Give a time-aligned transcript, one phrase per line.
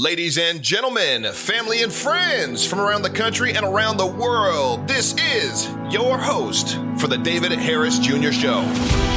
[0.00, 5.14] Ladies and gentlemen, family and friends from around the country and around the world, this
[5.18, 8.32] is your host for the David Harris Jr.
[8.32, 9.09] Show.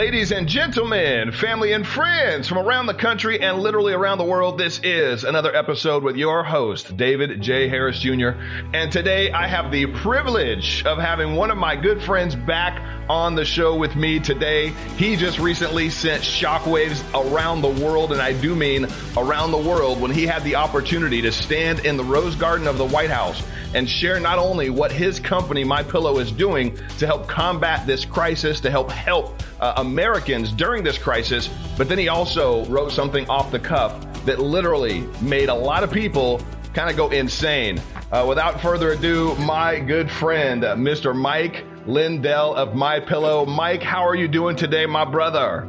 [0.00, 4.56] Ladies and gentlemen, family and friends from around the country and literally around the world,
[4.56, 7.68] this is another episode with your host, David J.
[7.68, 8.30] Harris Jr.
[8.72, 13.34] And today I have the privilege of having one of my good friends back on
[13.34, 14.70] the show with me today.
[14.96, 18.86] He just recently sent shockwaves around the world, and I do mean
[19.18, 22.78] around the world, when he had the opportunity to stand in the Rose Garden of
[22.78, 23.42] the White House
[23.74, 28.04] and share not only what his company, My Pillow, is doing to help combat this
[28.04, 33.28] crisis, to help help uh, Americans during this crisis, but then he also wrote something
[33.28, 33.92] off the cuff
[34.24, 36.40] that literally made a lot of people
[36.74, 37.82] kind of go insane.
[38.12, 41.14] Uh, without further ado, my good friend, uh, Mr.
[41.14, 43.44] Mike Lindell of My Pillow.
[43.46, 45.68] Mike, how are you doing today, my brother?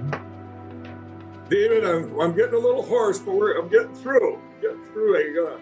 [1.49, 4.39] David, I'm, I'm getting a little hoarse, but I'm getting through.
[4.61, 5.17] Getting through.
[5.17, 5.57] I,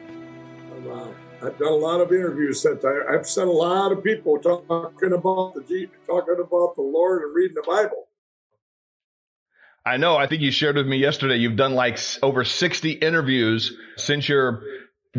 [0.75, 1.07] I'm, uh,
[1.41, 5.13] I've done a lot of interviews since I, have sent a lot of people talking
[5.13, 8.08] about the talking about the Lord and reading the Bible.
[9.85, 10.17] I know.
[10.17, 11.37] I think you shared with me yesterday.
[11.37, 14.61] You've done like over 60 interviews since your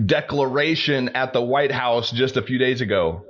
[0.06, 3.24] declaration at the White House just a few days ago.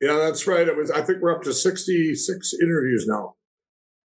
[0.00, 0.66] Yeah, that's right.
[0.66, 0.90] It was.
[0.90, 3.34] I think we're up to 66 interviews now.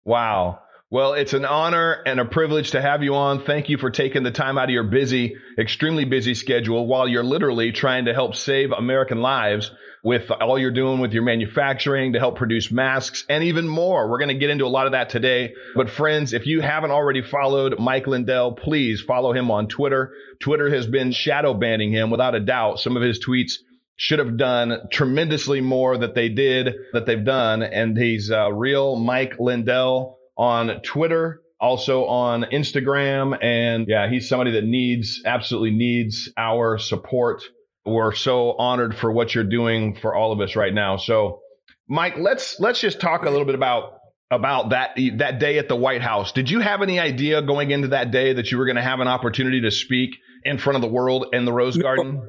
[0.05, 0.61] Wow.
[0.91, 3.45] Well, it's an honor and a privilege to have you on.
[3.45, 7.25] Thank you for taking the time out of your busy, extremely busy schedule while you're
[7.25, 9.73] literally trying to help save American lives
[10.05, 14.09] with all you're doing with your manufacturing to help produce masks and even more.
[14.11, 15.55] We're going to get into a lot of that today.
[15.75, 20.13] But friends, if you haven't already followed Mike Lindell, please follow him on Twitter.
[20.41, 22.81] Twitter has been shadow banning him without a doubt.
[22.81, 23.55] Some of his tweets
[23.97, 27.63] should have done tremendously more that they did, that they've done.
[27.63, 33.43] And he's uh, real Mike Lindell on Twitter, also on Instagram.
[33.43, 37.43] And yeah, he's somebody that needs, absolutely needs our support.
[37.87, 40.97] We're so honored for what you're doing for all of us right now.
[40.97, 41.41] So
[41.89, 43.99] Mike, let's, let's just talk a little bit about
[44.31, 46.33] about that that day at the White House.
[46.33, 49.01] Did you have any idea going into that day that you were going to have
[49.01, 52.27] an opportunity to speak in front of the world in the Rose Garden?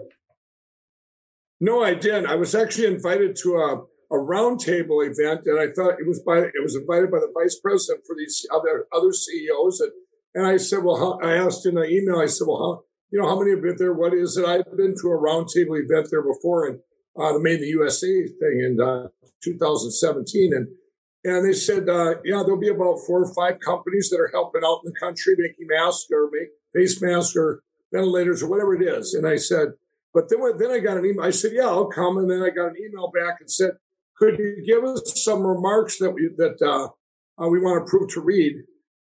[1.60, 2.28] No, I didn't.
[2.28, 6.40] I was actually invited to a a roundtable event, and I thought it was by
[6.40, 9.92] it was invited by the vice president for these other other CEOs, and
[10.36, 13.20] and I said, well, how, I asked in the email, I said, well, how you
[13.20, 13.94] know how many have been there?
[13.94, 14.46] What is it?
[14.46, 16.80] I've been to a roundtable event there before, and
[17.20, 19.08] uh, the Made the USA thing in uh,
[19.44, 20.68] 2017, and
[21.26, 24.62] and they said, uh, yeah, there'll be about four or five companies that are helping
[24.64, 28.84] out in the country making masks or make face masks or ventilators or whatever it
[28.84, 29.16] is.
[29.16, 29.70] And I said,
[30.14, 31.26] but then, then I got an email.
[31.26, 32.18] I said, yeah, I'll come.
[32.18, 33.72] And then I got an email back and said,
[34.18, 36.90] could you give us some remarks that we that uh,
[37.44, 38.58] uh, we want to prove to read?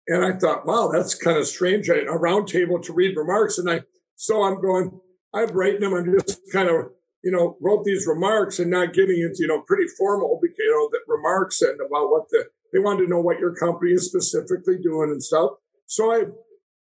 [0.06, 1.88] And I thought, wow, that's kind of strange.
[1.88, 3.82] A round table to read remarks, and I
[4.16, 5.00] so I'm going.
[5.34, 5.94] I'm writing them.
[5.94, 6.90] I'm just kind of
[7.22, 10.88] you know wrote these remarks and not getting into you know pretty formal you know
[10.92, 14.76] the remarks and about what the they wanted to know what your company is specifically
[14.82, 15.52] doing and stuff.
[15.86, 16.24] So I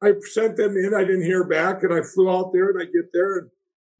[0.07, 0.95] I sent them in.
[0.95, 3.51] I didn't hear back, and I flew out there and I get there and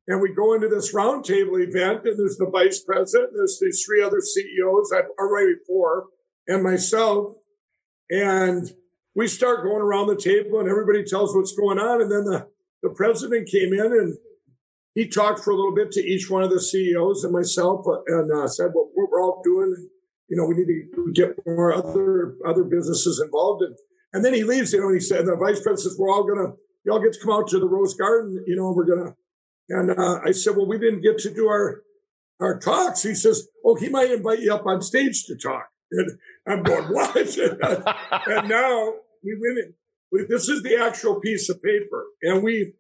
[0.09, 4.03] and we go into this roundtable event, and there's the vice president, there's these three
[4.03, 6.07] other CEOs, I've already four,
[6.49, 7.35] and myself.
[8.09, 8.73] And
[9.19, 12.01] we start going around the table, and everybody tells what's going on.
[12.01, 12.47] And then the,
[12.85, 14.17] the president came in and
[14.95, 18.31] he talked for a little bit to each one of the CEOs and myself and
[18.31, 19.89] uh, said what we're all doing.
[20.29, 23.63] You know, we need to get more other other businesses involved.
[23.65, 23.75] And,
[24.13, 26.23] and then he leaves, you know, and he said, the vice president says, we're all
[26.23, 26.53] going to,
[26.85, 29.15] y'all get to come out to the Rose Garden, you know, we're going to
[29.69, 31.83] and uh, I said, well, we didn't get to do our,
[32.41, 33.03] our talks.
[33.03, 35.69] He says, oh, he might invite you up on stage to talk.
[35.91, 37.17] And I'm going, what?
[38.27, 39.75] and now we went in.
[40.29, 42.07] This is the actual piece of paper.
[42.23, 42.73] And we,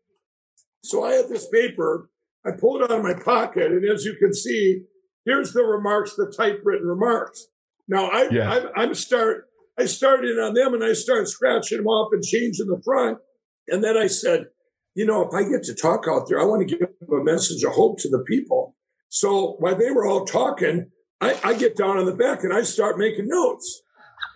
[0.82, 2.10] so I had this paper.
[2.46, 3.72] I pulled it out of my pocket.
[3.72, 4.82] And as you can see,
[5.24, 7.46] here's the remarks, the typewritten remarks.
[7.86, 8.50] Now I, yeah.
[8.50, 9.44] I, I'm start,
[9.78, 13.18] I started on them and I started scratching them off and changing the front.
[13.68, 14.46] And then I said,
[14.94, 17.62] you know, if I get to talk out there, I want to give a message
[17.62, 18.74] of hope to the people.
[19.08, 20.90] So while they were all talking,
[21.20, 23.82] I, I get down on the back and I start making notes.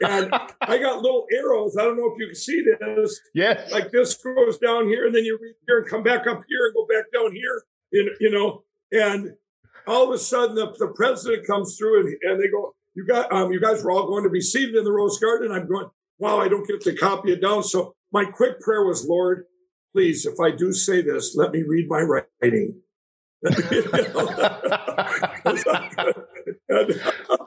[0.02, 1.76] And I got little arrows.
[1.78, 3.20] I don't know if you can see this.
[3.34, 3.66] Yeah.
[3.70, 6.66] Like this goes down here, and then you read here and come back up here
[6.66, 7.62] and go back down here.
[7.93, 9.34] And, you know, and
[9.87, 13.32] all of a sudden the, the president comes through and, and they go, You got
[13.32, 15.50] um, you guys were all going to be seated in the Rose Garden.
[15.50, 15.88] And I'm going,
[16.19, 17.62] Wow, I don't get to copy it down.
[17.62, 19.44] So my quick prayer was, Lord,
[19.93, 22.81] please, if I do say this, let me read my writing.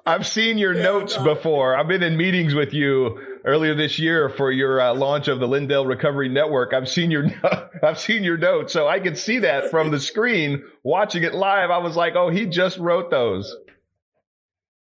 [0.05, 1.75] I've seen your notes before.
[1.75, 5.47] I've been in meetings with you earlier this year for your uh, launch of the
[5.47, 6.73] Lindell Recovery Network.
[6.73, 7.27] I've seen your
[7.83, 10.63] I've seen your notes, so I can see that from the screen.
[10.83, 13.55] Watching it live, I was like, "Oh, he just wrote those."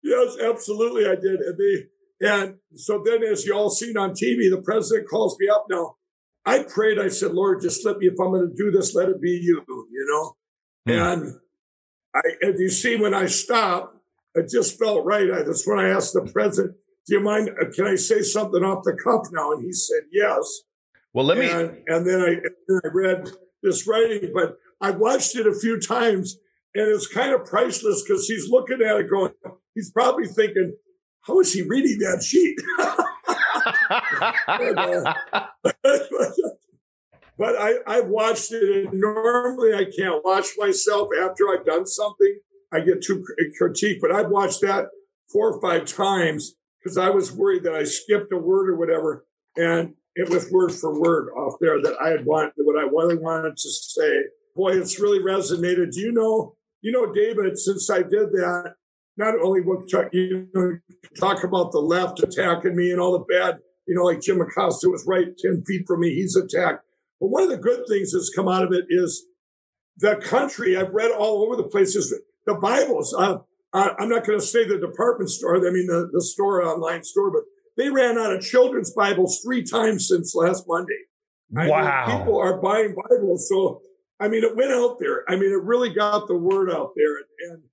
[0.03, 1.39] Yes, absolutely, I did.
[1.39, 1.87] And they
[2.23, 5.65] and so then, as you all seen on TV, the president calls me up.
[5.69, 5.97] Now,
[6.45, 6.97] I prayed.
[6.97, 8.07] I said, "Lord, just let me.
[8.07, 10.35] If I'm going to do this, let it be you." You know,
[10.85, 11.01] hmm.
[11.01, 11.39] and
[12.15, 13.97] I, as you see, when I stopped,
[14.35, 15.29] it just felt right.
[15.31, 16.77] I, that's when I asked the president,
[17.07, 17.49] "Do you mind?
[17.49, 20.61] Uh, can I say something off the cuff now?" And he said, "Yes."
[21.13, 21.79] Well, let and, me.
[21.87, 22.37] And then I,
[22.67, 23.29] and I read
[23.61, 26.37] this writing, but I watched it a few times,
[26.73, 29.33] and it's kind of priceless because he's looking at it, going,
[29.75, 30.75] he's probably thinking,
[31.21, 32.57] "How is he reading that sheet?"
[34.47, 35.13] and, uh,
[37.37, 42.39] but I, I've watched it, and normally I can't watch myself after I've done something.
[42.71, 44.87] I get too eh, critique, but I've watched that
[45.31, 49.25] four or five times because I was worried that I skipped a word or whatever,
[49.55, 53.17] and it was word for word off there that I had want what I really
[53.17, 54.23] wanted to say.
[54.55, 55.91] Boy, it's really resonated.
[55.91, 56.55] Do you know?
[56.81, 57.57] You know, David.
[57.57, 58.75] Since I did that,
[59.17, 60.77] not only what you know,
[61.19, 64.89] talk about the left attacking me and all the bad, you know, like Jim Acosta
[64.89, 66.83] was right ten feet from me, he's attacked.
[67.23, 69.27] But one of the good things that's come out of it is
[69.95, 70.75] the country.
[70.75, 72.13] I've read all over the places
[72.45, 73.15] the Bibles.
[73.17, 73.37] Uh,
[73.71, 75.55] I'm not going to say the department store.
[75.55, 77.43] I mean the the store online store, but
[77.77, 80.99] they ran out of children's Bibles three times since last Monday.
[81.55, 82.07] I wow!
[82.07, 83.83] Mean, people are buying Bibles, so
[84.19, 85.23] I mean it went out there.
[85.29, 87.63] I mean it really got the word out there, and, and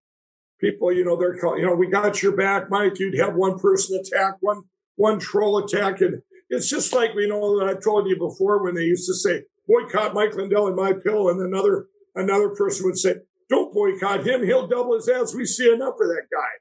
[0.61, 1.59] people, you know, they're calling.
[1.59, 3.01] You know, we got your back, Mike.
[3.01, 4.63] You'd have one person attack, one
[4.95, 8.75] one troll attack, and it's just like we know that I've told you before when
[8.75, 12.99] they used to say boycott Mike Lindell and my pill, and another another person would
[12.99, 13.15] say,
[13.49, 15.35] "Don't boycott him; he'll double his ass.
[15.35, 16.61] We see enough of that guy."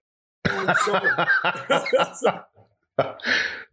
[2.22, 2.40] So,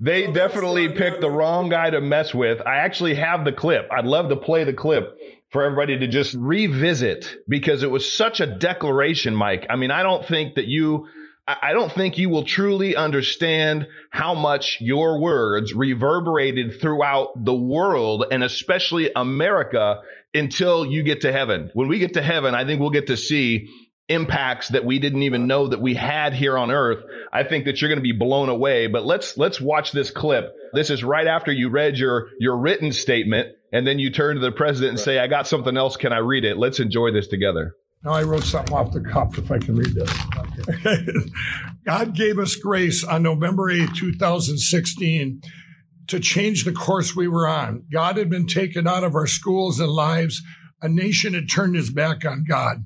[0.01, 2.61] they definitely picked the wrong guy to mess with.
[2.67, 3.89] I actually have the clip.
[3.91, 5.19] I'd love to play the clip
[5.51, 9.67] for everybody to just revisit because it was such a declaration, Mike.
[9.71, 11.09] I mean, I don't think that you
[11.49, 18.25] I don't think you will truly understand how much your words reverberated throughout the world
[18.33, 20.01] and especially America
[20.35, 21.71] until you get to heaven.
[21.73, 23.69] When we get to heaven, I think we'll get to see
[24.09, 27.05] impacts that we didn't even know that we had here on earth.
[27.33, 30.53] I think that you're going to be blown away, but let's, let's watch this clip.
[30.73, 34.41] This is right after you read your, your written statement and then you turn to
[34.41, 35.97] the president and say, I got something else.
[35.97, 36.57] Can I read it?
[36.57, 37.77] Let's enjoy this together.
[38.07, 41.29] Now I wrote something off the cuff if I can read this.
[41.85, 45.43] God gave us grace on November 8, 2016
[46.07, 47.83] to change the course we were on.
[47.91, 50.41] God had been taken out of our schools and lives.
[50.81, 52.85] A nation had turned his back on God.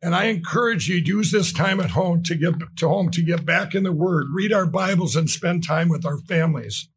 [0.00, 3.22] And I encourage you to use this time at home to get to home to
[3.22, 6.88] get back in the word, read our Bibles and spend time with our families.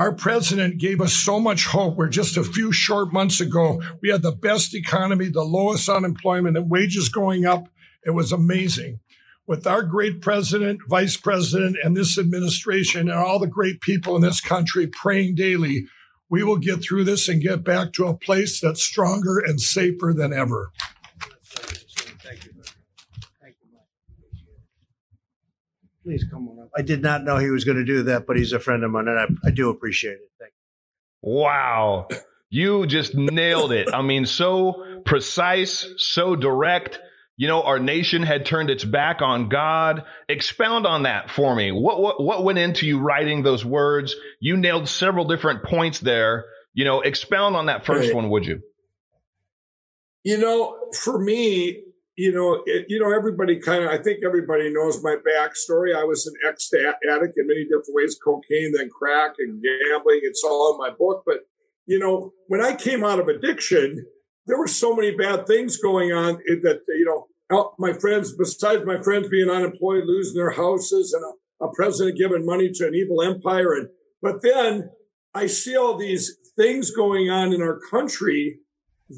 [0.00, 4.08] Our president gave us so much hope where just a few short months ago, we
[4.08, 7.68] had the best economy, the lowest unemployment and wages going up.
[8.02, 9.00] It was amazing.
[9.46, 14.22] With our great president, vice president, and this administration and all the great people in
[14.22, 15.84] this country praying daily,
[16.30, 20.14] we will get through this and get back to a place that's stronger and safer
[20.16, 20.72] than ever.
[26.02, 26.70] Please come on up.
[26.76, 28.90] I did not know he was going to do that, but he's a friend of
[28.90, 30.30] mine, and I, I do appreciate it.
[30.38, 30.52] Thank
[31.22, 31.30] you.
[31.30, 32.08] Wow.
[32.48, 33.92] You just nailed it.
[33.92, 36.98] I mean, so precise, so direct.
[37.36, 40.04] You know, our nation had turned its back on God.
[40.28, 41.70] Expound on that for me.
[41.70, 44.14] What, what, what went into you writing those words?
[44.40, 46.46] You nailed several different points there.
[46.74, 48.62] You know, expound on that first one, would you?
[50.22, 51.82] You know, for me,
[52.20, 55.96] you know, it, you know, everybody kind of, I think everybody knows my backstory.
[55.96, 60.20] I was an ex addict in many different ways, cocaine, then crack and gambling.
[60.22, 61.22] It's all in my book.
[61.24, 61.46] But,
[61.86, 64.04] you know, when I came out of addiction,
[64.46, 69.00] there were so many bad things going on that, you know, my friends, besides my
[69.02, 73.22] friends being unemployed, losing their houses and a, a president giving money to an evil
[73.22, 73.72] empire.
[73.72, 73.88] And,
[74.20, 74.90] but then
[75.32, 78.58] I see all these things going on in our country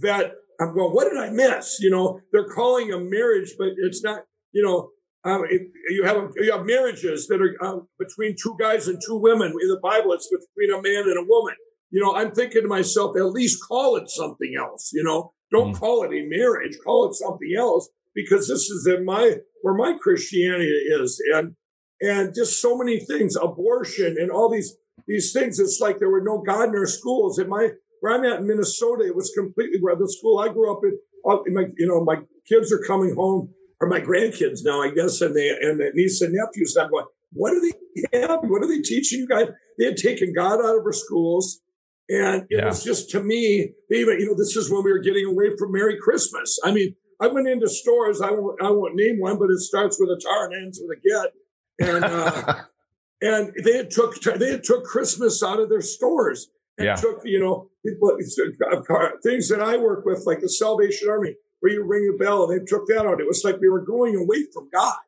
[0.03, 1.79] that I'm going, what did I miss?
[1.81, 4.91] You know, they're calling a marriage, but it's not, you know,
[5.25, 9.17] um, it, you have you have marriages that are um, between two guys and two
[9.17, 9.49] women.
[9.49, 11.55] In the Bible, it's between a man and a woman.
[11.91, 14.91] You know, I'm thinking to myself, at least call it something else.
[14.93, 15.79] You know, don't mm.
[15.79, 19.97] call it a marriage, call it something else because this is in my where my
[20.01, 21.55] Christianity is, and
[22.01, 24.77] and just so many things, abortion and all these
[25.07, 25.59] these things.
[25.59, 27.39] It's like there were no God in our schools.
[27.39, 27.71] In my
[28.03, 31.55] where I'm at in Minnesota, it was completely where the school I grew up in,
[31.55, 32.17] my, you know, my
[32.49, 36.21] kids are coming home or my grandkids now, I guess, and they and the niece
[36.21, 36.77] and nephews.
[36.77, 38.51] I'm going, what are they having?
[38.51, 39.47] What are they teaching you guys?
[39.79, 41.61] They had taken God out of our schools.
[42.09, 42.67] And it yeah.
[42.67, 45.71] was just to me, even, you know, this is when we were getting away from
[45.71, 46.59] Merry Christmas.
[46.65, 49.97] I mean, I went into stores, I won't, I won't name one, but it starts
[50.01, 51.89] with a tar and ends with a get.
[51.89, 52.55] And, uh,
[53.23, 56.97] and they had took, they had took Christmas out of their stores and yeah.
[56.97, 61.73] took, you know, Uh, uh, things that I work with, like the Salvation Army, where
[61.73, 63.21] you ring a bell and they took that out.
[63.21, 64.99] It was like we were going away from God.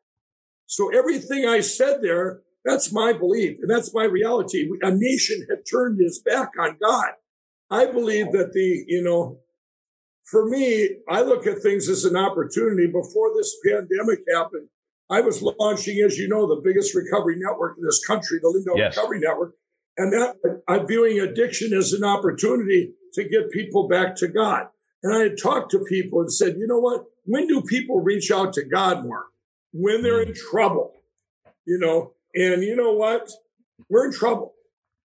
[0.65, 4.67] So everything I said there, that's my belief and that's my reality.
[4.81, 7.11] A nation had turned its back on God.
[7.69, 9.39] I believe that the, you know,
[10.23, 12.87] for me, I look at things as an opportunity.
[12.87, 14.69] Before this pandemic happened,
[15.09, 18.77] I was launching, as you know, the biggest recovery network in this country, the Lindell
[18.77, 18.97] yes.
[18.97, 19.53] Recovery Network.
[19.97, 24.67] And that I'm viewing addiction as an opportunity to get people back to God.
[25.01, 27.05] And I had talked to people and said, you know what?
[27.25, 29.25] When do people reach out to God more?
[29.71, 30.93] When they're in trouble,
[31.65, 32.13] you know?
[32.33, 33.31] And you know what?
[33.89, 34.53] We're in trouble.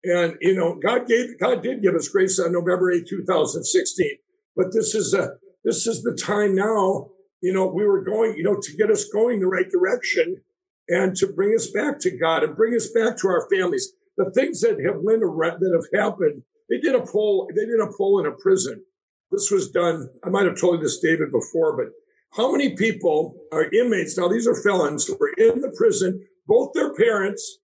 [0.04, 4.12] And, you know, God gave, God did give us grace on November 8, 2016.
[4.56, 5.34] But this is a,
[5.64, 7.10] this is the time now,
[7.42, 10.42] you know, we were going, you know, to get us going the right direction
[10.88, 14.30] and to bring us back to God and bring us back to our families the
[14.32, 16.44] things that have went around, that have happened.
[16.70, 17.50] They did a poll.
[17.56, 18.84] They did a poll in a prison.
[19.32, 20.10] This was done.
[20.26, 21.88] I might have told you this, David, before, but
[22.36, 24.18] how many people are inmates?
[24.18, 26.28] Now, these are felons who are in the prison.
[26.48, 27.60] Both their parents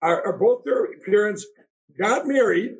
[0.00, 1.44] are, are both their parents
[1.98, 2.76] got married,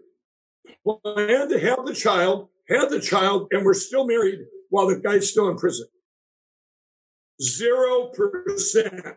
[0.84, 4.38] planned to have the child, had the child, and were still married
[4.70, 5.88] while the guy's still in prison.
[7.42, 9.16] Zero percent.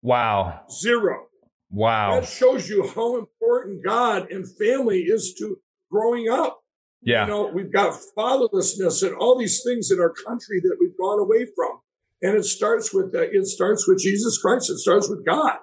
[0.00, 0.60] Wow.
[0.70, 1.26] Zero.
[1.72, 2.20] Wow.
[2.20, 5.58] That shows you how important God and family is to
[5.90, 6.62] growing up.
[7.00, 7.24] Yeah.
[7.24, 11.18] You know, we've got fatherlessness and all these things in our country that we've gone
[11.18, 11.80] away from.
[12.20, 14.70] And it starts with uh, it starts with Jesus Christ.
[14.70, 15.58] It starts with God.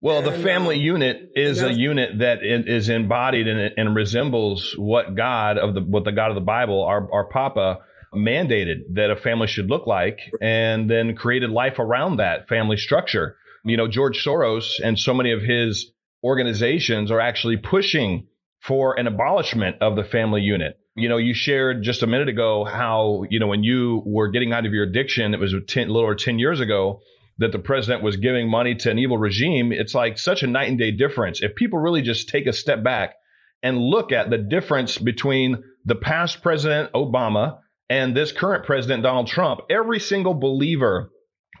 [0.00, 5.14] Well, the family uh, unit is a unit that is embodied and, and resembles what
[5.14, 7.78] God of the what the God of the Bible, our our Papa,
[8.12, 13.36] mandated that a family should look like, and then created life around that family structure.
[13.64, 15.92] You know, George Soros and so many of his
[16.24, 18.26] organizations are actually pushing
[18.60, 20.78] for an abolishment of the family unit.
[20.94, 24.52] You know, you shared just a minute ago how, you know, when you were getting
[24.52, 27.00] out of your addiction, it was 10, a little over 10 years ago
[27.38, 29.72] that the president was giving money to an evil regime.
[29.72, 31.42] It's like such a night and day difference.
[31.42, 33.14] If people really just take a step back
[33.62, 39.28] and look at the difference between the past president Obama and this current president Donald
[39.28, 41.10] Trump, every single believer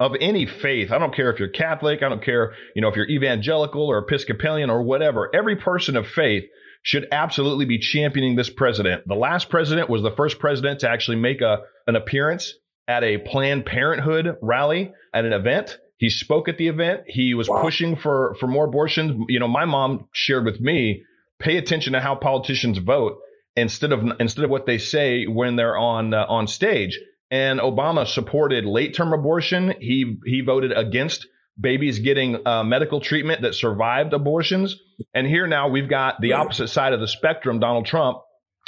[0.02, 0.90] of any faith.
[0.90, 2.02] I don't care if you're Catholic.
[2.02, 5.30] I don't care, you know, if you're evangelical or Episcopalian or whatever.
[5.32, 6.42] Every person of faith
[6.82, 9.06] should absolutely be championing this president.
[9.06, 12.54] The last president was the first president to actually make a, an appearance
[12.88, 15.78] at a Planned Parenthood rally at an event.
[15.98, 17.02] He spoke at the event.
[17.06, 17.62] He was wow.
[17.62, 19.26] pushing for, for more abortions.
[19.28, 21.04] You know, my mom shared with me,
[21.38, 23.18] pay attention to how politicians vote
[23.54, 26.98] instead of, instead of what they say when they're on, uh, on stage
[27.32, 29.74] and Obama supported late term abortion.
[29.80, 31.26] He he voted against
[31.58, 34.76] babies getting uh, medical treatment that survived abortions.
[35.14, 38.18] And here now we've got the opposite side of the spectrum, Donald Trump,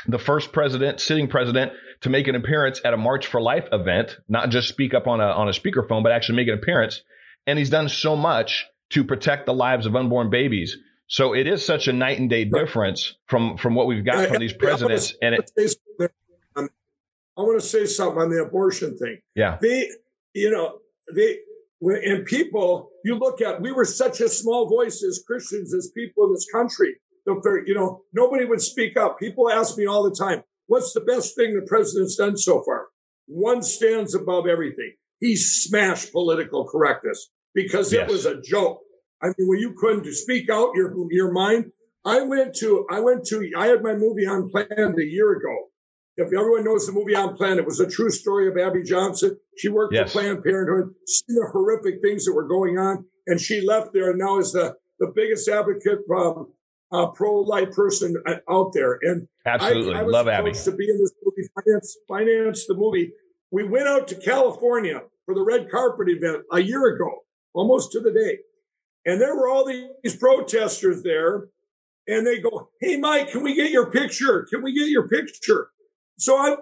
[0.08, 4.18] the first president, sitting president, to make an appearance at a March for Life event,
[4.28, 7.02] not just speak up on a on a speakerphone, but actually make an appearance.
[7.46, 10.78] And he's done so much to protect the lives of unborn babies.
[11.06, 14.38] So it is such a night and day difference from from what we've got from
[14.38, 15.14] these presidents.
[15.20, 15.50] And it,
[17.36, 19.18] I want to say something on the abortion thing.
[19.34, 19.58] Yeah.
[19.60, 19.88] They,
[20.34, 20.78] you know,
[21.14, 21.38] they,
[21.80, 26.24] and people, you look at, we were such a small voice as Christians, as people
[26.26, 26.96] in this country.
[27.26, 29.18] You know, nobody would speak up.
[29.18, 32.86] People ask me all the time, what's the best thing the president's done so far?
[33.26, 34.94] One stands above everything.
[35.20, 38.02] He smashed political correctness because yes.
[38.02, 38.80] it was a joke.
[39.22, 41.72] I mean, when you couldn't speak out your, your mind,
[42.04, 45.68] I went to, I went to, I had my movie Unplanned a year ago
[46.16, 49.36] if everyone knows the movie Unplanned, it was a true story of Abby Johnson.
[49.56, 50.12] She worked yes.
[50.12, 54.10] for Planned Parenthood, seen the horrific things that were going on, and she left there
[54.10, 56.52] and now is the, the biggest advocate, um,
[56.92, 58.98] uh, pro-life person uh, out there.
[59.02, 62.74] And absolutely I, I was love Abby to be in this movie, finance, finance the
[62.74, 63.10] movie.
[63.50, 68.00] We went out to California for the red carpet event a year ago, almost to
[68.00, 68.38] the day.
[69.04, 71.48] And there were all these protesters there.
[72.06, 74.46] And they go, Hey, Mike, can we get your picture?
[74.50, 75.70] Can we get your picture?
[76.16, 76.56] So I,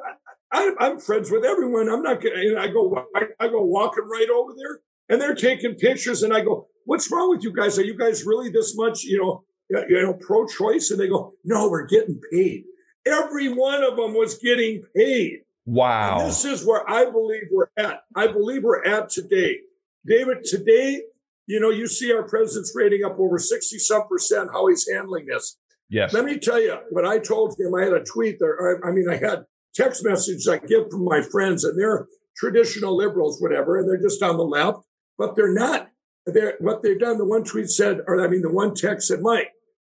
[0.53, 1.89] I, I'm friends with everyone.
[1.89, 5.75] I'm not getting, I go, I, I go walking right over there and they're taking
[5.75, 7.79] pictures and I go, what's wrong with you guys?
[7.79, 9.45] Are you guys really this much, you know,
[9.89, 10.91] you know, pro choice?
[10.91, 12.65] And they go, no, we're getting paid.
[13.07, 15.41] Every one of them was getting paid.
[15.65, 16.21] Wow.
[16.21, 18.01] And this is where I believe we're at.
[18.15, 19.61] I believe we're at today.
[20.07, 21.03] David, today,
[21.47, 25.27] you know, you see our president's rating up over 60 some percent how he's handling
[25.27, 25.57] this.
[25.93, 26.15] Yes.
[26.15, 27.75] Let me tell you what I told him.
[27.75, 28.81] I had a tweet there.
[28.83, 29.45] I mean, I had
[29.75, 34.23] text messages I get from my friends, and they're traditional liberals, whatever, and they're just
[34.23, 34.79] on the left,
[35.19, 35.91] but they're not.
[36.25, 39.21] They're, what they've done, the one tweet said, or I mean, the one text said,
[39.21, 39.51] Mike,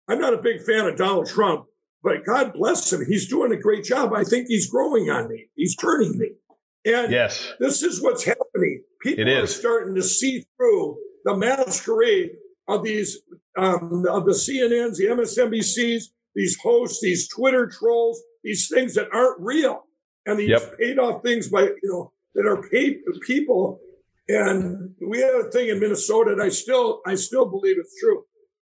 [0.08, 1.64] I'm not a big fan of Donald Trump,
[2.04, 3.04] but God bless him.
[3.04, 4.12] He's doing a great job.
[4.14, 5.48] I think he's growing on me.
[5.56, 6.30] He's turning me.
[6.84, 7.54] And yes.
[7.58, 8.84] this is what's happening.
[9.02, 12.30] People are starting to see through the masquerade
[12.68, 13.18] of these,
[13.56, 19.40] um, of the CNNs, the MSNBCs, these hosts, these Twitter trolls, these things that aren't
[19.40, 19.84] real.
[20.26, 20.78] And these yep.
[20.78, 23.80] paid off things by, you know, that are paid people.
[24.28, 28.24] And we had a thing in Minnesota, and I still, I still believe it's true.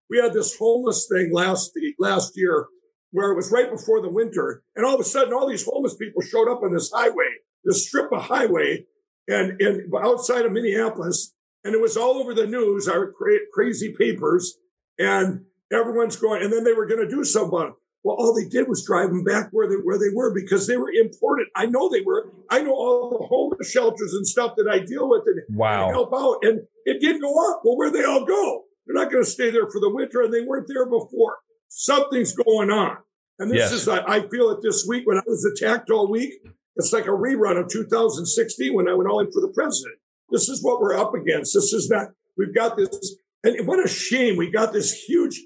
[0.09, 2.67] We had this homeless thing last last year,
[3.11, 5.95] where it was right before the winter, and all of a sudden, all these homeless
[5.95, 7.29] people showed up on this highway,
[7.63, 8.85] this strip of highway,
[9.27, 13.93] and and outside of Minneapolis, and it was all over the news, our cra- crazy
[13.97, 14.57] papers,
[14.97, 17.73] and everyone's going, and then they were going to do something.
[18.03, 20.77] Well, all they did was drive them back where they where they were because they
[20.77, 21.47] were imported.
[21.55, 22.31] I know they were.
[22.49, 25.85] I know all the homeless shelters and stuff that I deal with and, wow.
[25.85, 27.61] and help out, and it didn't go up.
[27.63, 28.63] Well, where they all go?
[28.87, 31.39] They're not going to stay there for the winter, and they weren't there before.
[31.67, 32.97] Something's going on,
[33.37, 33.73] and this yes.
[33.73, 33.87] is.
[33.89, 36.33] I, I feel it this week when I was attacked all week.
[36.77, 39.97] It's like a rerun of 2016 when I went all in for the president.
[40.31, 41.53] This is what we're up against.
[41.53, 42.09] This is not.
[42.37, 44.37] We've got this, and what a shame.
[44.37, 45.41] We got this huge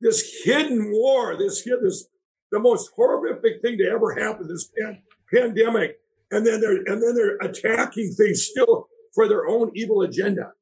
[0.00, 2.06] this hidden war, this this
[2.50, 5.02] the most horrific thing to ever happen, this pan,
[5.32, 5.98] pandemic,
[6.30, 10.52] and then they're and then they're attacking things still for their own evil agenda.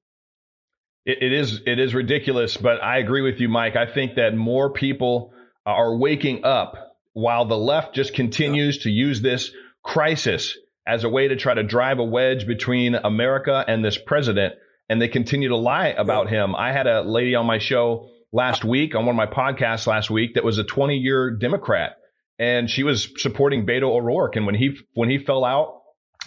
[1.05, 3.77] It, it is it is ridiculous, but I agree with you, Mike.
[3.77, 5.33] I think that more people
[5.65, 8.83] are waking up while the left just continues yeah.
[8.85, 9.51] to use this
[9.83, 10.57] crisis
[10.87, 14.55] as a way to try to drive a wedge between America and this president,
[14.89, 16.55] and they continue to lie about him.
[16.55, 20.11] I had a lady on my show last week on one of my podcasts last
[20.11, 21.97] week that was a 20 year Democrat
[22.39, 24.37] and she was supporting Beto O'Rourke.
[24.37, 25.81] And when he, when he fell out,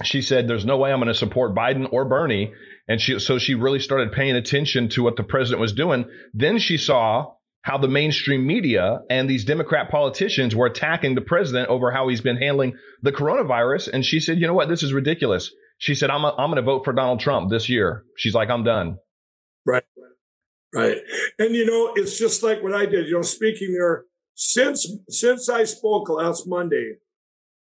[0.03, 2.53] she said, there's no way I'm going to support Biden or Bernie.
[2.88, 6.05] And she, so she really started paying attention to what the president was doing.
[6.33, 7.33] Then she saw
[7.69, 12.21] how the mainstream media and these Democrat politicians were attacking the president over how he's
[12.21, 13.89] been handling the coronavirus.
[13.93, 14.69] And she said, you know what?
[14.69, 15.51] This is ridiculous.
[15.77, 18.05] She said, I'm, I'm going to vote for Donald Trump this year.
[18.17, 18.97] She's like, I'm done.
[19.67, 19.84] Right.
[20.73, 20.97] Right.
[21.38, 25.49] And you know, it's just like what I did, you know, speaking there, since since
[25.49, 26.95] I spoke last Monday,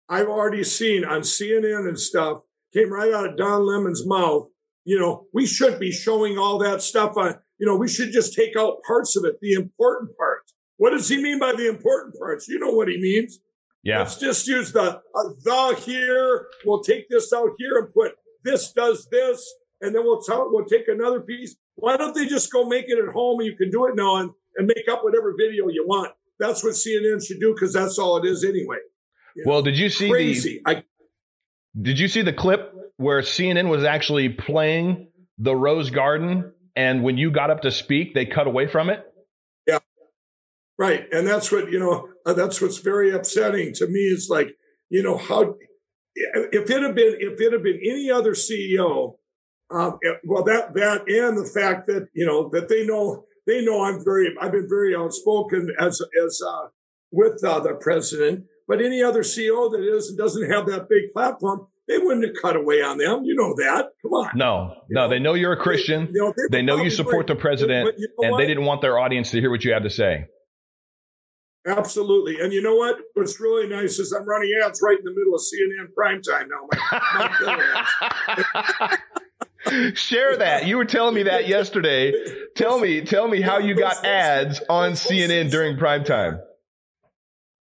[0.09, 4.49] I've already seen on CNN and stuff, came right out of Don Lemon's mouth,
[4.85, 8.35] you know, we should be showing all that stuff on, you know, we should just
[8.35, 10.53] take out parts of it, the important parts.
[10.77, 12.49] What does he mean by the important parts?
[12.49, 13.39] You know what he means.
[13.85, 14.01] Yeah.
[14.01, 16.49] Let's just use the uh, the here.
[16.67, 18.13] We'll take this out here and put
[18.45, 19.49] this does this,
[19.81, 22.99] and then we'll tell we'll take another piece why don't they just go make it
[22.99, 25.85] at home and you can do it now and, and make up whatever video you
[25.87, 26.13] want?
[26.39, 28.79] That's what CNN should do because that's all it is anyway.
[29.37, 29.65] You well, know?
[29.65, 30.61] did you see Crazy.
[30.65, 30.71] the?
[30.71, 30.85] I,
[31.81, 37.17] did you see the clip where CNN was actually playing the Rose Garden, and when
[37.17, 39.05] you got up to speak, they cut away from it?
[39.67, 39.79] Yeah,
[40.79, 41.05] right.
[41.13, 42.09] And that's what you know.
[42.25, 44.01] Uh, that's what's very upsetting to me.
[44.01, 44.57] Is like
[44.91, 45.57] you know how
[46.15, 49.15] if it had been if it had been any other CEO
[49.73, 53.85] um, well, that that and the fact that you know that they know they know
[53.85, 56.69] I'm very I've been very outspoken as as uh,
[57.11, 61.69] with uh, the president, but any other CEO that is doesn't have that big platform,
[61.89, 63.25] they wouldn't have cut away on them.
[63.25, 63.91] You know that.
[64.03, 64.31] Come on.
[64.35, 65.09] No, you no, know?
[65.09, 66.07] they know you're a Christian.
[66.07, 68.33] They, you know, they, they know you support the president, but, but you know and
[68.33, 68.39] what?
[68.39, 70.27] they didn't want their audience to hear what you have to say.
[71.67, 72.41] Absolutely.
[72.41, 72.97] And you know what?
[73.15, 76.69] What's really nice is I'm running ads right in the middle of CNN primetime now.
[77.47, 78.97] My,
[79.69, 80.67] my Share that.
[80.67, 82.13] You were telling me that yesterday.
[82.57, 86.41] Tell me, tell me how you got ads on CNN during prime time.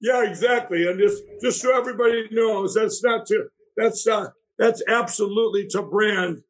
[0.01, 0.87] Yeah, exactly.
[0.87, 3.45] And just just so everybody knows, that's not to
[3.77, 6.43] that's uh that's absolutely to brand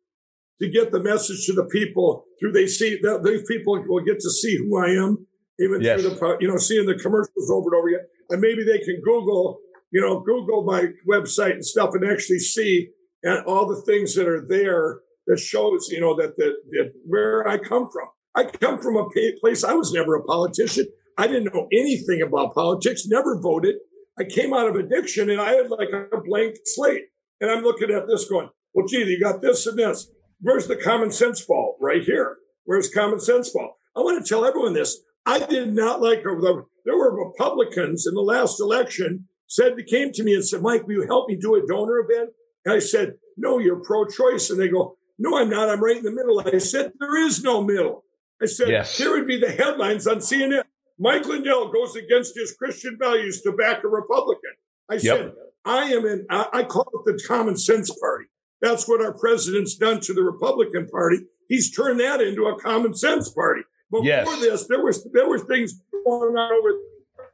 [0.62, 4.20] to get the message to the people through they see that these people will get
[4.20, 5.26] to see who I am,
[5.60, 6.02] even yes.
[6.02, 9.02] through the you know seeing the commercials over and over again, and maybe they can
[9.04, 9.60] Google
[9.92, 12.90] you know Google my website and stuff and actually see
[13.24, 17.48] and all the things that are there that shows, you know, that, that, that where
[17.48, 18.10] I come from.
[18.36, 19.08] I come from a
[19.40, 20.88] place I was never a politician.
[21.18, 23.76] I didn't know anything about politics, never voted.
[24.20, 27.04] I came out of addiction and I had like a blank slate.
[27.44, 30.10] And I'm looking at this going, well, gee, you got this and this.
[30.40, 31.76] Where's the common sense fall?
[31.82, 32.38] Right here.
[32.64, 33.80] Where's common sense fall?
[33.98, 35.02] I want to tell everyone this.
[35.26, 36.40] I did not like her.
[36.42, 40.88] There were Republicans in the last election said, they came to me and said, Mike,
[40.88, 42.30] will you help me do a donor event?
[42.64, 44.50] And I said, no, you're pro-choice.
[44.50, 45.68] And they go, no, I'm not.
[45.68, 46.40] I'm right in the middle.
[46.40, 48.06] I said, there is no middle.
[48.42, 48.98] I said, yes.
[48.98, 50.64] here would be the headlines on CNN.
[50.98, 54.54] Mike Lindell goes against his Christian values to back a Republican.
[54.90, 55.02] I yep.
[55.02, 55.32] said,
[55.66, 58.26] I am in, I call it the common sense party.
[58.62, 61.20] That's what our president's done to the Republican Party.
[61.50, 63.62] He's turned that into a common sense party.
[63.92, 64.40] Before yes.
[64.40, 66.52] this, there was there were things going on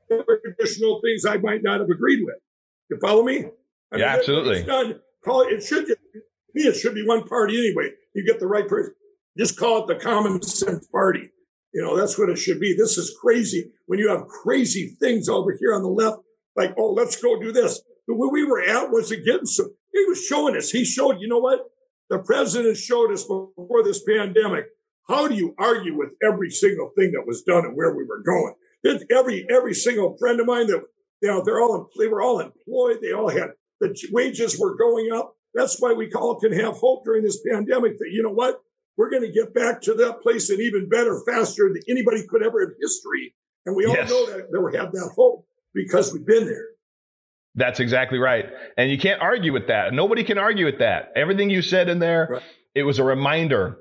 [0.09, 2.35] over traditional things I might not have agreed with.
[2.89, 3.45] You follow me?
[3.91, 4.63] I yeah, mean, absolutely.
[4.63, 5.53] Done, call it.
[5.53, 6.63] It should me.
[6.63, 7.91] It should be one party anyway.
[8.13, 8.93] You get the right person.
[9.37, 11.29] Just call it the common sense party.
[11.73, 12.75] You know, that's what it should be.
[12.75, 16.17] This is crazy when you have crazy things over here on the left,
[16.55, 17.79] like, oh, let's go do this.
[18.09, 19.67] But where we were at was against him.
[19.93, 20.71] he was showing us.
[20.71, 21.59] He showed, you know what?
[22.09, 24.65] The president showed us before this pandemic.
[25.07, 28.23] How do you argue with every single thing that was done and where we were
[28.23, 28.55] going?
[29.11, 30.81] every every single friend of mine that
[31.21, 32.99] you know they're all they were all employed.
[33.01, 33.49] They all had
[33.81, 35.35] the wages were going up.
[35.53, 37.99] That's why we all can have hope during this pandemic.
[37.99, 38.61] That you know what
[38.97, 42.41] we're going to get back to that place and even better, faster than anybody could
[42.41, 43.35] ever in history.
[43.65, 46.67] And we all know that, that we have that hope because we've been there.
[47.55, 48.45] That's exactly right.
[48.77, 49.93] And you can't argue with that.
[49.93, 51.11] Nobody can argue with that.
[51.15, 52.43] Everything you said in there, right.
[52.75, 53.77] it was a reminder.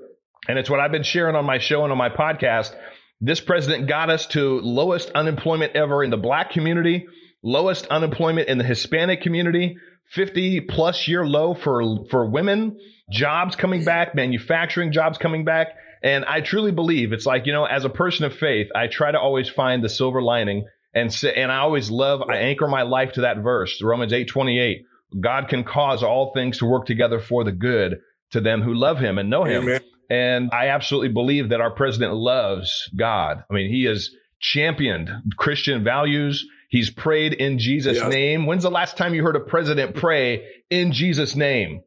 [0.47, 2.75] And it's what I've been sharing on my show and on my podcast.
[3.21, 7.07] This president got us to lowest unemployment ever in the black community,
[7.43, 9.77] lowest unemployment in the Hispanic community,
[10.11, 12.79] 50 plus year low for, for women,
[13.11, 15.75] jobs coming back, manufacturing jobs coming back.
[16.01, 19.11] And I truly believe it's like, you know, as a person of faith, I try
[19.11, 22.83] to always find the silver lining and say, and I always love, I anchor my
[22.83, 24.85] life to that verse, Romans 8, 28.
[25.19, 27.99] God can cause all things to work together for the good
[28.31, 29.63] to them who love him and know him.
[29.63, 29.81] Amen.
[30.09, 33.43] And I absolutely believe that our president loves God.
[33.49, 36.45] I mean, he has championed Christian values.
[36.69, 38.11] He's prayed in Jesus' yes.
[38.11, 38.45] name.
[38.45, 41.81] When's the last time you heard a president pray in Jesus' name?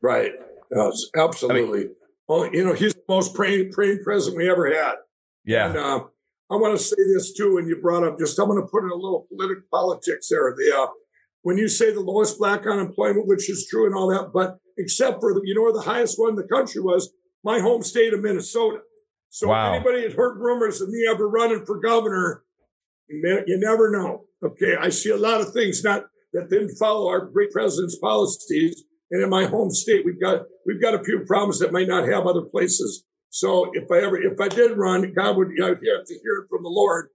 [0.00, 0.32] Right.
[0.74, 1.78] Yes, absolutely.
[1.80, 1.94] I mean,
[2.28, 4.94] well, you know, he's the most praying, praying president we ever had.
[5.44, 5.68] Yeah.
[5.68, 6.04] And, uh,
[6.50, 8.84] I want to say this too, and you brought up just, I'm going to put
[8.84, 10.54] in a little political politics there.
[10.56, 10.86] The, uh,
[11.42, 15.20] when you say the lowest black unemployment, which is true and all that, but except
[15.20, 17.12] for the, you know where the highest one in the country was?
[17.44, 18.80] My home state of Minnesota.
[19.30, 19.74] So wow.
[19.74, 22.42] if anybody had heard rumors of me ever running for governor,
[23.08, 24.24] you never know.
[24.42, 24.76] Okay.
[24.76, 28.84] I see a lot of things not that didn't follow our great president's policies.
[29.10, 32.08] And in my home state, we've got, we've got a few problems that might not
[32.08, 33.04] have other places.
[33.30, 36.38] So if I ever, if I did run, God would, I would have to hear
[36.42, 37.08] it from the Lord,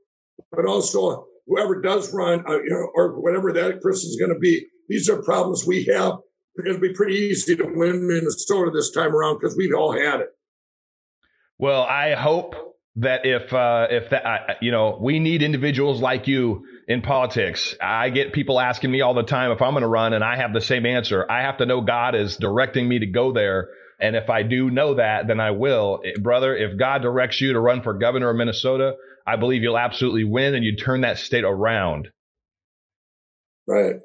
[0.51, 4.39] but also whoever does run, uh, you know, or whatever that person is going to
[4.39, 4.65] be.
[4.89, 6.15] These are problems we have.
[6.65, 10.27] It'll be pretty easy to win Minnesota this time around because we've all had it.
[11.57, 12.55] Well, I hope
[12.97, 17.75] that if uh, if that you know we need individuals like you in politics.
[17.81, 20.35] I get people asking me all the time if I'm going to run, and I
[20.35, 21.25] have the same answer.
[21.29, 23.69] I have to know God is directing me to go there
[24.03, 26.01] and if I do know that, then I will.
[26.03, 29.77] Eh, brother, if God directs you to run for governor of Minnesota, I believe you'll
[29.77, 32.09] absolutely win and you turn that state around.
[33.65, 33.95] Right.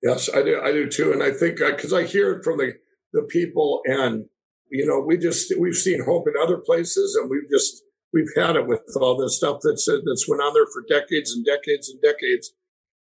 [0.00, 0.60] Yes, I do.
[0.62, 1.12] I do too.
[1.12, 2.74] And I think because uh, I hear it from the,
[3.12, 4.26] the people and,
[4.70, 8.54] you know, we just, we've seen hope in other places and we've just, we've had
[8.54, 12.00] it with all this stuff that's, that's went on there for decades and decades and
[12.00, 12.52] decades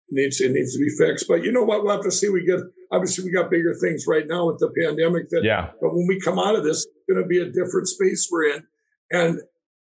[0.09, 1.27] needs it needs to be fixed.
[1.27, 1.83] But you know what?
[1.83, 2.29] We'll have to see.
[2.29, 2.61] We get
[2.95, 5.29] obviously we got bigger things right now with the pandemic.
[5.29, 5.71] That yeah.
[5.81, 8.55] But when we come out of this, it's going to be a different space we're
[8.55, 8.63] in,
[9.12, 9.39] and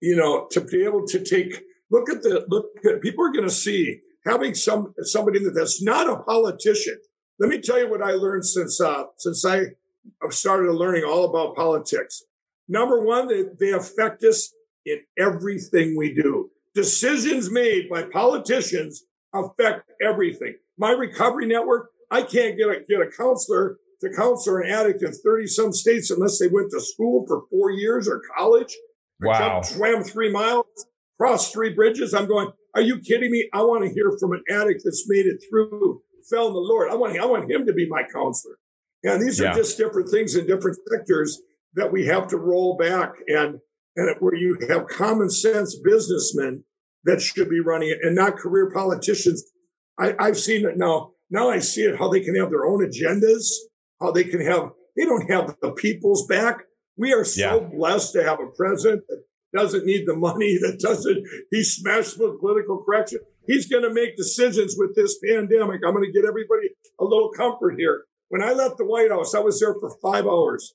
[0.01, 2.65] you know to be able to take look at the look.
[2.85, 6.99] At, people are going to see having some somebody that that's not a politician.
[7.39, 9.65] Let me tell you what I learned since uh, since I
[10.29, 12.23] started learning all about politics.
[12.67, 14.53] Number one, they, they affect us
[14.85, 16.49] in everything we do.
[16.73, 20.55] Decisions made by politicians affect everything.
[20.77, 25.13] My recovery network, I can't get a, get a counselor to counsel an addict in
[25.13, 28.75] 30 some states unless they went to school for four years or college.
[29.21, 29.61] Wow.
[29.61, 30.65] Swam three miles,
[31.19, 32.13] crossed three bridges.
[32.13, 33.49] I'm going, are you kidding me?
[33.53, 36.91] I want to hear from an addict that's made it through, fell in the Lord.
[36.91, 38.55] I want, I want him to be my counselor.
[39.03, 39.51] And these yeah.
[39.51, 41.39] are just different things in different sectors
[41.75, 43.59] that we have to roll back and,
[43.95, 46.63] and where you have common sense businessmen
[47.03, 49.43] that should be running it and not career politicians.
[49.99, 51.11] I, I've seen it now.
[51.31, 53.47] Now I see it how they can have their own agendas,
[54.01, 56.63] how they can have, they don't have the people's back.
[56.97, 57.69] We are so yeah.
[57.73, 59.23] blessed to have a president that
[59.55, 63.19] doesn't need the money, that doesn't, he's smashed with political correction.
[63.47, 65.81] He's going to make decisions with this pandemic.
[65.85, 68.03] I'm going to get everybody a little comfort here.
[68.27, 70.73] When I left the White House, I was there for five hours.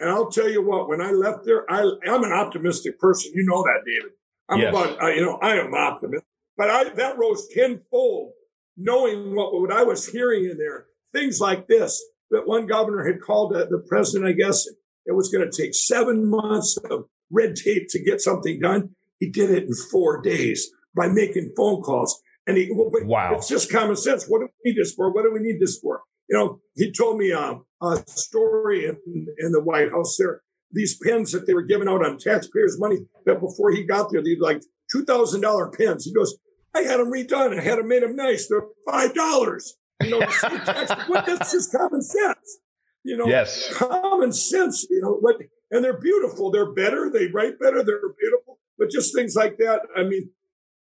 [0.00, 3.32] And I'll tell you what, when I left there, I, I'm an optimistic person.
[3.34, 4.12] You know that, David.
[4.48, 4.70] I'm yes.
[4.70, 6.24] about, uh, you know, I am optimist,
[6.56, 8.32] but I, that rose tenfold
[8.78, 13.20] knowing what, what I was hearing in there, things like this, that one governor had
[13.20, 14.66] called the president, I guess
[15.04, 18.90] it was going to take seven months of red tape to get something done.
[19.18, 22.22] He did it in four days by making phone calls.
[22.46, 24.26] And he, well, wow, it's just common sense.
[24.26, 25.12] What do we need this for?
[25.12, 26.02] What do we need this for?
[26.30, 28.96] You know, he told me um, a story in,
[29.38, 30.42] in the White House there.
[30.70, 34.22] These pens that they were giving out on taxpayers' money that before he got there,
[34.22, 34.62] these like
[34.92, 36.04] two thousand dollar pens.
[36.04, 36.36] He goes,
[36.74, 37.58] I had them redone.
[37.58, 38.48] I had them made them nice.
[38.48, 39.76] They're five dollars.
[40.02, 40.18] You know,
[41.06, 42.58] what, that's just common sense.
[43.04, 44.86] You know, yes, common sense.
[44.88, 45.36] You know, what,
[45.70, 46.50] and they're beautiful.
[46.50, 47.10] They're better.
[47.12, 47.82] They write better.
[47.82, 48.58] They're beautiful.
[48.78, 49.80] But just things like that.
[49.96, 50.30] I mean,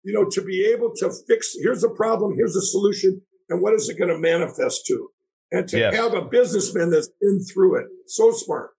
[0.04, 1.56] you know, to be able to fix.
[1.62, 2.34] Here's a problem.
[2.36, 3.22] Here's a solution.
[3.50, 5.10] And what is it going to manifest to?
[5.52, 5.96] And to yes.
[5.96, 7.86] have a businessman that's been through it.
[8.08, 8.72] So smart.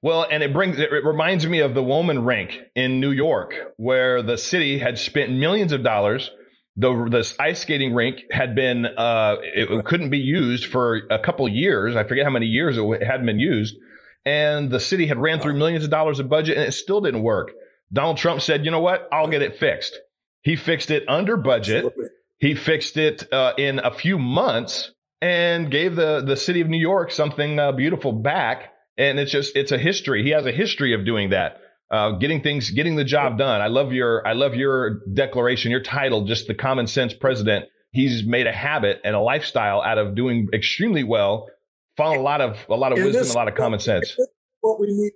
[0.00, 4.22] Well, and it brings it reminds me of the Wollman rink in New York, where
[4.22, 6.30] the city had spent millions of dollars.
[6.76, 11.48] The the ice skating rink had been uh, it couldn't be used for a couple
[11.48, 11.96] years.
[11.96, 13.76] I forget how many years it hadn't been used,
[14.24, 17.24] and the city had ran through millions of dollars of budget, and it still didn't
[17.24, 17.50] work.
[17.92, 19.08] Donald Trump said, "You know what?
[19.10, 19.98] I'll get it fixed."
[20.42, 21.92] He fixed it under budget.
[22.38, 26.78] He fixed it uh, in a few months and gave the the city of New
[26.78, 30.24] York something uh, beautiful back and it's just it's a history.
[30.24, 33.60] He has a history of doing that, uh, getting things, getting the job done.
[33.60, 37.66] I love your I love your declaration, your title, just the common sense president.
[37.92, 41.46] He's made a habit and a lifestyle out of doing extremely well,
[41.96, 44.14] following a lot of a lot of and wisdom, a lot of common sense.
[44.60, 45.12] What we need,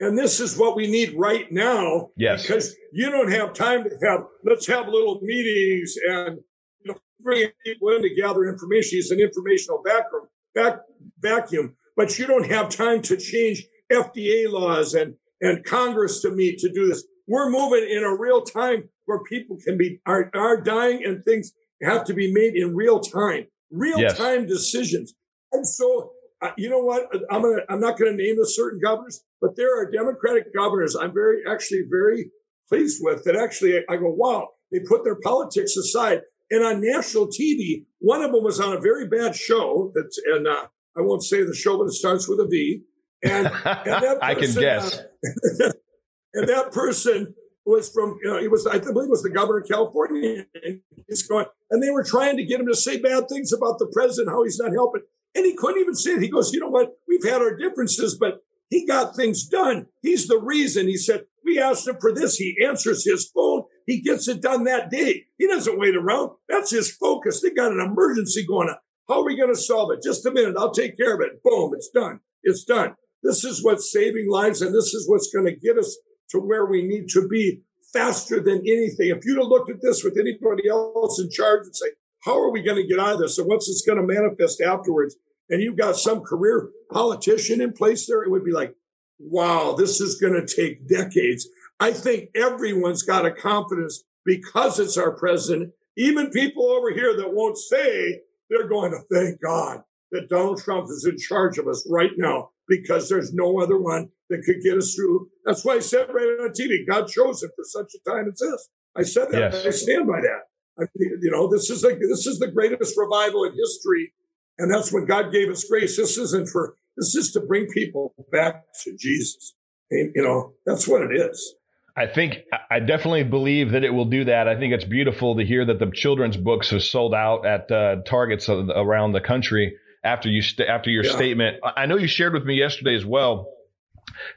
[0.00, 2.10] and this is what we need right now.
[2.16, 4.20] Yes, because you don't have time to have.
[4.44, 6.38] Let's have little meetings and
[6.84, 8.98] you know, bring people in to gather information.
[8.98, 10.28] He's an informational vacuum.
[10.54, 10.78] Back,
[11.18, 16.58] vacuum but you don't have time to change FDA laws and, and Congress to meet
[16.58, 17.04] to do this.
[17.26, 21.52] We're moving in a real time where people can be, are, are dying and things
[21.82, 24.16] have to be made in real time, real yes.
[24.16, 25.14] time decisions.
[25.52, 27.06] And so, uh, you know what?
[27.30, 30.96] I'm gonna, I'm not going to name the certain governors, but there are Democratic governors
[30.96, 32.30] I'm very, actually very
[32.68, 36.22] pleased with that actually I go, wow, they put their politics aside.
[36.50, 40.46] And on national TV, one of them was on a very bad show that's, and,
[40.46, 42.82] uh, I won't say the show, but it starts with a V.
[43.24, 44.98] And, and that person, I can guess.
[44.98, 45.72] Uh,
[46.34, 47.34] and that person
[47.66, 50.44] was from, you know, he was, I believe, it was the governor of California.
[50.62, 53.78] And he's going, and they were trying to get him to say bad things about
[53.78, 55.02] the president, how he's not helping.
[55.34, 56.22] And he couldn't even say it.
[56.22, 56.92] He goes, you know what?
[57.08, 59.86] We've had our differences, but he got things done.
[60.02, 60.86] He's the reason.
[60.86, 62.36] He said, we asked him for this.
[62.36, 63.64] He answers his phone.
[63.86, 65.24] He gets it done that day.
[65.38, 66.30] He doesn't wait around.
[66.48, 67.42] That's his focus.
[67.42, 68.76] They got an emergency going on.
[69.08, 70.02] How are we going to solve it?
[70.02, 70.56] Just a minute.
[70.58, 71.42] I'll take care of it.
[71.42, 71.72] Boom.
[71.74, 72.20] It's done.
[72.42, 72.94] It's done.
[73.22, 74.62] This is what's saving lives.
[74.62, 75.98] And this is what's going to get us
[76.30, 77.62] to where we need to be
[77.92, 79.10] faster than anything.
[79.10, 81.88] If you'd have looked at this with anybody else in charge and say,
[82.24, 83.38] how are we going to get out of this?
[83.38, 85.16] And what's this going to manifest afterwards?
[85.50, 88.74] And you've got some career politician in place there, it would be like,
[89.18, 91.46] wow, this is going to take decades.
[91.78, 95.72] I think everyone's got a confidence because it's our president.
[95.96, 98.22] Even people over here that won't say
[98.54, 102.50] they're going to thank God that Donald Trump is in charge of us right now
[102.68, 105.28] because there's no other one that could get us through.
[105.44, 108.38] That's why I said right on TV, God chose it for such a time as
[108.38, 108.68] this.
[108.96, 109.52] I said that.
[109.52, 109.66] Yes.
[109.66, 110.42] I stand by that.
[110.78, 114.12] I think, you know, this is like this is the greatest revival in history,
[114.58, 115.96] and that's when God gave us grace.
[115.96, 119.54] This isn't for this is to bring people back to Jesus.
[119.90, 121.56] And, you know, that's what it is.
[121.96, 122.38] I think
[122.70, 124.48] I definitely believe that it will do that.
[124.48, 127.96] I think it's beautiful to hear that the children's books have sold out at uh,
[128.04, 131.12] targets around the country after you st- after your yeah.
[131.12, 131.58] statement.
[131.62, 133.48] I know you shared with me yesterday as well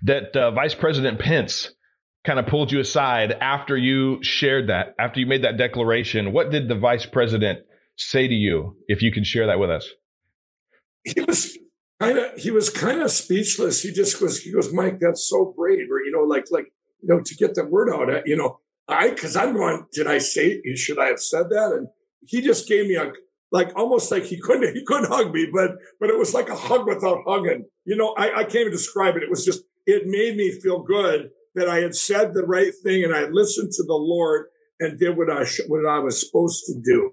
[0.03, 1.71] that uh, Vice President Pence
[2.23, 6.33] kind of pulled you aside after you shared that, after you made that declaration.
[6.33, 7.59] What did the Vice President
[7.95, 8.77] say to you?
[8.87, 9.89] If you can share that with us.
[11.03, 11.57] He was
[11.99, 13.81] kind of he was kind of speechless.
[13.81, 16.71] He just was he goes, Mike, that's so brave, or you know, like like
[17.07, 18.27] you know, to get the word out.
[18.27, 21.71] You know, I, cause I'm going, did I say, should I have said that?
[21.71, 21.87] And
[22.21, 23.11] he just gave me a,
[23.51, 26.55] like almost like he couldn't, he couldn't hug me, but, but it was like a
[26.55, 27.65] hug without hugging.
[27.85, 29.23] You know, I, I can't even describe it.
[29.23, 33.03] It was just, it made me feel good that I had said the right thing
[33.03, 34.47] and I listened to the Lord
[34.79, 37.11] and did what I, sh- what I was supposed to do.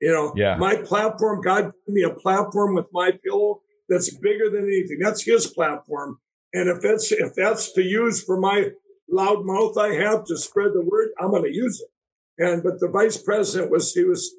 [0.00, 0.56] You know, yeah.
[0.56, 4.98] my platform, God gave me a platform with my pillow that's bigger than anything.
[5.00, 6.18] That's his platform.
[6.54, 8.70] And if that's, if that's to use for my
[9.10, 11.88] loud mouth I have to spread the word, I'm going to use it.
[12.42, 14.32] And, but the vice president was, he was,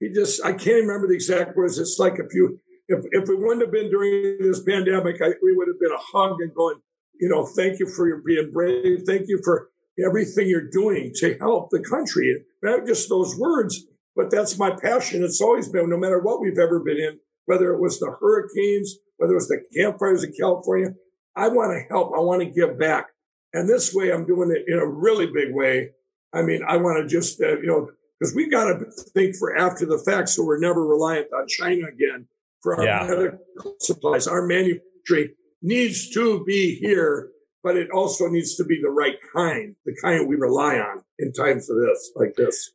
[0.00, 1.78] he just, I can't remember the exact words.
[1.78, 5.54] It's like if you, if, if it wouldn't have been during this pandemic, I, we
[5.54, 6.76] would have been a hug and going,
[7.20, 9.00] you know, thank you for your being brave.
[9.06, 9.70] Thank you for
[10.06, 12.44] everything you're doing to help the country.
[12.62, 15.24] Not just those words, but that's my passion.
[15.24, 18.96] It's always been, no matter what we've ever been in, whether it was the hurricanes,
[19.16, 20.90] whether it was the campfires in California,
[21.36, 22.12] I want to help.
[22.16, 23.06] I want to give back.
[23.52, 25.90] And this way, I'm doing it in a really big way.
[26.32, 28.84] I mean, I want to just, uh, you know, because we've got to
[29.14, 32.26] think for after the fact so we're never reliant on China again
[32.62, 33.06] for our yeah.
[33.06, 34.26] medical supplies.
[34.26, 37.30] Our manufacturing needs to be here,
[37.62, 41.32] but it also needs to be the right kind, the kind we rely on in
[41.32, 42.72] times for this, like this.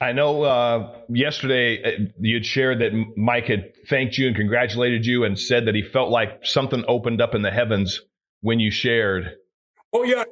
[0.00, 5.06] I know uh, yesterday uh, you had shared that Mike had thanked you and congratulated
[5.06, 8.02] you and said that he felt like something opened up in the heavens
[8.42, 9.36] when you shared.
[9.96, 10.24] Oh, yeah.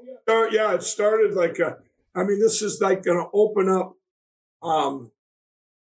[0.51, 1.79] Yeah, it started like, a,
[2.15, 3.97] I mean, this is like going to open up
[4.65, 5.11] um,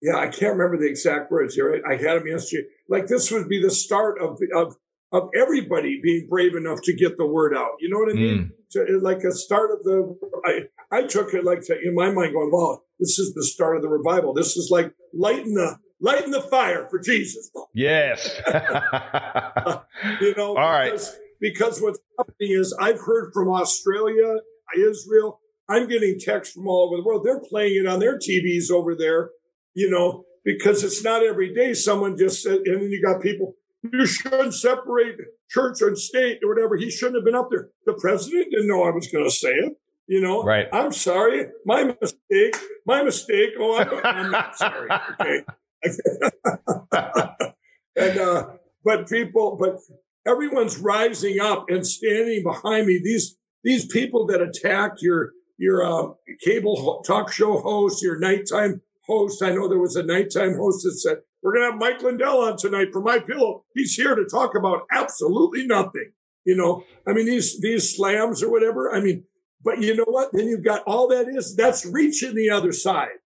[0.01, 1.81] yeah, I can't remember the exact words here.
[1.87, 2.67] I, I had them yesterday.
[2.89, 4.75] Like this would be the start of of
[5.13, 7.75] of everybody being brave enough to get the word out.
[7.79, 8.51] You know what I mean?
[8.75, 8.87] Mm.
[8.87, 10.17] To, like a start of the.
[10.45, 13.77] I I took it like to, in my mind, going, well, this is the start
[13.77, 14.33] of the revival.
[14.33, 18.41] This is like lighting the lighting the fire for Jesus." Yes.
[20.21, 20.49] you know.
[20.57, 20.91] All right.
[20.91, 24.37] because, Because what's happening is I've heard from Australia,
[24.77, 27.23] Israel, I'm getting texts from all over the world.
[27.25, 29.31] They're playing it on their TVs over there,
[29.73, 33.55] you know, because it's not every day someone just said, and then you got people,
[33.91, 35.17] you shouldn't separate
[35.49, 36.77] church and state or whatever.
[36.77, 37.67] He shouldn't have been up there.
[37.85, 39.73] The president didn't know I was going to say it.
[40.07, 40.67] You know, right.
[40.71, 41.47] I'm sorry.
[41.65, 42.55] My mistake.
[42.85, 43.49] My mistake.
[43.59, 44.89] Oh, I'm, I'm not sorry.
[45.19, 45.41] Okay.
[47.97, 48.47] and, uh,
[48.85, 49.79] but people, but
[50.27, 52.99] everyone's rising up and standing behind me.
[53.03, 59.43] These, these people that attacked your, your uh, cable talk show host, your nighttime host.
[59.43, 62.41] I know there was a nighttime host that said, we're going to have Mike Lindell
[62.41, 63.65] on tonight for my pillow.
[63.75, 66.11] He's here to talk about absolutely nothing.
[66.45, 68.93] You know, I mean, these, these slams or whatever.
[68.93, 69.25] I mean,
[69.63, 70.29] but you know what?
[70.33, 73.19] Then you've got all that is that's reaching the other side.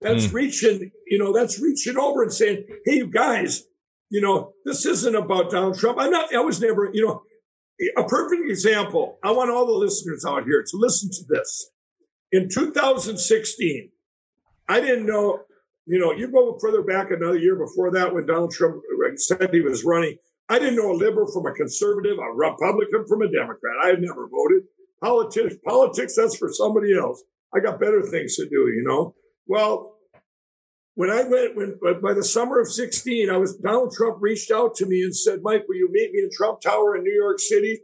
[0.00, 0.34] That's mm.
[0.34, 3.64] reaching, you know, that's reaching over and saying, Hey, you guys,
[4.10, 5.98] you know, this isn't about Donald Trump.
[6.00, 7.22] I'm not, I was never, you know,
[7.96, 9.18] a perfect example.
[9.22, 11.70] I want all the listeners out here to listen to this
[12.32, 13.90] in 2016,
[14.68, 15.40] I didn't know,
[15.86, 18.82] you know, you go further back another year before that when Donald Trump
[19.16, 20.16] said he was running.
[20.48, 23.76] I didn't know a liberal from a conservative, a Republican from a Democrat.
[23.82, 24.64] I had never voted.
[25.02, 27.22] Politics, politics, that's for somebody else.
[27.54, 29.14] I got better things to do, you know?
[29.46, 29.94] Well,
[30.98, 34.74] when I went, when by the summer of 16, I was, Donald Trump reached out
[34.76, 37.38] to me and said, Mike, will you meet me in Trump Tower in New York
[37.38, 37.80] City?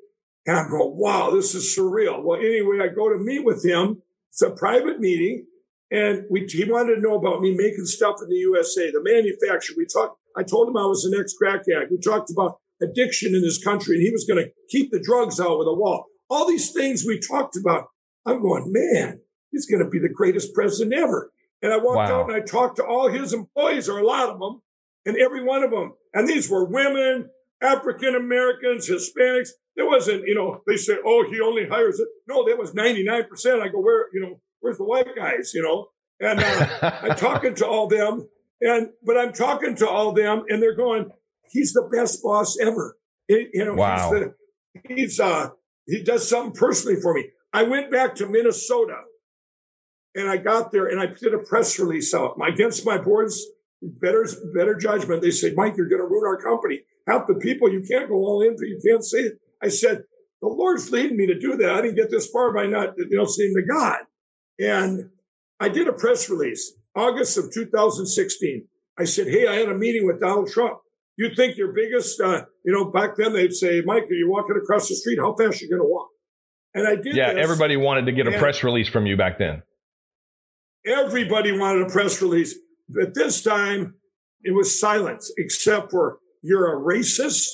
[0.46, 2.24] And I'm going, wow, this is surreal.
[2.24, 4.02] Well, anyway, I go to meet with him
[4.34, 5.46] it's a private meeting.
[5.92, 9.76] And we, he wanted to know about me making stuff in the USA, the manufacturer.
[9.78, 11.92] We talked, I told him I was an ex crack addict.
[11.92, 15.38] We talked about addiction in this country and he was going to keep the drugs
[15.38, 16.06] out with a wall.
[16.28, 17.86] All these things we talked about.
[18.26, 19.20] I'm going, man,
[19.52, 21.30] he's going to be the greatest president ever.
[21.64, 22.20] And I walked wow.
[22.20, 24.60] out and I talked to all his employees, or a lot of them,
[25.06, 25.94] and every one of them.
[26.12, 27.30] And these were women,
[27.62, 29.48] African Americans, Hispanics.
[29.74, 32.08] There wasn't, you know, they say, oh, he only hires it.
[32.28, 33.62] No, that was 99%.
[33.62, 35.86] I go, where, you know, where's the white guys, you know?
[36.20, 38.28] And uh, I'm talking to all them.
[38.60, 41.08] And, but I'm talking to all them and they're going,
[41.50, 42.98] he's the best boss ever.
[43.26, 44.12] It, you know, wow.
[44.12, 45.48] he's, the, he's, uh,
[45.86, 47.30] he does something personally for me.
[47.54, 48.96] I went back to Minnesota
[50.14, 53.44] and I got there and I did a press release out against my board's
[53.82, 55.22] better, better judgment.
[55.22, 56.80] They said, Mike, you're going to ruin our company.
[57.06, 59.40] Half the people, you can't go all in, you can't say it.
[59.62, 60.04] I said,
[60.40, 61.70] the Lord's leading me to do that.
[61.70, 64.00] I didn't get this far by not, you know, seeing the God.
[64.58, 65.10] And
[65.58, 68.66] I did a press release, August of 2016.
[68.98, 70.78] I said, Hey, I had a meeting with Donald Trump.
[71.16, 74.56] You think your biggest, uh, you know, back then they'd say, Mike, are you walking
[74.62, 75.18] across the street?
[75.18, 76.08] How fast are you going to walk?
[76.74, 77.14] And I did.
[77.14, 79.62] Yeah, this, everybody wanted to get a press release from you back then.
[80.86, 82.54] Everybody wanted a press release.
[82.88, 83.94] But this time
[84.42, 87.46] it was silence, except for you're a racist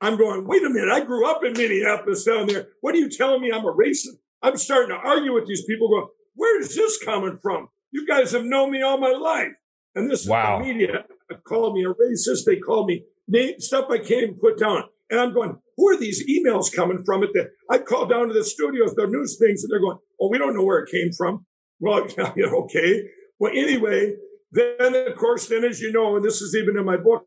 [0.00, 0.90] I'm going, wait a minute.
[0.90, 2.68] I grew up in Minneapolis down there.
[2.80, 3.50] What are you telling me?
[3.50, 4.18] I'm a racist.
[4.42, 7.68] I'm starting to argue with these people going, where is this coming from?
[7.90, 9.52] You guys have known me all my life.
[9.94, 10.60] And this wow.
[10.60, 11.04] is the media
[11.44, 12.44] called me a racist.
[12.44, 14.84] They called me name, stuff I can't even put down.
[15.08, 17.22] And I'm going, who are these emails coming from?
[17.22, 20.28] At the, I called down to the studios, the news things, and they're going, oh,
[20.28, 21.46] we don't know where it came from.
[21.80, 22.06] Well,
[22.36, 23.08] yeah, okay.
[23.38, 24.14] Well, anyway,
[24.52, 27.26] then of course, then as you know, and this is even in my book,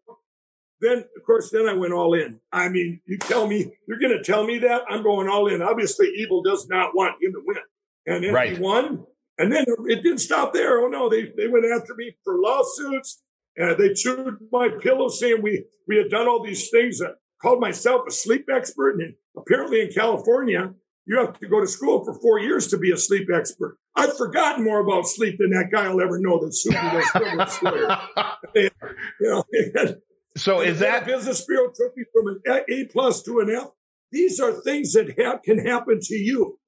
[0.81, 4.15] then of course then i went all in i mean you tell me you're going
[4.15, 7.41] to tell me that i'm going all in obviously evil does not want him to
[7.45, 7.57] win
[8.05, 8.53] and then right.
[8.53, 9.03] he won
[9.37, 13.21] and then it didn't stop there oh no they, they went after me for lawsuits
[13.57, 17.59] and they chewed my pillow saying we we had done all these things that called
[17.59, 20.73] myself a sleep expert and apparently in california
[21.09, 24.15] you have to go to school for four years to be a sleep expert I've
[24.15, 26.39] forgotten more about sleep than that guy will ever know.
[26.39, 28.69] That Suki Sawyer.
[29.19, 29.43] you
[29.73, 29.95] know,
[30.37, 33.67] so is that Business Bureau took me from an A plus to an F?
[34.11, 36.59] These are things that ha- can happen to you.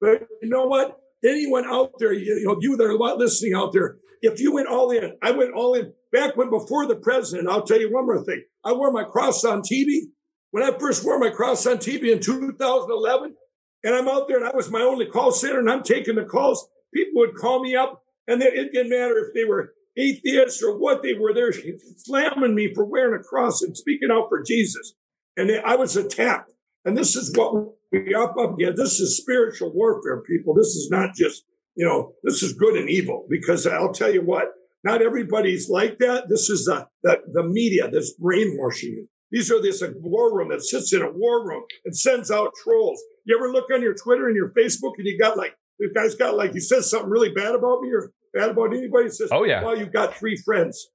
[0.00, 0.98] But you know what?
[1.22, 4.90] Anyone out there, you know, you that are listening out there, if you went all
[4.90, 7.48] in, I went all in back when before the president.
[7.48, 8.42] I'll tell you one more thing.
[8.64, 10.00] I wore my cross on TV.
[10.50, 13.34] When I first wore my cross on TV in 2011,
[13.84, 16.24] and I'm out there and I was my only call center and I'm taking the
[16.24, 20.62] calls, people would call me up and they, it didn't matter if they were atheists
[20.62, 21.32] or what they were.
[21.32, 21.52] They're
[21.98, 24.94] slamming me for wearing a cross and speaking out for Jesus.
[25.36, 26.52] And they, I was attacked.
[26.84, 28.78] And this is what we up up against.
[28.78, 30.54] This is spiritual warfare, people.
[30.54, 31.44] This is not just,
[31.76, 35.98] you know, this is good and evil because I'll tell you what, not everybody's like
[35.98, 36.28] that.
[36.28, 39.08] This is the, the, the media that's brainwashing you.
[39.30, 43.02] These are this war room that sits in a war room and sends out trolls.
[43.24, 46.14] You ever look on your Twitter and your Facebook and you got like, the guy's
[46.14, 49.04] got like, he says something really bad about me or bad about anybody.
[49.04, 49.62] He says, Oh yeah.
[49.62, 50.88] Well, you've got three friends.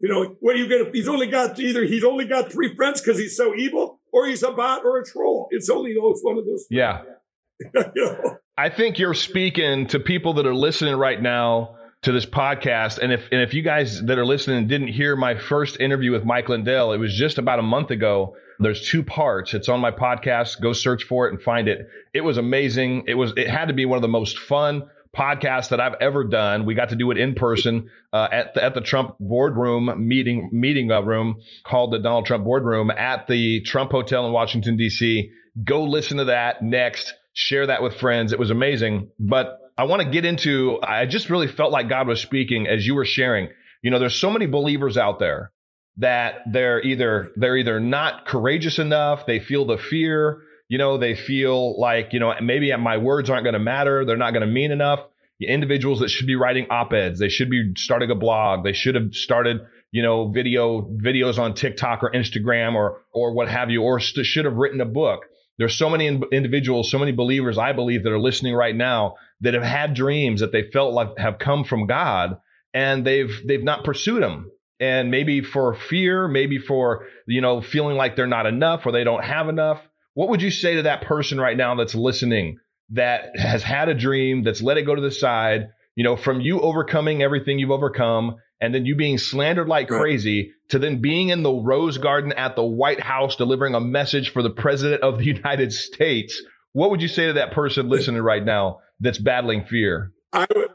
[0.00, 2.74] You know, what are you going to, he's only got either he's only got three
[2.74, 5.48] friends because he's so evil or he's a bot or a troll.
[5.50, 6.66] It's only those one of those.
[6.70, 7.02] Yeah.
[7.60, 8.38] you know?
[8.58, 12.98] I think you're speaking to people that are listening right now to this podcast.
[12.98, 16.24] And if and if you guys that are listening didn't hear my first interview with
[16.24, 18.36] Mike Lindell, it was just about a month ago.
[18.58, 19.54] There's two parts.
[19.54, 20.60] It's on my podcast.
[20.60, 21.88] Go search for it and find it.
[22.14, 23.04] It was amazing.
[23.06, 26.24] It was it had to be one of the most fun podcasts that I've ever
[26.24, 26.66] done.
[26.66, 30.50] We got to do it in person uh, at the, at the Trump boardroom meeting
[30.52, 35.30] meeting uh, room called the Donald Trump boardroom at the Trump Hotel in Washington D.C.
[35.64, 37.14] Go listen to that next.
[37.32, 38.32] Share that with friends.
[38.32, 39.10] It was amazing.
[39.18, 42.86] But I want to get into, I just really felt like God was speaking as
[42.86, 43.48] you were sharing.
[43.82, 45.52] You know, there's so many believers out there
[45.98, 49.26] that they're either, they're either not courageous enough.
[49.26, 50.42] They feel the fear.
[50.68, 54.04] You know, they feel like, you know, maybe my words aren't going to matter.
[54.04, 55.00] They're not going to mean enough.
[55.40, 58.64] Individuals that should be writing op-eds, they should be starting a blog.
[58.64, 63.48] They should have started, you know, video, videos on TikTok or Instagram or, or what
[63.48, 65.26] have you, or st- should have written a book.
[65.58, 69.16] There's so many in- individuals, so many believers, I believe, that are listening right now
[69.42, 72.38] that have had dreams that they felt like have come from God
[72.72, 74.50] and they've they've not pursued them.
[74.78, 79.04] And maybe for fear, maybe for you know feeling like they're not enough or they
[79.04, 79.80] don't have enough.
[80.14, 82.58] What would you say to that person right now that's listening
[82.90, 86.40] that has had a dream that's let it go to the side, you know, from
[86.40, 90.00] you overcoming everything you've overcome and then you being slandered like right.
[90.00, 94.32] crazy to then being in the rose garden at the White House delivering a message
[94.32, 96.42] for the president of the United States.
[96.72, 100.12] What would you say to that person listening right now that's battling fear?
[100.32, 100.68] I would,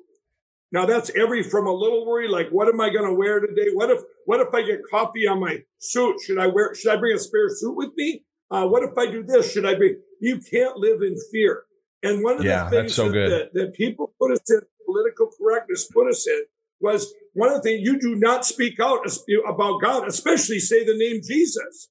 [0.72, 3.72] Now that's every from a little worry, like what am I going to wear today?
[3.74, 6.22] What if, what if I get coffee on my suit?
[6.22, 8.24] Should I wear, should I bring a spare suit with me?
[8.50, 9.52] Uh, what if I do this?
[9.52, 9.98] Should I be?
[10.22, 11.66] You can't live in fear.
[12.04, 15.30] And one of yeah, the things so that, that, that, people put us in, political
[15.38, 16.44] correctness put us in,
[16.80, 19.06] was one of the things you do not speak out
[19.48, 21.90] about God, especially say the name Jesus.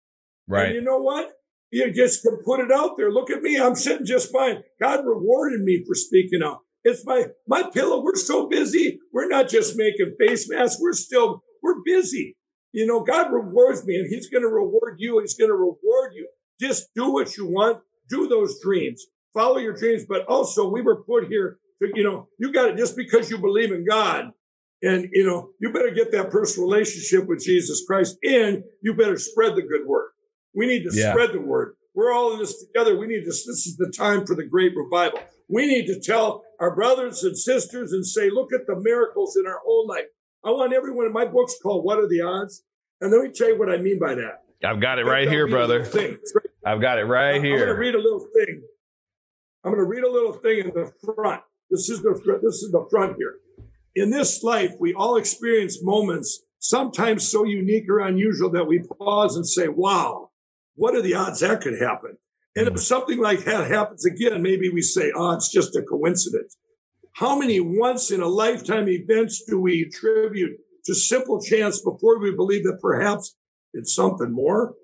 [0.49, 0.67] Right.
[0.67, 1.31] And you know what?
[1.71, 3.13] You just can put it out there.
[3.13, 3.57] Look at me.
[3.57, 4.65] I'm sitting just fine.
[4.81, 6.59] God rewarded me for speaking out.
[6.83, 8.03] It's my, my pillow.
[8.03, 8.99] We're so busy.
[9.13, 10.81] We're not just making face masks.
[10.81, 12.37] We're still, we're busy.
[12.73, 15.21] You know, God rewards me and he's going to reward you.
[15.21, 16.29] He's going to reward you.
[16.61, 17.83] Just do what you want.
[18.09, 19.07] Do those dreams.
[19.35, 20.05] Follow your dreams.
[20.09, 23.39] But also we were put here to, you know, you got it just because you
[23.39, 24.31] believe in God.
[24.83, 29.19] And, you know, you better get that personal relationship with Jesus Christ and you better
[29.19, 30.09] spread the good word.
[30.55, 31.13] We need to yeah.
[31.13, 31.75] spread the word.
[31.95, 32.97] We're all in this together.
[32.97, 35.21] We need to, this is the time for the great revival.
[35.49, 39.47] We need to tell our brothers and sisters and say, look at the miracles in
[39.47, 40.07] our own life.
[40.45, 42.63] I want everyone in my book's called What Are the Odds?
[43.01, 44.45] And let me tell you what I mean by that.
[44.65, 45.83] I've got it right here, brother.
[46.65, 47.55] I've got it right here.
[47.55, 48.63] I'm going to read a little thing.
[49.65, 51.43] I'm going to read a little thing in the front.
[51.71, 52.43] This is the front.
[52.43, 53.37] this is the front here.
[53.95, 59.37] In this life, we all experience moments, sometimes so unique or unusual that we pause
[59.37, 60.31] and say, "Wow,
[60.77, 62.17] what are the odds that could happen?"
[62.57, 66.57] And if something like that happens again, maybe we say, "Oh, it's just a coincidence."
[67.13, 72.31] How many once in a lifetime events do we attribute to simple chance before we
[72.35, 73.37] believe that perhaps
[73.75, 74.75] it's something more?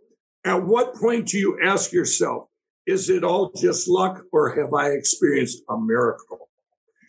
[0.44, 2.48] At what point do you ask yourself,
[2.86, 6.48] is it all just luck or have I experienced a miracle?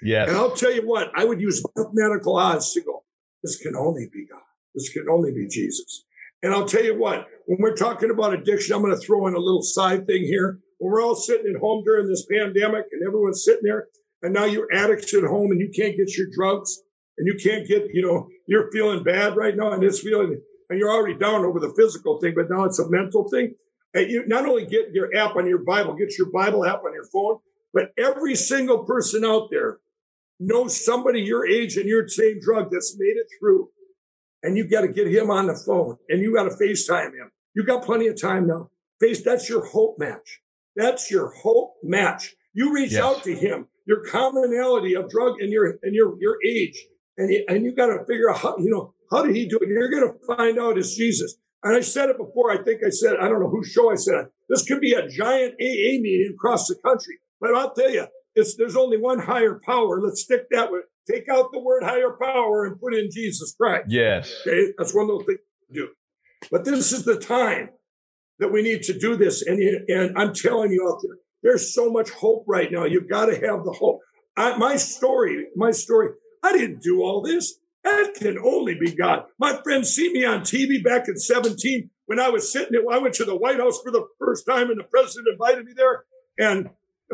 [0.02, 0.28] Yes.
[0.28, 3.04] And I'll tell you what, I would use mathematical odds to go,
[3.44, 4.42] this can only be God.
[4.76, 6.06] This can only be Jesus.
[6.44, 9.34] And I'll tell you what, when we're talking about addiction, I'm going to throw in
[9.34, 10.60] a little side thing here.
[10.78, 13.88] when we're all sitting at home during this pandemic and everyone's sitting there
[14.22, 16.80] and now you're addicts at home and you can't get your drugs
[17.18, 20.80] and you can't get, you know, you're feeling bad right now and it's feeling, and
[20.80, 23.56] you're already down over the physical thing, but now it's a mental thing.
[23.94, 26.94] And you not only get your app on your Bible, get your Bible app on
[26.94, 27.40] your phone,
[27.74, 29.80] but every single person out there
[30.40, 33.70] knows somebody your age and your same drug that's made it through.
[34.44, 37.32] And you got to get him on the phone and you got to FaceTime him.
[37.56, 38.70] You got plenty of time now.
[39.00, 40.42] Face, that's your hope match.
[40.76, 42.36] That's your hope match.
[42.54, 43.04] You reach yes.
[43.04, 46.86] out to him, your commonality of drug and your, and your, your age.
[47.18, 49.58] And, he, and you got to figure out how, you know, how did he do
[49.62, 49.70] it?
[49.70, 51.36] You're going to find out it's Jesus.
[51.68, 52.50] And I said it before.
[52.50, 55.06] I think I said, I don't know whose show I said This could be a
[55.06, 57.16] giant AA meeting across the country.
[57.42, 60.00] But I'll tell you, it's, there's only one higher power.
[60.02, 63.88] Let's stick that with, take out the word higher power and put in Jesus Christ.
[63.90, 64.34] Yes.
[64.48, 64.72] Okay.
[64.78, 65.90] That's one little thing to do.
[66.50, 67.72] But this is the time
[68.40, 69.46] that we need to do this.
[69.46, 69.60] And,
[69.90, 72.86] and I'm telling you out there, there's so much hope right now.
[72.86, 74.00] You've got to have the hope.
[74.38, 76.12] I, my story, my story,
[76.42, 77.60] I didn't do all this.
[77.88, 79.24] That can only be God.
[79.40, 82.84] My friends see me on TV back in 17 when I was sitting, there.
[82.92, 85.72] I went to the White House for the first time and the president invited me
[85.74, 86.04] there.
[86.38, 86.70] And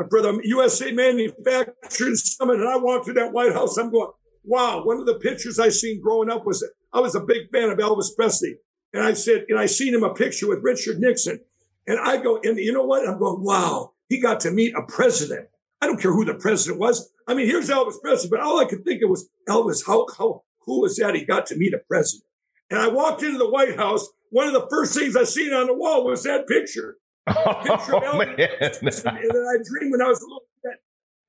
[0.10, 3.78] for the USA Manufacturing Summit, and I walked through that White House.
[3.78, 4.12] I'm going,
[4.44, 4.84] wow.
[4.84, 7.78] One of the pictures I seen growing up was I was a big fan of
[7.78, 8.58] Elvis Presley,
[8.94, 11.40] and I said, and I seen him a picture with Richard Nixon,
[11.86, 13.08] and I go, and you know what?
[13.08, 13.92] I'm going, wow.
[14.10, 15.50] He got to meet a president.
[15.82, 17.12] I don't care who the president was.
[17.28, 19.86] I mean, here's Elvis Presley, but all I could think of was Elvis.
[19.86, 21.16] How how who was that?
[21.16, 22.26] He got to meet a president.
[22.70, 24.07] And I walked into the White House.
[24.30, 26.97] One of the first things I seen on the wall was that picture.
[27.28, 28.36] picture oh, man.
[28.38, 30.78] and, I dreamed when I was a little kid.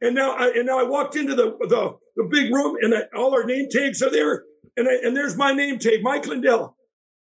[0.00, 3.02] And now, I, and now I walked into the the, the big room, and I,
[3.16, 4.44] all our name tags are there,
[4.76, 6.76] and I, and there's my name tag, Mike Lindell.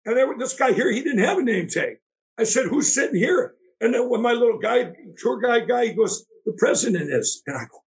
[0.05, 1.97] And there, was this guy here, he didn't have a name tag.
[2.39, 5.93] I said, "Who's sitting here?" And then when my little guy, tour guide guy, he
[5.93, 7.83] goes, "The president is." And I go,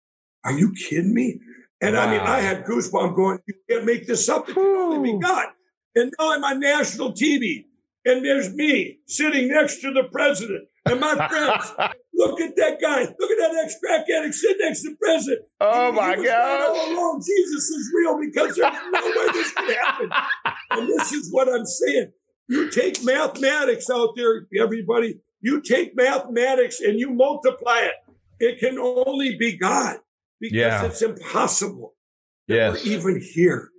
[0.44, 1.40] "Are you kidding me?"
[1.80, 2.02] And wow.
[2.02, 4.48] I mean, I had goosebumps going, "You can't make this up.
[4.48, 5.46] It can only be God."
[5.94, 7.64] And now I'm on national TV
[8.08, 10.64] and there's me sitting next to the president.
[10.86, 11.72] And my friends,
[12.14, 13.02] look at that guy.
[13.02, 15.46] Look at that ex crack addict sitting next to the president.
[15.60, 16.70] Oh he, my he God.
[16.70, 20.10] All along, Jesus is real because there's no way this could happen.
[20.70, 22.12] And this is what I'm saying.
[22.48, 25.20] You take mathematics out there, everybody.
[25.40, 27.92] You take mathematics and you multiply it.
[28.40, 29.98] It can only be God
[30.40, 30.84] because yeah.
[30.84, 31.94] it's impossible.
[32.46, 32.84] Yes.
[32.84, 33.70] We're even here.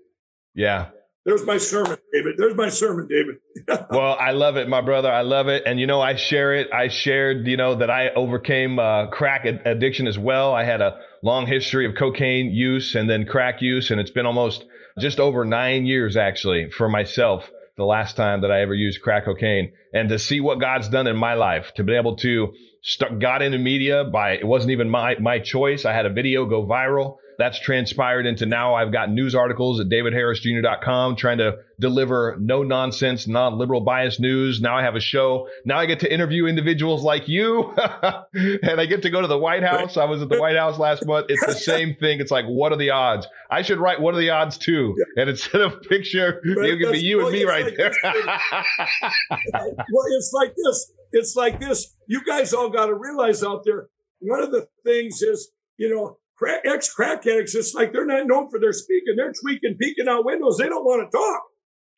[0.53, 0.89] Yeah.
[1.25, 2.35] There's my sermon, David.
[2.37, 3.35] There's my sermon, David.
[3.91, 5.11] well, I love it, my brother.
[5.11, 5.63] I love it.
[5.65, 6.71] And, you know, I share it.
[6.73, 10.53] I shared, you know, that I overcame uh, crack addiction as well.
[10.53, 13.91] I had a long history of cocaine use and then crack use.
[13.91, 14.65] And it's been almost
[14.97, 19.25] just over nine years, actually, for myself, the last time that I ever used crack
[19.25, 19.73] cocaine.
[19.93, 23.41] And to see what God's done in my life, to be able to start, got
[23.41, 25.85] into media by, it wasn't even my, my choice.
[25.85, 29.87] I had a video go viral that's transpired into now I've got news articles at
[29.87, 34.59] davidharrisjr.com trying to deliver no nonsense, non liberal bias news.
[34.59, 35.47] Now I have a show.
[35.63, 37.71] Now I get to interview individuals like you
[38.33, 39.95] and I get to go to the White House.
[39.95, 41.27] I was at the White House last month.
[41.29, 42.19] It's the same thing.
[42.19, 43.25] It's like, what are the odds?
[43.49, 44.93] I should write what are the odds too.
[45.15, 47.93] And instead of picture, it could be you and me right like there.
[48.03, 48.15] well,
[50.09, 50.91] it's like this.
[51.11, 51.95] It's like this.
[52.07, 53.87] You guys all got to realize out there,
[54.19, 58.27] one of the things is, you know, crack, ex crack addicts, it's like they're not
[58.27, 59.15] known for their speaking.
[59.17, 60.57] They're tweaking, peeking out windows.
[60.57, 61.43] They don't want to talk.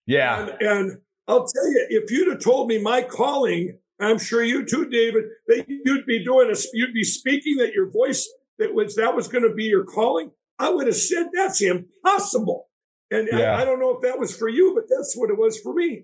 [0.07, 0.39] Yeah.
[0.39, 0.97] And, and
[1.27, 5.25] I'll tell you, if you'd have told me my calling, I'm sure you too, David,
[5.47, 9.27] that you'd be doing a, you'd be speaking that your voice that was that was
[9.27, 10.31] going to be your calling.
[10.59, 12.67] I would have said that's impossible.
[13.09, 13.51] And yeah.
[13.51, 15.73] I, I don't know if that was for you, but that's what it was for
[15.73, 16.03] me.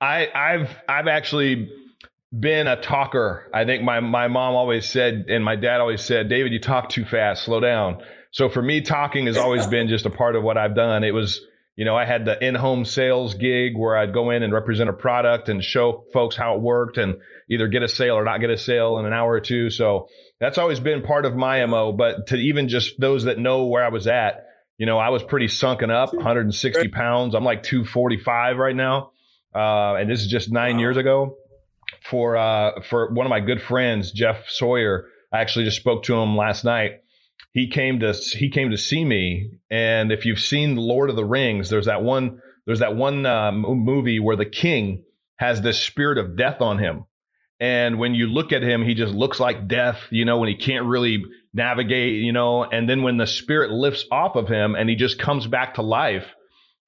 [0.00, 1.70] I, I've I've actually
[2.36, 3.50] been a talker.
[3.52, 6.88] I think my, my mom always said, and my dad always said, David, you talk
[6.88, 8.02] too fast, slow down.
[8.30, 11.04] So for me, talking has always been just a part of what I've done.
[11.04, 11.42] It was,
[11.76, 14.94] you know, I had the in-home sales gig where I'd go in and represent a
[14.94, 17.16] product and show folks how it worked and
[17.50, 19.68] either get a sale or not get a sale in an hour or two.
[19.68, 20.08] So
[20.40, 21.92] that's always been part of my MO.
[21.92, 24.46] But to even just those that know where I was at,
[24.78, 27.34] you know, I was pretty sunken up, 160 pounds.
[27.34, 29.10] I'm like 245 right now.
[29.54, 30.80] Uh, and this is just nine wow.
[30.80, 31.36] years ago
[32.04, 35.06] for uh, for one of my good friends, Jeff Sawyer.
[35.32, 37.00] I actually just spoke to him last night.
[37.52, 41.24] He came to he came to see me, and if you've seen Lord of the
[41.24, 45.04] Rings, there's that one there's that one uh, movie where the king
[45.36, 47.04] has this spirit of death on him,
[47.60, 50.00] and when you look at him, he just looks like death.
[50.10, 51.24] You know, when he can't really
[51.54, 52.22] navigate.
[52.22, 55.46] You know, and then when the spirit lifts off of him and he just comes
[55.46, 56.26] back to life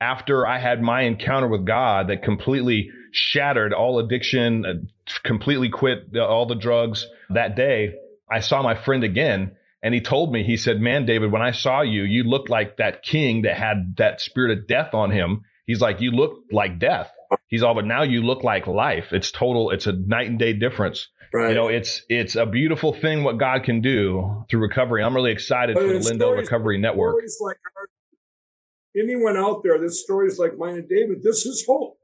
[0.00, 4.74] after I had my encounter with God that completely shattered all addiction, uh,
[5.22, 7.94] completely quit all the drugs that day.
[8.30, 11.50] I saw my friend again and he told me, he said, man, David, when I
[11.50, 15.42] saw you, you looked like that king that had that spirit of death on him.
[15.66, 17.10] He's like, you look like death.
[17.48, 19.12] He's all, but now you look like life.
[19.12, 19.70] It's total.
[19.70, 21.08] It's a night and day difference.
[21.34, 21.50] Right.
[21.50, 25.02] You know, it's it's a beautiful thing what God can do through recovery.
[25.02, 27.16] I'm really excited but for the Lindell stories, Recovery Network.
[27.40, 27.88] Like our,
[28.96, 31.98] anyone out there, this stories like mine and David, this is hope.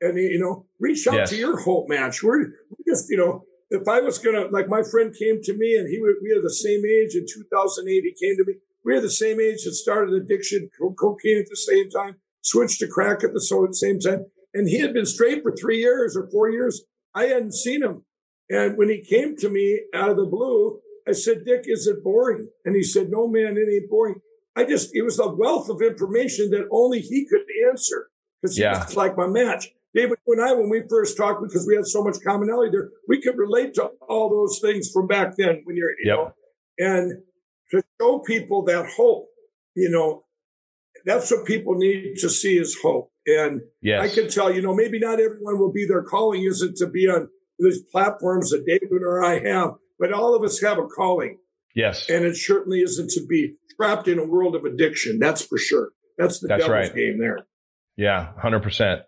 [0.00, 1.30] And you know, reach out yes.
[1.30, 2.22] to your hope match.
[2.22, 5.76] We're we just, you know, if I was gonna like my friend came to me
[5.76, 8.02] and he we are the same age in 2008.
[8.02, 8.54] He came to me.
[8.84, 12.86] We are the same age that started addiction, cocaine at the same time, switched to
[12.86, 16.50] crack at the same time, and he had been straight for three years or four
[16.50, 16.82] years.
[17.14, 18.04] I hadn't seen him.
[18.50, 22.02] And when he came to me out of the blue, I said, Dick, is it
[22.02, 22.48] boring?
[22.64, 24.20] And he said, No, man, it ain't boring.
[24.56, 28.08] I just, it was a wealth of information that only he could answer
[28.40, 28.78] because yeah.
[28.78, 29.70] he was like my match.
[29.94, 32.90] David, you and I, when we first talked, because we had so much commonality there,
[33.08, 36.16] we could relate to all those things from back then when you're, you yep.
[36.16, 36.32] know,
[36.78, 37.22] and
[37.70, 39.26] to show people that hope,
[39.76, 40.24] you know,
[41.04, 43.10] that's what people need to see is hope.
[43.26, 44.00] And yes.
[44.02, 47.06] I can tell, you know, maybe not everyone will be their calling isn't to be
[47.06, 47.28] on
[47.58, 51.38] these platforms that David or I have, but all of us have a calling.
[51.74, 52.08] Yes.
[52.08, 55.18] And it certainly isn't to be trapped in a world of addiction.
[55.18, 55.90] That's for sure.
[56.18, 56.94] That's the That's devil's right.
[56.94, 57.38] game there.
[57.96, 59.02] Yeah, hundred percent.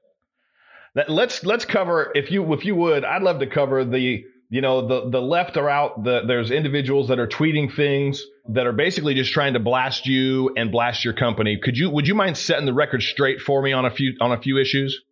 [1.09, 3.05] Let's let's cover if you if you would.
[3.05, 6.05] I'd love to cover the you know the the left are out.
[6.05, 10.55] The, there's individuals that are tweeting things that are basically just trying to blast you
[10.57, 11.59] and blast your company.
[11.63, 14.33] Could you would you mind setting the record straight for me on a few on
[14.33, 15.03] a few issues?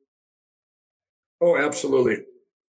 [1.42, 2.24] Oh, absolutely.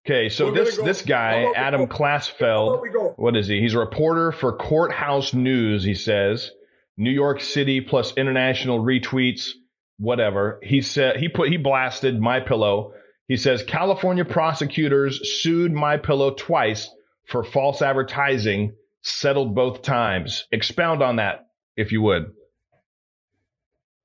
[0.06, 0.84] Okay, so We're this go.
[0.84, 3.60] this guy Adam Klasfeld, what is he?
[3.60, 5.82] He's a reporter for Courthouse News.
[5.82, 6.50] He says
[6.96, 9.50] New York City plus international retweets,
[9.98, 10.60] whatever.
[10.62, 12.92] He said he put he blasted my pillow.
[13.28, 16.88] He says California prosecutors sued my pillow twice
[17.26, 20.46] for false advertising, settled both times.
[20.52, 21.46] Expound on that,
[21.76, 22.26] if you would.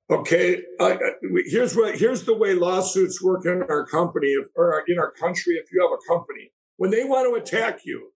[0.10, 0.98] Okay, uh,
[1.46, 5.54] here's what here's the way lawsuits work in our company if, or in our country.
[5.54, 8.12] If you have a company, when they want to attack you,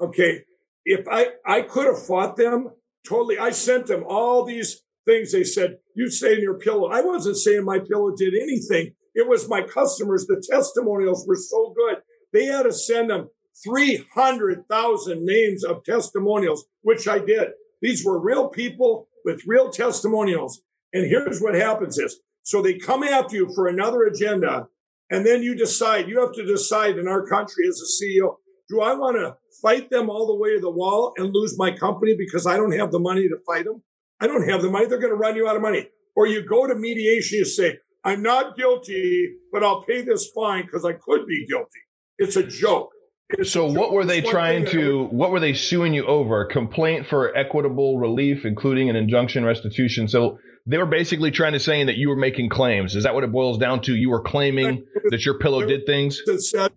[0.00, 0.44] okay,
[0.86, 2.70] if I I could have fought them
[3.06, 5.32] totally, I sent them all these things.
[5.32, 6.88] They said you say in your pillow.
[6.88, 8.94] I wasn't saying my pillow did anything.
[9.18, 10.28] It was my customers.
[10.28, 11.96] The testimonials were so good.
[12.32, 13.30] They had to send them
[13.64, 17.48] 300,000 names of testimonials, which I did.
[17.82, 20.62] These were real people with real testimonials.
[20.92, 24.68] And here's what happens is, so they come after you for another agenda.
[25.10, 28.36] And then you decide, you have to decide in our country as a CEO,
[28.68, 31.72] do I want to fight them all the way to the wall and lose my
[31.72, 33.82] company because I don't have the money to fight them?
[34.20, 34.86] I don't have the money.
[34.86, 35.88] They're going to run you out of money.
[36.14, 37.78] Or you go to mediation, you say,
[38.08, 41.80] I'm not guilty, but I'll pay this fine because I could be guilty.
[42.16, 42.90] It's a joke.
[43.28, 46.46] It's so what were they trying to, what were they suing you over?
[46.46, 50.08] Complaint for equitable relief, including an injunction restitution.
[50.08, 52.96] So they were basically trying to saying that you were making claims.
[52.96, 53.94] Is that what it boils down to?
[53.94, 56.22] You were claiming that your pillow did things.
[56.24, 56.72] That,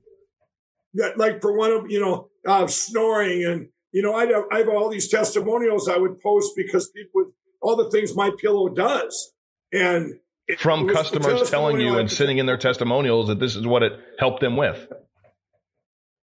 [0.96, 4.58] that like for one of you know uh, snoring and you know I have, I
[4.58, 7.28] have all these testimonials I would post because people would,
[7.62, 9.32] all the things my pillow does
[9.72, 10.16] and
[10.58, 14.42] from customers telling you and sitting in their testimonials that this is what it helped
[14.42, 14.88] them with.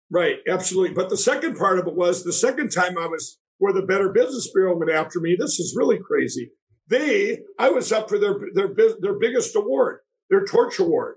[0.10, 0.94] Right, absolutely.
[0.94, 4.10] But the second part of it was the second time I was where the Better
[4.10, 5.38] Business Bureau went after me.
[5.40, 6.52] This is really crazy.
[6.88, 8.70] They, I was up for their their
[9.00, 10.00] their biggest award,
[10.30, 11.16] their torch award,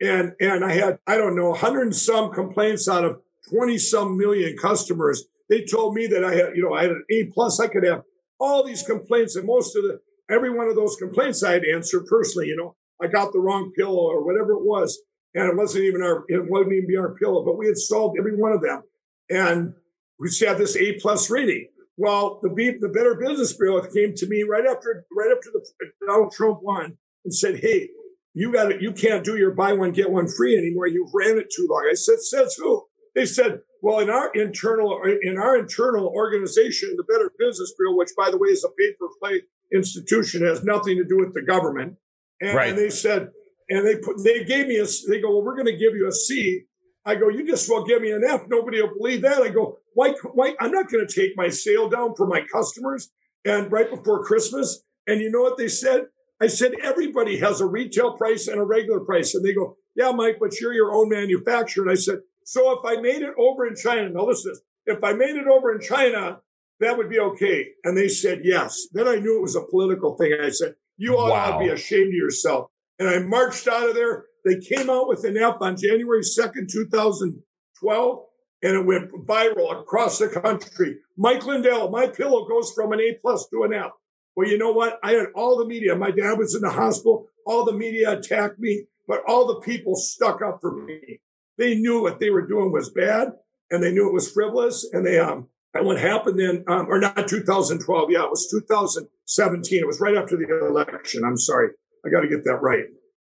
[0.00, 4.16] and and I had I don't know, hundred and some complaints out of twenty some
[4.16, 5.24] million customers.
[5.48, 7.58] They told me that I had, you know, I had an A plus.
[7.58, 8.02] I could have
[8.38, 10.00] all these complaints, and most of the
[10.30, 12.48] every one of those complaints I had answered personally.
[12.48, 15.00] You know, I got the wrong pillow or whatever it was,
[15.34, 18.18] and it wasn't even our it wouldn't even be our pillow, but we had solved
[18.18, 18.82] every one of them,
[19.30, 19.74] and
[20.18, 21.68] we had this A plus rating.
[21.96, 22.48] Well, the
[22.80, 25.64] the Better Business Bureau came to me right after right after the
[26.06, 27.90] Donald Trump won and said, "Hey,
[28.34, 28.82] you got it.
[28.82, 30.86] You can't do your buy one get one free anymore.
[30.86, 35.00] You've ran it too long." I said, "Says who?" They said, "Well, in our internal
[35.22, 38.94] in our internal organization, the Better Business Bureau, which by the way is a pay
[38.98, 39.42] for play
[39.72, 41.96] institution, has nothing to do with the government."
[42.40, 42.68] And, right.
[42.70, 43.30] and they said,
[43.68, 46.06] and they put they gave me a they go, "Well, we're going to give you
[46.08, 46.64] a C.
[47.04, 48.42] I go, "You just well give me an F.
[48.48, 51.88] Nobody will believe that." I go, why, why, I'm not going to take my sale
[51.88, 53.08] down for my customers
[53.46, 54.82] and right before Christmas.
[55.06, 56.08] And you know what they said?
[56.38, 59.34] I said, everybody has a retail price and a regular price.
[59.34, 61.84] And they go, yeah, Mike, but you're your own manufacturer.
[61.84, 64.52] And I said, so if I made it over in China, now listen,
[64.84, 66.40] if I made it over in China,
[66.80, 67.68] that would be okay.
[67.84, 68.86] And they said, yes.
[68.92, 70.36] Then I knew it was a political thing.
[70.40, 71.58] I said, you ought wow.
[71.58, 72.70] to be ashamed of yourself.
[72.98, 74.24] And I marched out of there.
[74.44, 78.18] They came out with an F on January 2nd, 2012,
[78.62, 80.98] and it went viral across the country.
[81.16, 83.90] Mike Lindell, my pillow goes from an A plus to an F.
[84.34, 84.98] Well, you know what?
[85.02, 85.96] I had all the media.
[85.96, 87.28] My dad was in the hospital.
[87.46, 91.20] All the media attacked me, but all the people stuck up for me.
[91.58, 93.28] They knew what they were doing was bad
[93.70, 94.86] and they knew it was frivolous.
[94.92, 95.48] And they, um,
[95.78, 98.10] and what happened then, um, or not 2012.
[98.10, 99.78] Yeah, it was 2017.
[99.78, 101.24] It was right after the election.
[101.24, 101.70] I'm sorry.
[102.04, 102.84] I got to get that right.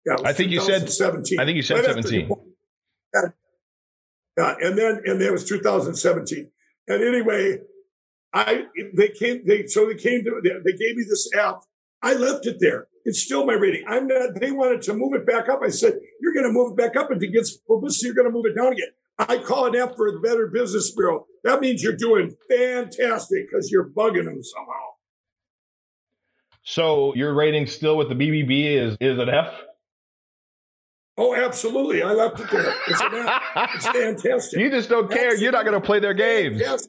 [0.06, 1.38] Yeah, I think you said 17.
[1.38, 2.28] I think you said right 17.
[3.14, 3.20] yeah,
[4.36, 6.50] yeah, and then and then it was 2017.
[6.88, 7.58] And anyway,
[8.32, 8.64] I
[8.94, 11.66] they came they so they came to they gave me this F.
[12.02, 12.88] I left it there.
[13.04, 13.84] It's still my rating.
[13.86, 14.40] I'm not.
[14.40, 15.60] They wanted to move it back up.
[15.62, 18.28] I said, "You're going to move it back up, and to get publicity, you're going
[18.28, 18.88] to move it down again."
[19.18, 21.26] I call it F for the Better Business Bureau.
[21.44, 24.92] That means you're doing fantastic because you're bugging them somehow.
[26.62, 29.52] So your rating still with the BBB is is an F?
[31.18, 32.02] Oh, absolutely.
[32.02, 32.74] I left it there.
[32.88, 33.42] It's an F.
[33.74, 34.60] It's fantastic.
[34.60, 35.36] You just don't care.
[35.36, 36.60] You're not going to play their games.
[36.60, 36.86] Yes.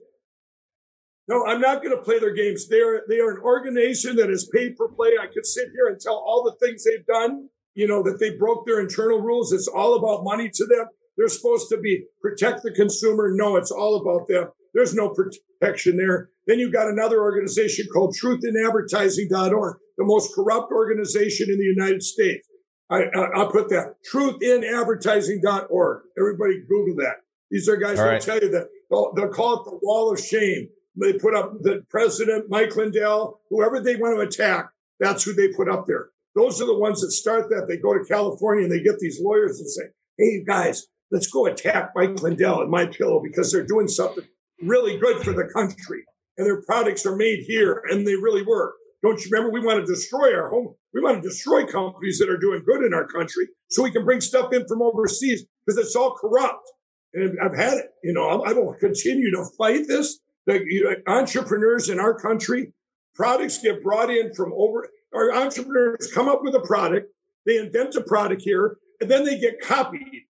[1.27, 2.67] No, I'm not going to play their games.
[2.67, 5.11] They are they are an organization that is paid for play.
[5.19, 7.49] I could sit here and tell all the things they've done.
[7.75, 9.51] You know that they broke their internal rules.
[9.51, 10.87] It's all about money to them.
[11.17, 13.31] They're supposed to be protect the consumer.
[13.33, 14.49] No, it's all about them.
[14.73, 16.29] There's no protection there.
[16.47, 22.47] Then you've got another organization called truthinadvertising.org, the most corrupt organization in the United States.
[22.89, 23.05] I,
[23.35, 26.01] will put that truthinadvertising.org.
[26.17, 27.17] Everybody Google that.
[27.49, 30.69] These are guys that tell you that they'll, they'll call it the wall of shame.
[30.99, 34.69] They put up the president, Mike Lindell, whoever they want to attack.
[34.99, 36.09] That's who they put up there.
[36.35, 37.67] Those are the ones that start that.
[37.67, 39.83] They go to California and they get these lawyers and say,
[40.17, 44.25] Hey, guys, let's go attack Mike Lindell and my pillow because they're doing something
[44.61, 46.03] really good for the country
[46.37, 48.73] and their products are made here and they really work.
[49.03, 49.51] Don't you remember?
[49.51, 50.73] We want to destroy our home.
[50.93, 54.03] We want to destroy companies that are doing good in our country so we can
[54.03, 56.67] bring stuff in from overseas because it's all corrupt.
[57.13, 57.91] And I've had it.
[58.03, 60.19] You know, I will continue to fight this.
[60.47, 62.73] The you know, entrepreneurs in our country,
[63.13, 64.89] products get brought in from over.
[65.13, 67.11] Our entrepreneurs come up with a product.
[67.45, 70.23] They invent a product here and then they get copied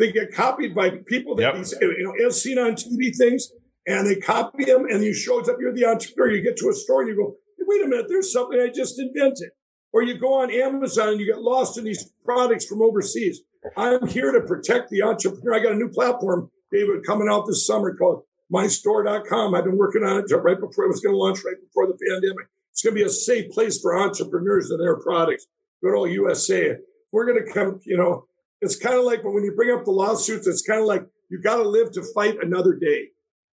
[0.00, 1.80] they get copied by people that yep.
[1.82, 3.52] you know have seen on TV things,
[3.86, 5.56] and they copy them, and you shows up.
[5.60, 6.34] You're the entrepreneur.
[6.34, 8.68] You get to a store and you go, hey, "Wait a minute, there's something I
[8.68, 9.50] just invented."
[9.92, 13.40] Or you go on Amazon and you get lost in these products from overseas.
[13.76, 15.54] I'm here to protect the entrepreneur.
[15.54, 18.22] I got a new platform, David, coming out this summer called
[18.52, 19.54] mystore.com.
[19.54, 21.98] I've been working on it right before it was going to launch right before the
[22.08, 22.46] pandemic.
[22.72, 25.46] It's going to be a safe place for entrepreneurs and their products.
[25.82, 26.76] Good old USA.
[27.12, 28.26] We're going to come, you know,
[28.60, 31.02] it's kind of like but when you bring up the lawsuits, it's kind of like
[31.30, 33.08] you got to live to fight another day.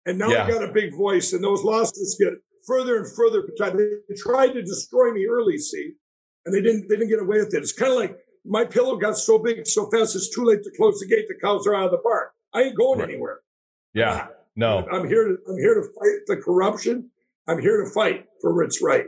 [0.07, 0.44] And now yeah.
[0.44, 2.34] I got a big voice, and those lawsuits get
[2.66, 3.42] further and further.
[3.59, 5.92] They tried to destroy me early, see,
[6.44, 6.88] and they didn't.
[6.88, 7.59] They didn't get away with it.
[7.59, 10.14] It's kind of like my pillow got so big so fast.
[10.14, 11.26] It's too late to close the gate.
[11.28, 12.28] The cows are out of the barn.
[12.52, 13.09] I ain't going right.
[13.09, 13.40] anywhere.
[13.94, 14.86] Yeah, no.
[14.90, 15.38] I'm here to.
[15.48, 17.11] I'm here to fight the corruption.
[17.48, 19.07] I'm here to fight for what's right.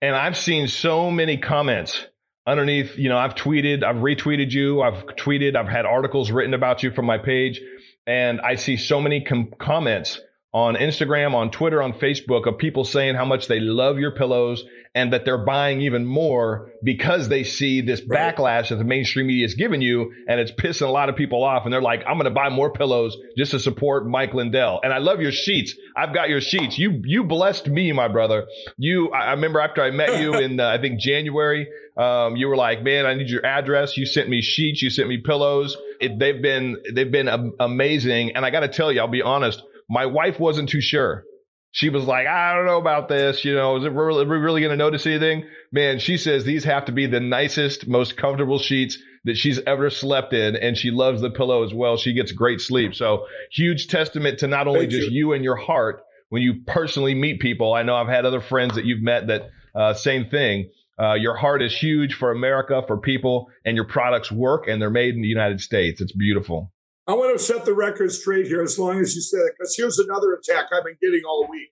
[0.00, 2.06] And I've seen so many comments
[2.46, 6.82] underneath, you know, I've tweeted, I've retweeted you, I've tweeted, I've had articles written about
[6.82, 7.60] you from my page,
[8.06, 10.20] and I see so many com- comments
[10.54, 14.64] on Instagram, on Twitter, on Facebook of people saying how much they love your pillows
[14.94, 18.36] and that they're buying even more because they see this right.
[18.36, 21.42] backlash that the mainstream media is giving you and it's pissing a lot of people
[21.42, 24.80] off and they're like, I'm going to buy more pillows just to support Mike Lindell.
[24.84, 25.74] And I love your sheets.
[25.96, 26.78] I've got your sheets.
[26.78, 28.46] You, you blessed me, my brother.
[28.76, 32.56] You, I remember after I met you in, uh, I think January, um, you were
[32.56, 33.96] like, man, I need your address.
[33.96, 34.82] You sent me sheets.
[34.82, 35.78] You sent me pillows.
[35.98, 38.36] It, they've been, they've been amazing.
[38.36, 39.62] And I got to tell you, I'll be honest
[39.92, 41.24] my wife wasn't too sure.
[41.70, 43.44] She was like, I don't know about this.
[43.44, 45.44] You know, is it really, we really going to notice anything?
[45.70, 49.90] Man, she says these have to be the nicest, most comfortable sheets that she's ever
[49.90, 50.56] slept in.
[50.56, 51.98] And she loves the pillow as well.
[51.98, 52.94] She gets great sleep.
[52.94, 55.28] So huge testament to not only Thank just you.
[55.28, 57.74] you and your heart when you personally meet people.
[57.74, 60.70] I know I've had other friends that you've met that, uh, same thing.
[60.98, 64.90] Uh, your heart is huge for America, for people, and your products work and they're
[64.90, 66.00] made in the United States.
[66.00, 66.72] It's beautiful.
[67.06, 69.74] I want to set the record straight here as long as you say it, because
[69.76, 71.70] here's another attack I've been getting all week.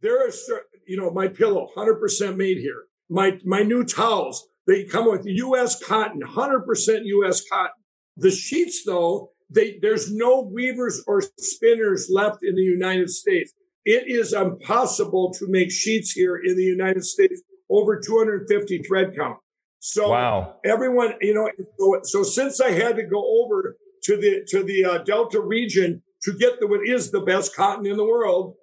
[0.00, 0.50] There is,
[0.86, 2.84] you know, my pillow, 100% made here.
[3.10, 5.82] My, my new towels, they come with U.S.
[5.82, 7.42] cotton, 100% U.S.
[7.50, 7.72] cotton.
[8.16, 13.52] The sheets, though, they, there's no weavers or spinners left in the United States.
[13.84, 19.38] It is impossible to make sheets here in the United States over 250 thread count.
[19.80, 20.56] So wow.
[20.64, 24.84] everyone, you know, so, so since I had to go over to the to the
[24.84, 28.54] uh, Delta region to get the what is the best cotton in the world.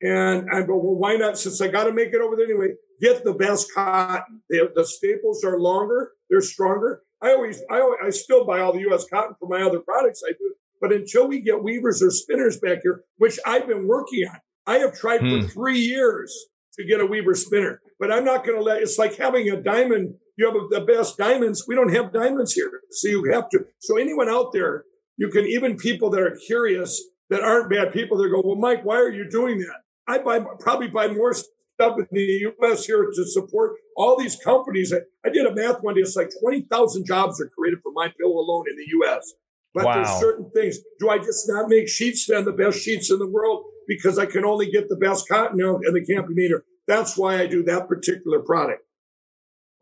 [0.00, 1.38] And I go, well, why not?
[1.38, 4.42] Since I got to make it over there anyway, get the best cotton.
[4.50, 7.02] They, the staples are longer, they're stronger.
[7.22, 9.04] I always, I, always, I still buy all the U.S.
[9.08, 10.54] cotton for my other products I do.
[10.80, 14.78] But until we get weavers or spinners back here, which I've been working on, I
[14.78, 15.42] have tried hmm.
[15.42, 16.36] for three years
[16.74, 18.82] to get a weaver spinner, but I'm not going to let.
[18.82, 20.14] It's like having a diamond.
[20.42, 21.66] You have the best diamonds.
[21.68, 23.60] We don't have diamonds here, so you have to.
[23.78, 24.82] So anyone out there,
[25.16, 28.18] you can even people that are curious that aren't bad people.
[28.18, 29.82] They go, well, Mike, why are you doing that?
[30.08, 32.86] I buy probably buy more stuff in the U.S.
[32.86, 34.92] here to support all these companies.
[34.92, 36.00] I, I did a math one day.
[36.00, 39.34] It's like 20,000 jobs are created for my bill alone in the U.S.
[39.72, 39.94] But wow.
[39.94, 40.78] there's certain things.
[40.98, 44.26] Do I just not make sheets then the best sheets in the world because I
[44.26, 46.64] can only get the best cotton and the meter?
[46.88, 48.82] That's why I do that particular product.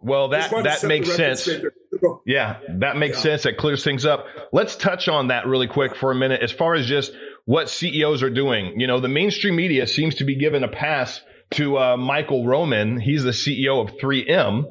[0.03, 1.48] Well, that that makes sense.
[2.24, 3.22] Yeah, that makes yeah.
[3.22, 3.42] sense.
[3.42, 4.26] That clears things up.
[4.53, 6.40] Let's touch on that really quick for a minute.
[6.42, 7.12] As far as just
[7.44, 11.20] what CEOs are doing, you know, the mainstream media seems to be given a pass
[11.53, 12.98] to uh, Michael Roman.
[12.98, 14.64] He's the CEO of 3M.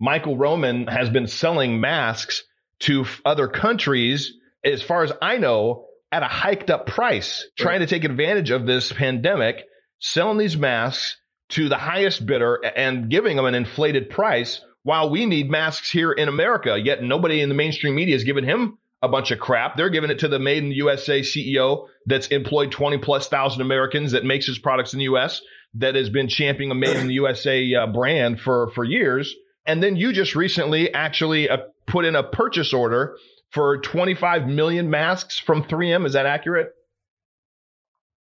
[0.00, 2.42] Michael Roman has been selling masks
[2.80, 7.86] to other countries, as far as I know, at a hiked up price, trying to
[7.86, 9.64] take advantage of this pandemic,
[9.98, 11.16] selling these masks
[11.50, 16.12] to the highest bidder and giving them an inflated price while we need masks here
[16.12, 16.78] in America.
[16.78, 19.76] Yet nobody in the mainstream media is giving him a bunch of crap.
[19.76, 23.60] They're giving it to the Made in the USA CEO that's employed 20 plus thousand
[23.62, 25.42] Americans that makes his products in the US
[25.74, 29.34] that has been championing a Made in the USA uh, brand for, for years.
[29.66, 33.16] And then you just recently actually uh, put in a purchase order
[33.50, 36.06] for 25 million masks from 3M.
[36.06, 36.72] Is that accurate?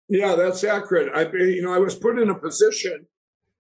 [0.10, 1.12] Yeah, that's accurate.
[1.14, 3.06] I, you know, I was put in a position,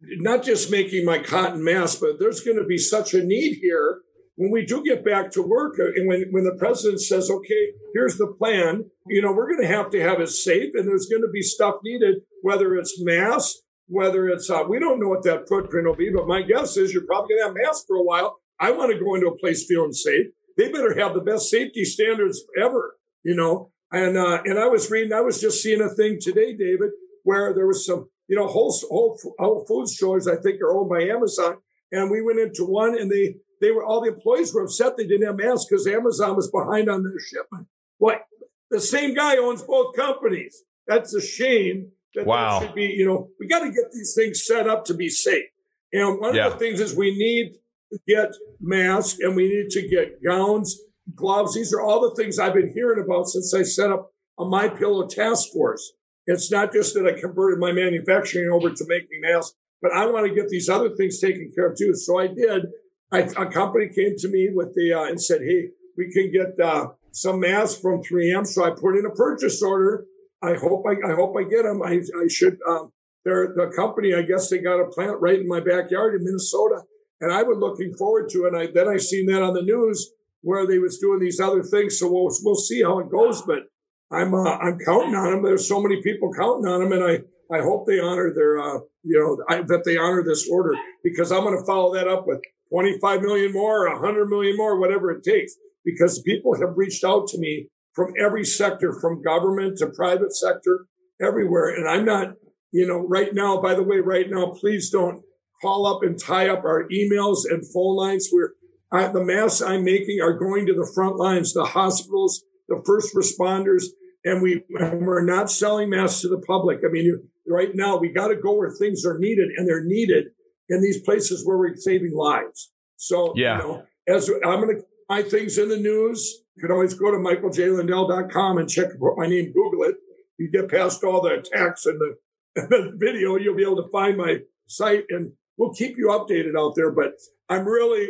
[0.02, 4.02] not just making my cotton mask, but there's going to be such a need here
[4.36, 7.74] when we do get back to work uh, and when, when the president says, okay,
[7.94, 11.08] here's the plan, you know, we're going to have to have it safe and there's
[11.08, 15.24] going to be stuff needed, whether it's masks, whether it's, uh, we don't know what
[15.24, 17.98] that footprint will be, but my guess is you're probably going to have masks for
[17.98, 18.38] a while.
[18.62, 20.28] I want to go into a place feeling safe.
[20.58, 23.72] They better have the best safety standards ever, you know.
[23.92, 26.92] And uh, and I was reading, I was just seeing a thing today, David,
[27.24, 30.90] where there was some, you know, whole whole, whole food stores I think are owned
[30.90, 31.58] by Amazon,
[31.92, 35.08] and we went into one, and they they were all the employees were upset they
[35.08, 37.68] didn't have masks because Amazon was behind on their shipment.
[37.98, 38.22] What?
[38.70, 40.64] The same guy owns both companies.
[40.88, 42.60] That's a shame that wow.
[42.60, 45.10] that should be, you know, we got to get these things set up to be
[45.10, 45.46] safe.
[45.92, 46.48] And one yeah.
[46.48, 47.54] of the things is we need
[47.92, 50.80] to get masks and we need to get gowns,
[51.16, 51.56] gloves.
[51.56, 54.70] These are all the things I've been hearing about since I set up a My
[54.70, 55.94] Pillow task force.
[56.30, 60.28] It's not just that I converted my manufacturing over to making masks, but I want
[60.28, 61.96] to get these other things taken care of too.
[61.96, 62.68] So I did.
[63.12, 66.64] I, a company came to me with the uh, and said, "Hey, we can get
[66.64, 70.06] uh, some masks from 3M." So I put in a purchase order
[70.42, 71.82] I hope I, I hope I get them.
[71.84, 72.58] I, I should.
[72.68, 72.92] Um,
[73.26, 74.14] they're the company.
[74.14, 76.84] I guess they got a plant right in my backyard in Minnesota,
[77.20, 78.54] and I was looking forward to it.
[78.54, 80.12] And I, then I seen that on the news
[80.42, 82.00] where they was doing these other things.
[82.00, 83.42] So we'll we'll see how it goes.
[83.42, 83.64] But
[84.12, 85.44] I'm uh, I'm counting on them.
[85.44, 88.80] There's so many people counting on them, and I I hope they honor their uh,
[89.04, 92.26] you know I, that they honor this order because I'm going to follow that up
[92.26, 92.42] with
[92.72, 95.54] 25 million more, 100 million more, whatever it takes.
[95.84, 100.86] Because people have reached out to me from every sector, from government to private sector,
[101.22, 101.70] everywhere.
[101.70, 102.36] And I'm not,
[102.72, 105.24] you know, right now, by the way, right now, please don't
[105.62, 108.30] call up and tie up our emails and phone lines.
[108.32, 108.52] We're,
[108.92, 113.16] I, the masks I'm making are going to the front lines, the hospitals, the first
[113.16, 113.86] responders,
[114.26, 116.80] and we, and we're not selling masks to the public.
[116.86, 119.84] I mean, you, right now we got to go where things are needed and they're
[119.84, 120.28] needed
[120.68, 122.72] in these places where we're saving lives.
[122.98, 123.58] So, yeah.
[123.58, 127.10] you know, as I'm going to my things in the news, you can always go
[127.12, 129.96] to michaeljlindell.com and check my name, Google it.
[130.38, 132.16] You get past all the attacks and the,
[132.62, 136.58] and the video, you'll be able to find my site and we'll keep you updated
[136.58, 136.92] out there.
[136.92, 137.14] But
[137.50, 138.10] I'm really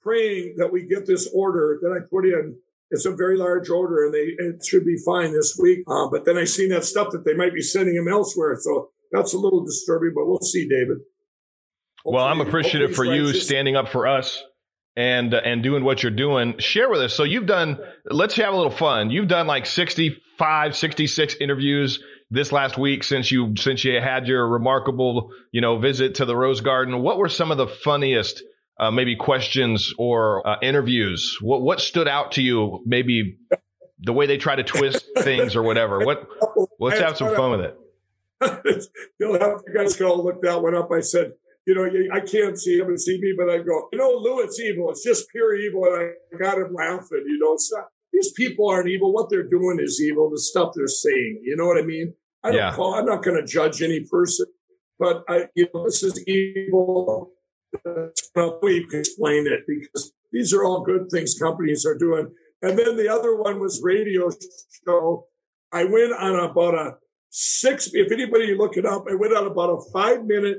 [0.00, 2.56] praying that we get this order that I put in.
[2.92, 5.80] It's a very large order and they it should be fine this week.
[5.88, 8.56] Uh, but then I seen that stuff that they might be sending them elsewhere.
[8.60, 10.98] So that's a little disturbing, but we'll see, David.
[12.04, 14.42] Hopefully, well, I'm appreciative for you standing up for us
[14.96, 17.78] and uh, and doing what you're doing share with us so you've done
[18.10, 23.30] let's have a little fun you've done like 65 66 interviews this last week since
[23.30, 27.28] you since you had your remarkable you know visit to the rose garden what were
[27.28, 28.42] some of the funniest
[28.78, 33.38] uh, maybe questions or uh, interviews what what stood out to you maybe
[34.00, 36.26] the way they try to twist things or whatever what
[36.80, 37.78] let's have some fun with it
[39.20, 41.32] you'll have you guys can all look that one up i said
[41.66, 44.40] you know, I can't see him and see me, but I go, you know, Lou,
[44.40, 44.90] it's evil.
[44.90, 45.84] It's just pure evil.
[45.84, 49.12] And I got him laughing, you know, it's not, these people aren't evil.
[49.12, 50.28] What they're doing is evil.
[50.30, 52.14] The stuff they're saying, you know what I mean?
[52.42, 52.72] I don't yeah.
[52.72, 54.46] call, I'm not going to judge any person,
[54.98, 57.30] but I, you know, this is evil.
[57.84, 61.84] That's not the way you can explain it because these are all good things companies
[61.86, 62.32] are doing.
[62.62, 64.30] And then the other one was radio
[64.86, 65.26] show.
[65.72, 66.96] I went on about a
[67.30, 70.58] six, if anybody look it up, I went on about a five minute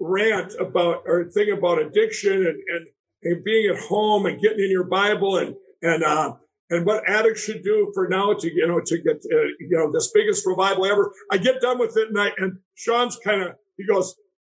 [0.00, 2.86] rant about or thing about addiction and, and,
[3.22, 6.34] and being at home and getting in your Bible and, and, uh,
[6.70, 9.92] and what addicts should do for now to you know to get uh, you know
[9.92, 11.12] this biggest revival ever.
[11.30, 14.16] I get done with it, and I and Sean's kind of he goes,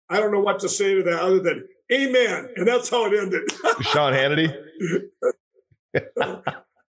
[0.09, 3.19] I don't know what to say to that other than Amen, and that's how it
[3.19, 3.43] ended.
[3.83, 4.53] Sean Hannity.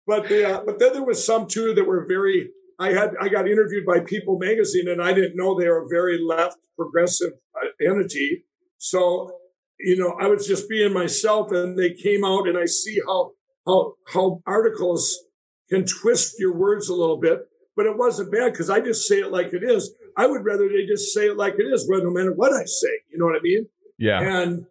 [0.07, 2.49] but the uh, but then there was some too that were very.
[2.79, 5.87] I had I got interviewed by People Magazine, and I didn't know they were a
[5.87, 8.45] very left progressive uh, entity.
[8.77, 9.31] So
[9.79, 13.31] you know, I was just being myself, and they came out, and I see how
[13.67, 15.25] how how articles
[15.69, 17.39] can twist your words a little bit,
[17.75, 19.93] but it wasn't bad because I just say it like it is.
[20.15, 23.01] I would rather they just say it like it is, no matter what I say.
[23.11, 23.67] You know what I mean?
[23.97, 24.21] Yeah.
[24.21, 24.65] And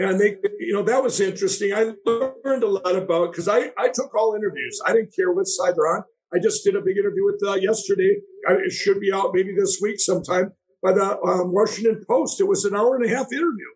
[0.00, 1.74] and they, you know, that was interesting.
[1.74, 4.80] I learned a lot about because I I took all interviews.
[4.86, 6.04] I didn't care what side they're on.
[6.32, 8.20] I just did a big interview with uh, yesterday.
[8.48, 12.40] It should be out maybe this week sometime by the um, Washington Post.
[12.40, 13.66] It was an hour and a half interview.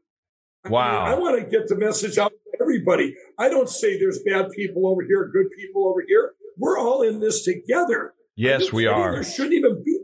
[0.66, 1.02] Wow.
[1.02, 3.16] I, mean, I want to get the message out to everybody.
[3.38, 6.32] I don't say there's bad people over here, good people over here.
[6.56, 8.14] We're all in this together.
[8.36, 9.12] Yes, we are.
[9.12, 9.98] There shouldn't even be.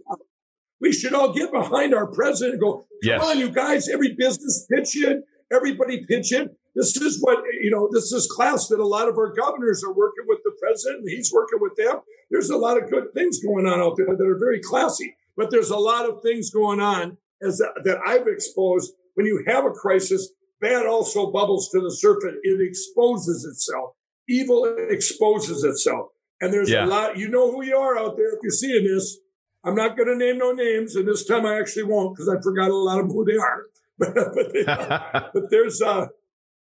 [0.81, 3.23] We should all get behind our president and go, come yes.
[3.23, 6.51] on, you guys, every business pitch in, everybody pitch in.
[6.75, 9.93] This is what, you know, this is class that a lot of our governors are
[9.93, 12.01] working with the president and he's working with them.
[12.31, 15.51] There's a lot of good things going on out there that are very classy, but
[15.51, 18.93] there's a lot of things going on as that I've exposed.
[19.15, 20.31] When you have a crisis,
[20.61, 22.37] bad also bubbles to the surface.
[22.43, 23.95] It exposes itself.
[24.29, 26.11] Evil exposes itself.
[26.41, 26.85] And there's yeah.
[26.85, 29.19] a lot, you know who you are out there if you're seeing this.
[29.65, 32.41] I'm not going to name no names, and this time I actually won't because I
[32.41, 33.65] forgot a lot of who they are.
[34.01, 36.07] But, they, but there's, uh,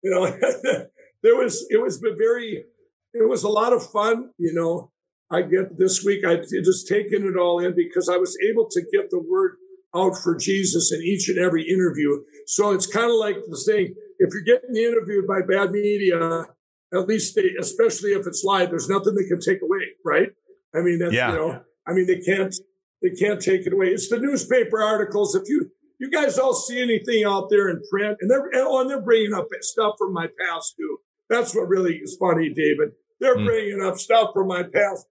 [0.02, 0.26] you know,
[1.22, 2.64] there was, it was very,
[3.12, 4.30] it was a lot of fun.
[4.38, 4.90] You know,
[5.30, 8.82] I get this week, I just taken it all in because I was able to
[8.92, 9.56] get the word
[9.94, 12.22] out for Jesus in each and every interview.
[12.46, 16.46] So it's kind of like the saying, if you're getting interviewed by bad media,
[16.92, 20.28] at least they, especially if it's live, there's nothing they can take away, right?
[20.74, 21.30] I mean, that's, yeah.
[21.30, 22.54] you know, I mean, they can't,
[23.02, 23.88] they can't take it away.
[23.88, 25.34] It's the newspaper articles.
[25.34, 25.70] If you,
[26.04, 29.32] you guys all see anything out there in print and they're, oh, and they're bringing
[29.32, 30.98] up stuff from my past too.
[31.30, 32.90] That's what really is funny, David.
[33.20, 33.46] They're mm.
[33.46, 35.06] bringing up stuff from my past.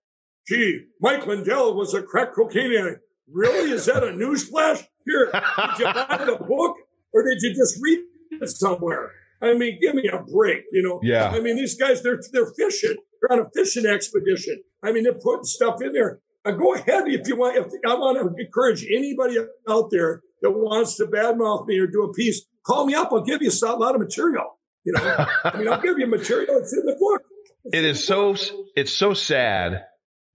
[0.47, 3.01] Gee, Mike Lindell was a crack cocaine addict.
[3.31, 3.71] Really?
[3.71, 4.85] Is that a newsflash?
[5.05, 6.77] Here, did you buy the book
[7.13, 7.99] or did you just read
[8.31, 9.11] it somewhere?
[9.41, 10.99] I mean, give me a break, you know?
[11.01, 11.29] Yeah.
[11.29, 12.95] I mean, these guys, they're, they're fishing.
[13.21, 14.63] They're on a fishing expedition.
[14.83, 16.19] I mean, they're putting stuff in there.
[16.45, 17.57] Uh, go ahead if you want.
[17.57, 19.37] If, I want to encourage anybody
[19.69, 22.45] out there that wants to badmouth me or do a piece.
[22.65, 23.11] Call me up.
[23.11, 24.59] I'll give you a lot of material.
[24.83, 26.57] You know, I mean, I'll give you material.
[26.57, 27.21] It's in the book.
[27.65, 28.35] It's it is so.
[28.75, 29.83] It's so sad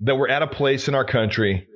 [0.01, 1.69] that we're at a place in our country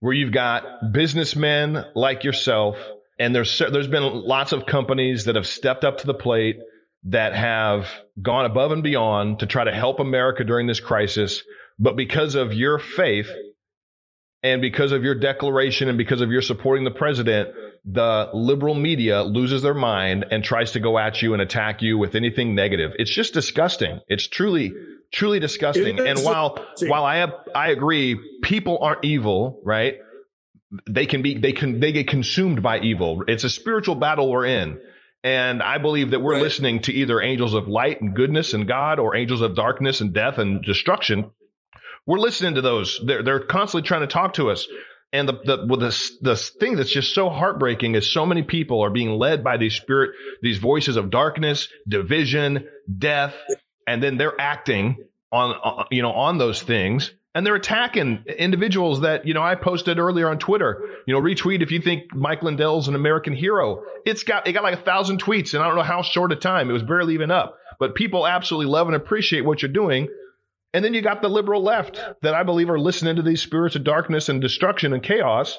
[0.00, 2.76] where you've got businessmen like yourself,
[3.18, 6.58] and there's there's been lots of companies that have stepped up to the plate
[7.04, 7.88] that have
[8.20, 11.42] gone above and beyond to try to help America during this crisis.
[11.78, 13.28] But because of your faith
[14.42, 17.50] and because of your declaration and because of your supporting the president,
[17.84, 21.96] the liberal media loses their mind and tries to go at you and attack you
[21.96, 22.92] with anything negative.
[22.98, 24.00] It's just disgusting.
[24.08, 24.72] It's truly
[25.12, 26.00] truly disgusting.
[26.00, 29.98] And while while I have, I agree, people aren't evil, right?
[30.88, 33.22] They can be they can they get consumed by evil.
[33.28, 34.80] It's a spiritual battle we're in.
[35.24, 36.42] And I believe that we're right.
[36.42, 40.12] listening to either angels of light and goodness and God or angels of darkness and
[40.12, 41.30] death and destruction.
[42.06, 43.00] We're listening to those.
[43.04, 44.66] They're they're constantly trying to talk to us.
[45.12, 48.82] And the the well, the the thing that's just so heartbreaking is so many people
[48.82, 52.66] are being led by these spirit these voices of darkness, division,
[52.98, 53.34] death,
[53.86, 54.96] and then they're acting
[55.30, 59.54] on, on you know on those things and they're attacking individuals that you know I
[59.54, 60.82] posted earlier on Twitter.
[61.06, 63.82] You know, retweet if you think Mike Lindell's an American hero.
[64.04, 66.36] It's got it got like a thousand tweets, and I don't know how short a
[66.36, 67.58] time it was barely even up.
[67.78, 70.08] But people absolutely love and appreciate what you're doing.
[70.74, 73.76] And then you got the liberal left that I believe are listening to these spirits
[73.76, 75.58] of darkness and destruction and chaos.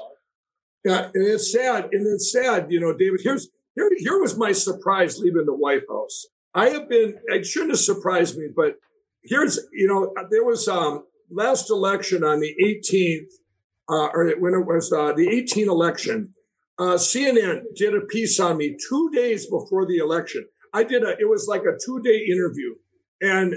[0.83, 3.21] Yeah, and it's sad, and it's sad, you know, David.
[3.23, 6.25] Here's here here was my surprise leaving the White House.
[6.53, 8.75] I have been, it shouldn't have surprised me, but
[9.23, 13.31] here's, you know, there was um, last election on the 18th,
[13.89, 16.33] uh, or when it was uh, the 18 election,
[16.77, 20.45] uh, CNN did a piece on me two days before the election.
[20.73, 22.75] I did a, it was like a two day interview
[23.21, 23.55] and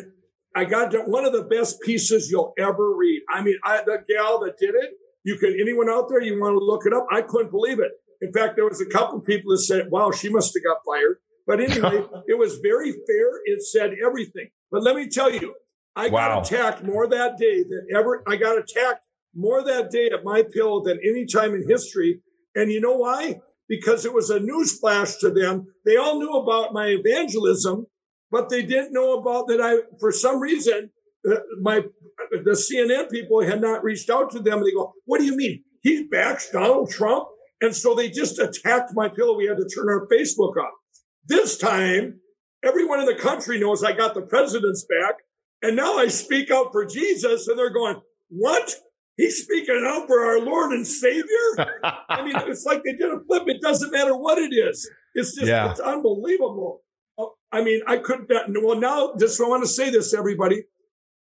[0.56, 3.22] I got to, one of the best pieces you'll ever read.
[3.30, 4.92] I mean, I, the gal that did it,
[5.22, 7.06] you can, anyone out there, you want to look it up?
[7.10, 7.92] I couldn't believe it.
[8.22, 11.18] In fact, there was a couple people that said, wow, she must have got fired.
[11.46, 13.28] But anyway, it was very fair.
[13.44, 14.48] It said everything.
[14.70, 15.54] But let me tell you,
[15.94, 16.40] I Wow.
[16.40, 18.22] got attacked more that day than ever.
[18.26, 19.04] I got attacked
[19.34, 22.20] more that day at my pill than any time in history.
[22.54, 23.40] And you know why?
[23.68, 25.66] Because it was a news flash to them.
[25.84, 27.86] They all knew about my evangelism,
[28.30, 29.60] but they didn't know about that.
[29.60, 30.90] I, for some reason,
[31.28, 31.82] uh, my
[32.30, 34.58] the CNN people had not reached out to them.
[34.58, 35.64] And they go, "What do you mean?
[35.82, 37.28] He backs Donald Trump?"
[37.60, 39.36] And so they just attacked my pillow.
[39.36, 40.74] We had to turn our Facebook off.
[41.26, 42.20] This time,
[42.62, 45.16] everyone in the country knows I got the president's back.
[45.62, 48.74] And now I speak out for Jesus, and they're going, What?
[49.16, 51.24] He's speaking out for our Lord and Savior?
[51.82, 53.44] I mean, it's like they did a flip.
[53.46, 54.88] It doesn't matter what it is.
[55.14, 55.70] It's just, Yeah.
[55.70, 56.82] it's unbelievable.
[57.56, 58.30] I mean, I couldn't,
[58.62, 60.64] well, now, just I want to say this, everybody.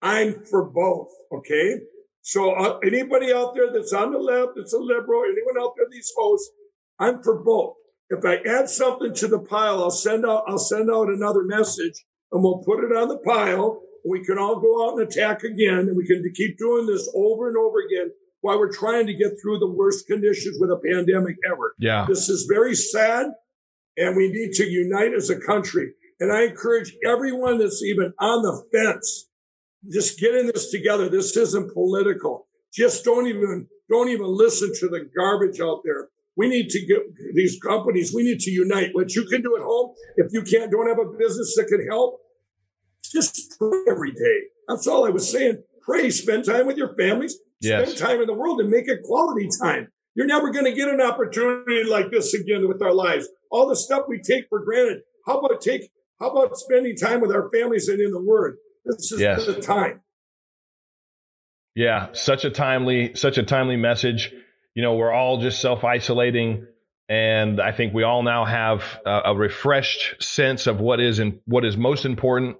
[0.00, 1.80] I'm for both, okay?
[2.22, 5.86] So uh, anybody out there that's on the left, that's a liberal, anyone out there,
[5.90, 6.50] these hosts,
[6.98, 7.74] I'm for both.
[8.08, 12.04] If I add something to the pile, I'll send out, I'll send out another message
[12.30, 13.82] and we'll put it on the pile.
[14.08, 17.48] We can all go out and attack again and we can keep doing this over
[17.48, 18.10] and over again
[18.40, 21.74] while we're trying to get through the worst conditions with a pandemic ever.
[21.78, 22.06] yeah.
[22.08, 23.26] This is very sad
[23.98, 25.92] and we need to unite as a country.
[26.22, 29.28] And I encourage everyone that's even on the fence,
[29.92, 31.08] just get in this together.
[31.08, 32.46] This isn't political.
[32.72, 36.10] Just don't even, don't even listen to the garbage out there.
[36.36, 37.00] We need to get
[37.34, 38.90] these companies, we need to unite.
[38.92, 41.84] What you can do at home, if you can't, don't have a business that can
[41.90, 42.20] help,
[43.02, 44.38] just pray every day.
[44.68, 45.64] That's all I was saying.
[45.82, 47.88] Pray, spend time with your families, Yes.
[47.88, 49.88] spend time in the world and make it quality time.
[50.14, 53.28] You're never going to get an opportunity like this again with our lives.
[53.50, 55.00] All the stuff we take for granted.
[55.26, 55.90] How about take,
[56.22, 58.56] how about spending time with our families and in the word?
[58.84, 59.44] This is Yes.
[59.46, 60.00] the time.
[61.74, 64.32] Yeah, such a timely, such a timely message.
[64.74, 66.66] You know, we're all just self isolating,
[67.08, 71.40] and I think we all now have a, a refreshed sense of what is in,
[71.46, 72.56] what is most important.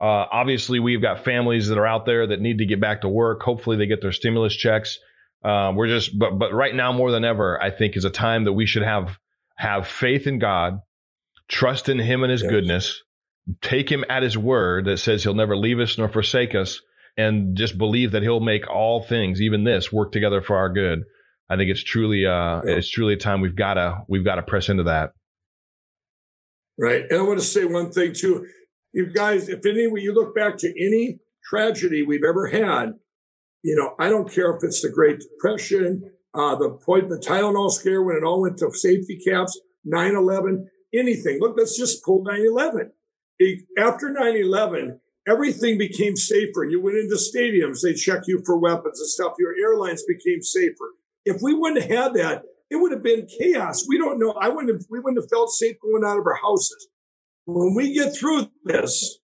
[0.00, 3.08] Uh, obviously, we've got families that are out there that need to get back to
[3.08, 3.42] work.
[3.42, 4.98] Hopefully, they get their stimulus checks.
[5.44, 8.44] Uh, we're just, but but right now more than ever, I think is a time
[8.44, 9.18] that we should have
[9.56, 10.80] have faith in God,
[11.48, 12.50] trust in Him and His Yes.
[12.50, 13.02] goodness,
[13.62, 16.80] take Him at His word that says He'll never leave us nor forsake us
[17.16, 21.02] and just believe that he'll make all things, even this, work together for our good.
[21.50, 22.76] I think it's truly, uh, Yeah.
[22.76, 25.10] it's truly a time we've got to, we've got to press into that.
[26.78, 27.04] Right.
[27.10, 28.46] And I want to say one thing too.
[28.92, 31.18] You guys, if any, when you look back to any
[31.48, 32.92] tragedy we've ever had,
[33.62, 37.70] you know, I don't care if it's the Great Depression, uh, the point, the Tylenol
[37.72, 39.58] scare when it all went to safety caps,
[39.92, 41.38] 9-11, anything.
[41.40, 42.90] Look, let's just pull 9-11.
[43.78, 46.64] After 9-11, everything became safer.
[46.64, 49.34] You went into stadiums, they check you for weapons and stuff.
[49.38, 50.94] Your airlines became safer.
[51.24, 53.86] If we wouldn't have had that, it would have been chaos.
[53.88, 54.32] We don't know.
[54.32, 56.88] I wouldn't have, we wouldn't have felt safe going out of our houses.
[57.46, 59.18] When we get through this,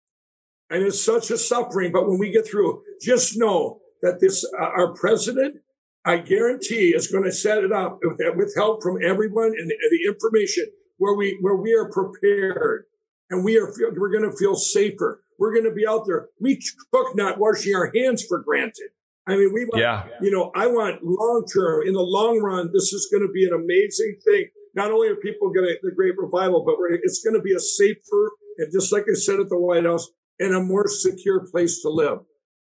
[0.69, 4.63] and it's such a suffering, but when we get through, just know that this, uh,
[4.63, 5.57] our president,
[6.05, 9.91] I guarantee is going to set it up with, with help from everyone and, and
[9.91, 10.67] the information
[11.01, 12.85] where we, where we are prepared
[13.31, 15.23] and we are, feel- we're going to feel safer.
[15.39, 16.29] We're going to be out there.
[16.41, 16.61] We
[16.95, 18.91] took not washing our hands for granted.
[19.27, 20.07] I mean, we, want- Yeah.
[20.21, 23.45] you know, I want long term, in the long run, this is going to be
[23.47, 24.45] an amazing thing.
[24.75, 27.55] Not only are people going to, the great revival, but we're, it's going to be
[27.55, 31.47] a safer, and just like I said at the White House, and a more secure
[31.51, 32.19] place to live.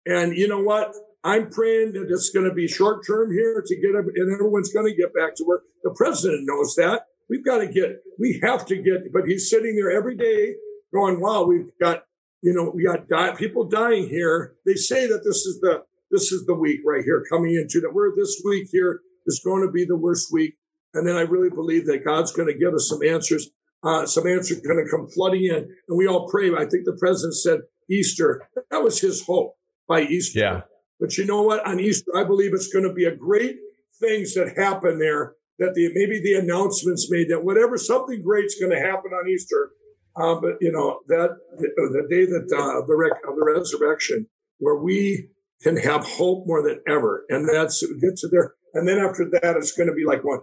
[0.07, 0.93] And you know what?
[1.23, 4.87] I'm praying that it's going to be short term here to get, and everyone's going
[4.91, 5.63] to get back to work.
[5.83, 7.03] The president knows that.
[7.29, 10.55] We've got to get, we have to get, but he's sitting there every day
[10.93, 12.05] going, wow, we've got,
[12.43, 14.55] you know, we got die, people dying here.
[14.67, 17.95] They say that this is the, this is the week right here coming into that.
[17.95, 20.55] We're this week here is going to be the worst week.
[20.93, 23.51] And then I really believe that God's going to give us some answers.
[23.83, 25.57] Uh, some answers going to come flooding in,
[25.89, 26.51] and we all pray.
[26.51, 28.49] I think the president said Easter.
[28.71, 30.39] That was his hope by Easter.
[30.39, 30.61] Yeah.
[30.99, 31.67] But you know what?
[31.67, 33.57] On Easter, I believe it's going to be a great
[34.01, 35.35] things that happen there.
[35.59, 39.71] That the maybe the announcements made that whatever something great's going to happen on Easter.
[40.17, 44.27] Uh, but you know that the, the day that uh, the rec- of the resurrection,
[44.59, 45.31] where we
[45.63, 48.55] can have hope more than ever, and that's get to there.
[48.75, 50.41] And then after that, it's going to be like going,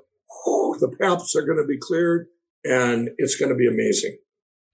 [0.48, 2.28] oh, the paths are going to be cleared,
[2.64, 4.18] and it's going to be amazing.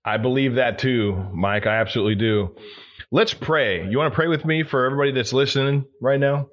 [0.06, 1.66] I believe that too, Mike.
[1.66, 2.56] I absolutely do.
[3.12, 3.88] Let's pray.
[3.88, 6.48] You want to pray with me for everybody that's listening right now?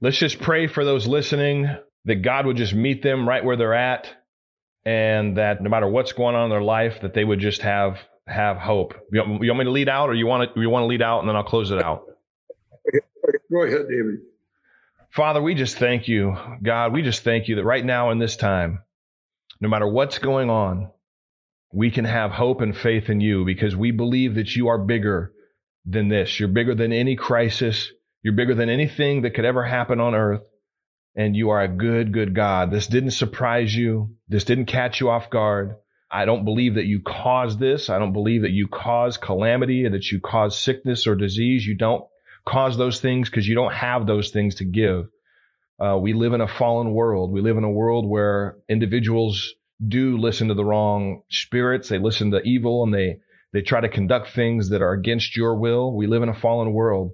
[0.00, 1.68] Let's just pray for those listening
[2.04, 4.12] that God would just meet them right where they're at
[4.84, 7.98] and that no matter what's going on in their life, that they would just have
[8.26, 8.94] have hope.
[9.12, 10.86] You want, you want me to lead out or you want to, you want to
[10.86, 12.04] lead out and then I'll close it out?
[13.50, 14.20] Go ahead, David.
[15.10, 16.36] Father, we just thank you.
[16.62, 18.80] God, we just thank you that right now in this time,
[19.60, 20.90] no matter what's going on,
[21.72, 25.32] we can have hope and faith in you because we believe that you are bigger
[25.84, 26.38] than this.
[26.38, 27.90] You're bigger than any crisis.
[28.22, 30.42] You're bigger than anything that could ever happen on earth.
[31.16, 32.70] And you are a good, good God.
[32.70, 34.14] This didn't surprise you.
[34.28, 35.76] This didn't catch you off guard.
[36.10, 37.88] I don't believe that you caused this.
[37.88, 41.66] I don't believe that you caused calamity and that you caused sickness or disease.
[41.66, 42.04] You don't
[42.44, 45.08] cause those things because you don't have those things to give.
[45.78, 47.32] Uh, we live in a fallen world.
[47.32, 49.54] We live in a world where individuals
[49.86, 51.88] do listen to the wrong spirits.
[51.88, 53.20] They listen to evil and they,
[53.52, 55.94] they try to conduct things that are against your will.
[55.94, 57.12] We live in a fallen world.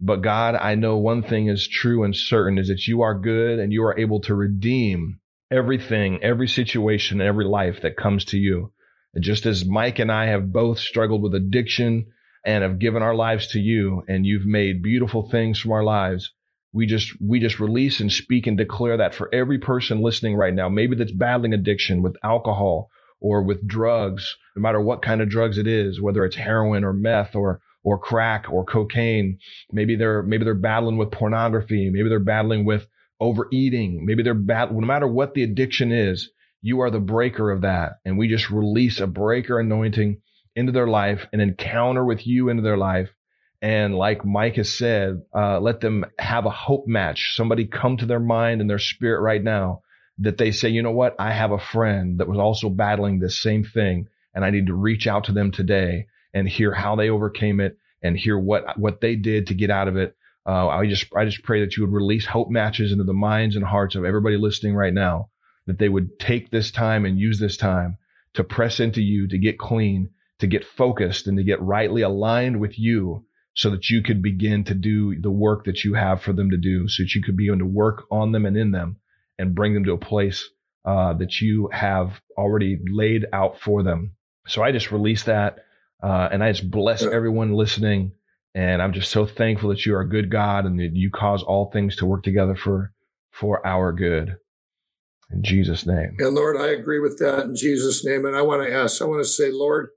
[0.00, 3.58] But God, I know one thing is true and certain is that you are good
[3.58, 5.20] and you are able to redeem
[5.50, 8.72] everything, every situation, every life that comes to you.
[9.14, 12.06] And just as Mike and I have both struggled with addiction
[12.44, 16.32] and have given our lives to you and you've made beautiful things from our lives,
[16.76, 20.52] we just we just release and speak and declare that for every person listening right
[20.52, 25.28] now maybe that's battling addiction with alcohol or with drugs no matter what kind of
[25.28, 29.38] drugs it is whether it's heroin or meth or or crack or cocaine.
[29.72, 31.88] Maybe they're maybe they're battling with pornography.
[31.90, 32.86] Maybe they're battling with
[33.20, 34.04] overeating.
[34.04, 36.28] Maybe they're bad no matter what the addiction is
[36.66, 38.00] you are the breaker of that.
[38.04, 40.20] And we just release a breaker anointing
[40.56, 43.10] into their life an encounter with you into their life.
[43.62, 47.36] And like Mike has said, uh, let them have a hope match.
[47.36, 49.82] Somebody come to their mind and their spirit right now
[50.18, 51.14] that they say, you know what?
[51.20, 54.74] I have a friend that was also battling this same thing and I need to
[54.74, 56.06] reach out to them today
[56.36, 59.88] and hear how they overcame it and hear what, what they did to get out
[59.88, 60.14] of it.
[60.46, 63.56] Uh, I just, I just pray that you would release hope matches into the minds
[63.56, 65.30] and hearts of everybody listening right now,
[65.66, 67.96] that they would take this time and use this time
[68.34, 72.60] to press into you, to get clean, to get focused and to get rightly aligned
[72.60, 76.34] with you so that you could begin to do the work that you have for
[76.34, 78.98] them to do, so that you could begin to work on them and in them
[79.38, 80.50] and bring them to a place
[80.84, 84.12] uh, that you have already laid out for them.
[84.46, 85.60] So I just release that,
[86.02, 88.12] uh, and I just bless everyone listening.
[88.54, 91.42] And I'm just so thankful that you are a good God and that you cause
[91.42, 92.92] all things to work together for
[93.30, 94.36] for our good.
[95.30, 96.16] In Jesus' name.
[96.18, 98.24] And Lord, I agree with that in Jesus' name.
[98.24, 99.90] And I want to ask, I want to say, Lord,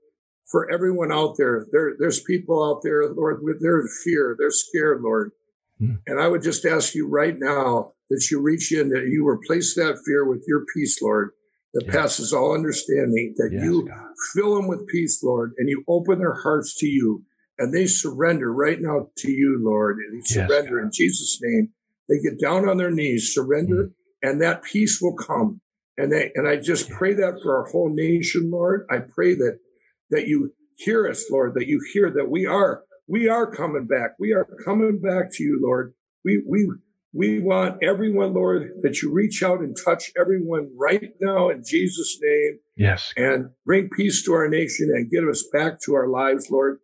[0.50, 1.66] for everyone out there.
[1.70, 5.30] There, there's people out there, Lord, they're in fear, they're scared, Lord.
[5.78, 5.94] Hmm.
[6.06, 9.74] And I would just ask you right now that you reach in, that you replace
[9.76, 11.30] that fear with your peace, Lord,
[11.74, 11.94] that yes.
[11.94, 14.06] passes all understanding, that yes, you God.
[14.34, 17.24] fill them with peace, Lord, and you open their hearts to you,
[17.58, 21.70] and they surrender right now to you, Lord, and they surrender yes, in Jesus' name.
[22.08, 23.92] They get down on their knees, surrender, mm.
[24.22, 25.60] and that peace will come.
[25.96, 28.86] And they, and I just pray that for our whole nation, Lord.
[28.90, 29.58] I pray that
[30.10, 34.12] that you hear us, Lord, that you hear that we are, we are coming back.
[34.18, 35.94] We are coming back to you, Lord.
[36.24, 36.70] We, we,
[37.12, 42.18] we want everyone, Lord, that you reach out and touch everyone right now in Jesus'
[42.22, 42.58] name.
[42.76, 43.12] Yes.
[43.16, 46.78] And bring peace to our nation and get us back to our lives, Lord.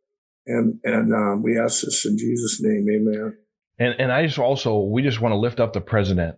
[0.47, 2.87] And, and, um, we ask this in Jesus' name.
[2.93, 3.37] Amen.
[3.79, 6.37] And, and I just also, we just want to lift up the president.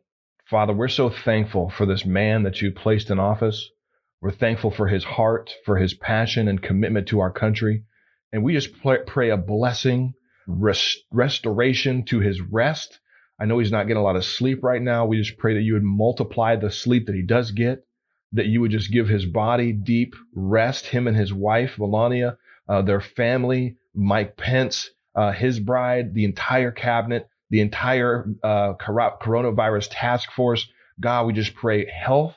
[0.49, 3.71] Father, we're so thankful for this man that you placed in office.
[4.21, 7.85] We're thankful for his heart, for his passion and commitment to our country.
[8.33, 8.71] And we just
[9.07, 10.15] pray a blessing,
[10.47, 12.99] rest- restoration to his rest.
[13.41, 15.07] I know he's not getting a lot of sleep right now.
[15.07, 17.85] We just pray that you would multiply the sleep that he does get,
[18.33, 22.37] that you would just give his body deep rest, him and his wife, Melania,
[22.69, 29.89] uh, their family, Mike Pence, uh, his bride, the entire cabinet, the entire uh, coronavirus
[29.91, 30.69] task force.
[31.01, 32.37] God, we just pray health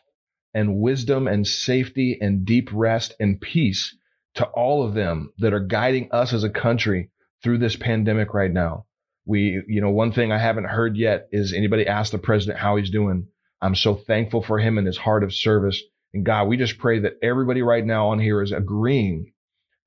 [0.53, 3.95] and wisdom and safety and deep rest and peace
[4.36, 7.10] to all of them that are guiding us as a country
[7.44, 8.86] through this pandemic right now.
[9.26, 12.76] We, you know, one thing I haven't heard yet is anybody ask the president how
[12.76, 13.27] he's doing.
[13.61, 15.81] I'm so thankful for him and his heart of service.
[16.14, 19.34] And God, we just pray that everybody right now on here is agreeing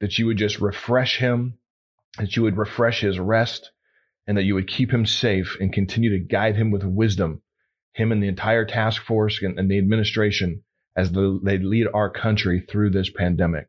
[0.01, 1.59] that you would just refresh him,
[2.19, 3.73] that you would refresh his rest,
[4.27, 7.43] and that you would keep him safe and continue to guide him with wisdom
[7.95, 10.63] him and the entire task force and, and the administration
[10.97, 13.69] as the, they lead our country through this pandemic.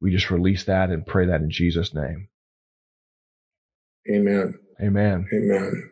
[0.00, 2.28] We just release that and pray that in Jesus' name.
[4.10, 4.58] Amen.
[4.80, 5.26] Amen.
[5.32, 5.90] Amen.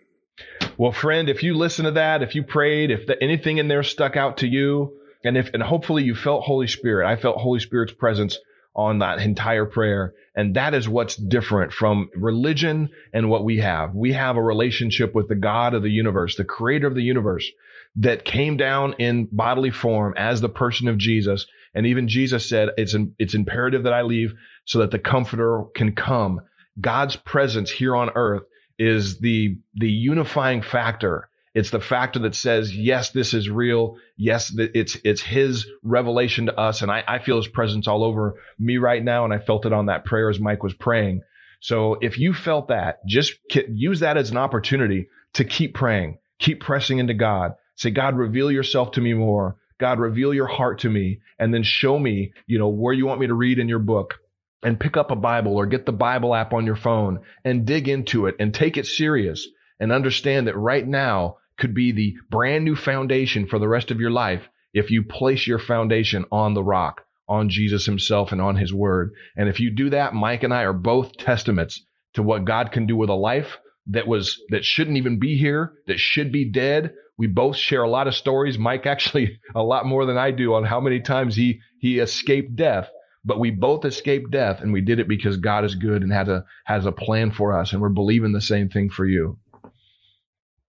[0.77, 3.83] Well, friend, if you listen to that, if you prayed, if the, anything in there
[3.83, 7.61] stuck out to you, and if and hopefully you felt Holy Spirit, I felt Holy
[7.61, 8.39] Spirit's presence
[8.75, 10.15] on that entire prayer.
[10.35, 13.95] And that is what's different from religion and what we have.
[13.95, 17.51] We have a relationship with the God of the universe, the creator of the universe
[17.97, 21.47] that came down in bodily form as the person of Jesus.
[21.75, 24.33] And even Jesus said, it's, in, it's imperative that I leave
[24.65, 26.41] so that the comforter can come.
[26.81, 28.45] God's presence here on earth
[28.78, 33.99] is the, the unifying factor it's the factor that says, yes, this is real.
[34.16, 36.81] Yes, it's, it's his revelation to us.
[36.81, 39.24] And I, I feel his presence all over me right now.
[39.24, 41.20] And I felt it on that prayer as Mike was praying.
[41.61, 43.35] So if you felt that, just
[43.69, 47.53] use that as an opportunity to keep praying, keep pressing into God.
[47.77, 49.57] Say, God, reveal yourself to me more.
[49.78, 53.20] God, reveal your heart to me and then show me, you know, where you want
[53.20, 54.20] me to read in your book
[54.63, 57.89] and pick up a Bible or get the Bible app on your phone and dig
[57.89, 59.47] into it and take it serious
[59.81, 64.01] and understand that right now could be the brand new foundation for the rest of
[64.01, 68.57] your life if you place your foundation on the rock, on Jesus himself and on
[68.57, 69.13] his word.
[69.37, 71.85] And if you do that, Mike and I are both testaments
[72.15, 73.59] to what God can do with a life
[73.89, 76.95] that was, that shouldn't even be here, that should be dead.
[77.19, 78.59] We both share a lot of stories.
[78.59, 82.57] Mike actually a lot more than I do on how many times he, he escaped
[82.57, 82.89] death,
[83.24, 86.28] but we both escaped death and we did it because God is good and has
[86.28, 87.73] a, has a plan for us.
[87.73, 89.39] And we're believing the same thing for you.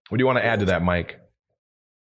[0.08, 1.18] What do you want to add to that, Mike?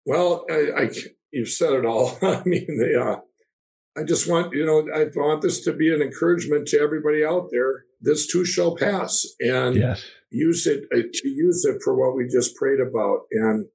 [0.06, 0.90] Well, I, I
[1.32, 2.16] you've said it all.
[2.22, 6.00] I mean, the, uh, I just want, you know, I want this to be an
[6.00, 7.84] encouragement to everybody out there.
[8.00, 10.04] This too shall pass and yes.
[10.30, 13.66] use it uh, to use it for what we just prayed about and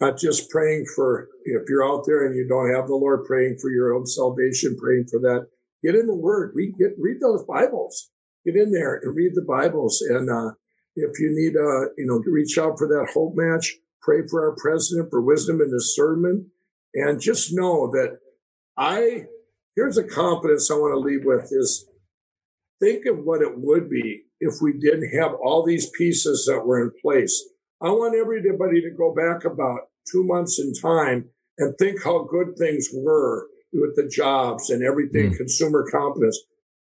[0.00, 3.58] not just praying for, if you're out there and you don't have the Lord praying
[3.60, 5.48] for your own salvation, praying for that,
[5.82, 8.10] get in the word, read, get, read those Bibles,
[8.44, 10.02] get in there and read the Bibles.
[10.08, 10.54] And, uh,
[10.96, 14.56] if you need, uh, you know, reach out for that hope match, pray for our
[14.56, 16.48] president for wisdom and discernment
[16.94, 18.18] and just know that
[18.76, 19.26] I,
[19.76, 21.86] here's a confidence I want to leave with is
[22.80, 26.82] think of what it would be if we didn't have all these pieces that were
[26.82, 27.48] in place.
[27.80, 32.56] I want everybody to go back about two months in time and think how good
[32.56, 35.36] things were with the jobs and everything, mm.
[35.36, 36.40] consumer confidence.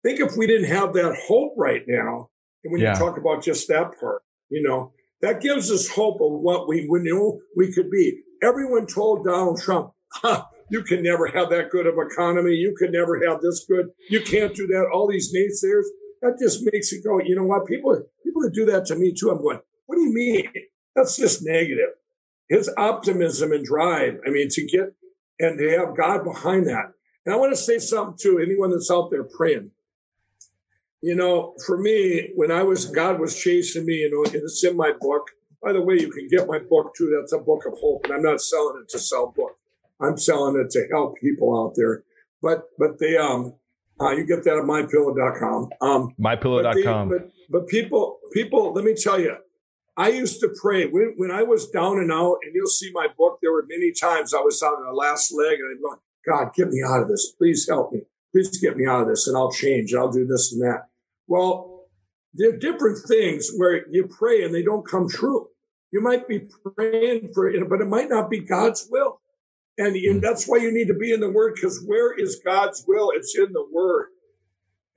[0.03, 2.31] Think if we didn't have that hope right now,
[2.62, 2.93] and when yeah.
[2.93, 6.86] you talk about just that part, you know, that gives us hope of what we,
[6.89, 8.20] we knew we could be.
[8.43, 9.93] Everyone told Donald Trump,
[10.70, 12.53] you can never have that good of economy.
[12.53, 13.86] You can never have this good.
[14.11, 14.89] You can't do that.
[14.93, 15.85] All these naysayers.
[16.23, 17.66] That just makes you go, you know what?
[17.66, 19.31] People, people that do that to me too.
[19.31, 20.48] I'm going, what do you mean?
[20.94, 21.90] That's just negative.
[22.48, 24.19] His optimism and drive.
[24.27, 24.94] I mean, to get
[25.39, 26.93] and they have God behind that.
[27.25, 29.71] And I want to say something to anyone that's out there praying.
[31.03, 34.77] You know, for me, when I was, God was chasing me, you know, it's in
[34.77, 35.31] my book.
[35.63, 37.17] By the way, you can get my book too.
[37.19, 39.59] That's a book of hope, and I'm not selling it to sell books.
[40.01, 42.05] I'm selling it to help people out there.
[42.43, 43.55] But but they um
[44.01, 45.71] uh, you get that at mypillow.com.
[45.81, 47.09] Um, mypillow.com.
[47.09, 49.37] But, but, but people people let me tell you,
[49.97, 53.06] I used to pray when when I was down and out, and you'll see my
[53.16, 53.39] book.
[53.40, 56.68] There were many times I was on the last leg, and I'm going, God, get
[56.68, 57.32] me out of this.
[57.39, 58.02] Please help me.
[58.32, 59.94] Please get me out of this, and I'll change.
[59.94, 60.89] I'll do this and that.
[61.27, 61.77] Well,
[62.35, 65.48] there are different things where you pray and they don't come true.
[65.90, 66.43] You might be
[66.77, 69.20] praying for it, but it might not be God's will.
[69.78, 70.20] And, and hmm.
[70.20, 73.10] that's why you need to be in the word because where is God's will?
[73.14, 74.09] It's in the word.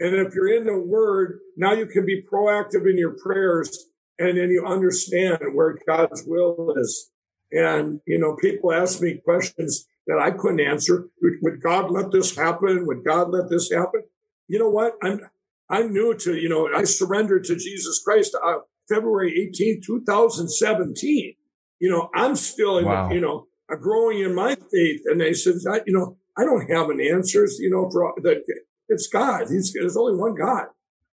[0.01, 3.85] And if you're in the word, now you can be proactive in your prayers
[4.19, 7.09] and then you understand where God's will is.
[7.51, 11.07] And, you know, people ask me questions that I couldn't answer.
[11.41, 12.85] Would, God let this happen?
[12.85, 14.03] Would God let this happen?
[14.47, 14.93] You know what?
[15.01, 15.21] I'm,
[15.69, 18.59] I'm new to, you know, I surrendered to Jesus Christ uh,
[18.89, 21.35] February 18, 2017.
[21.79, 23.09] You know, I'm still wow.
[23.09, 23.47] you know,
[23.79, 25.01] growing in my faith.
[25.05, 25.55] And they said,
[25.87, 28.43] you know, I don't have an answers, you know, for that.
[28.89, 29.47] It's God.
[29.49, 30.67] He's, there's only one God,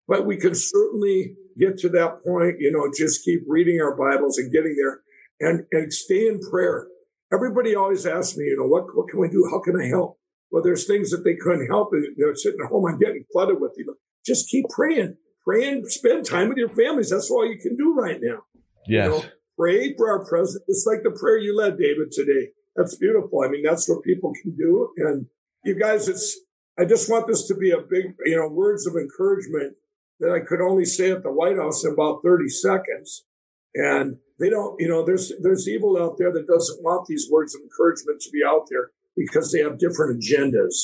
[0.07, 4.37] but we can certainly get to that point, you know, just keep reading our Bibles
[4.37, 5.01] and getting there
[5.39, 6.87] and, and stay in prayer.
[7.33, 9.47] Everybody always asks me, you know, what, what can we do?
[9.51, 10.19] How can I help?
[10.51, 11.89] Well, there's things that they couldn't help.
[11.91, 12.85] They're sitting at home.
[12.87, 13.95] I'm getting flooded with you.
[14.25, 17.09] Just keep praying, pray and spend time with your families.
[17.09, 18.43] That's all you can do right now.
[18.87, 19.05] Yes.
[19.05, 19.25] You know,
[19.57, 20.65] pray for our president.
[20.67, 22.49] It's like the prayer you led, David, today.
[22.75, 23.41] That's beautiful.
[23.43, 24.89] I mean, that's what people can do.
[24.97, 25.25] And
[25.63, 26.39] you guys, it's,
[26.77, 29.75] I just want this to be a big, you know, words of encouragement
[30.19, 33.25] that I could only say at the White House in about 30 seconds.
[33.73, 37.55] And they don't, you know, there's, there's evil out there that doesn't want these words
[37.55, 40.75] of encouragement to be out there because they have different agendas.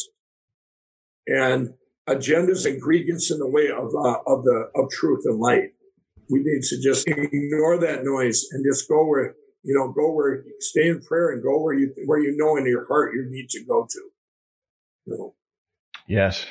[1.28, 1.76] And
[2.10, 5.72] agendas and ingredients in the way of, uh, of the, of truth and light
[6.32, 10.44] we need to just ignore that noise and just go where you know go where
[10.60, 13.50] stay in prayer and go where you where you know in your heart you need
[13.50, 14.00] to go to
[15.06, 15.36] you know?
[16.08, 16.46] yes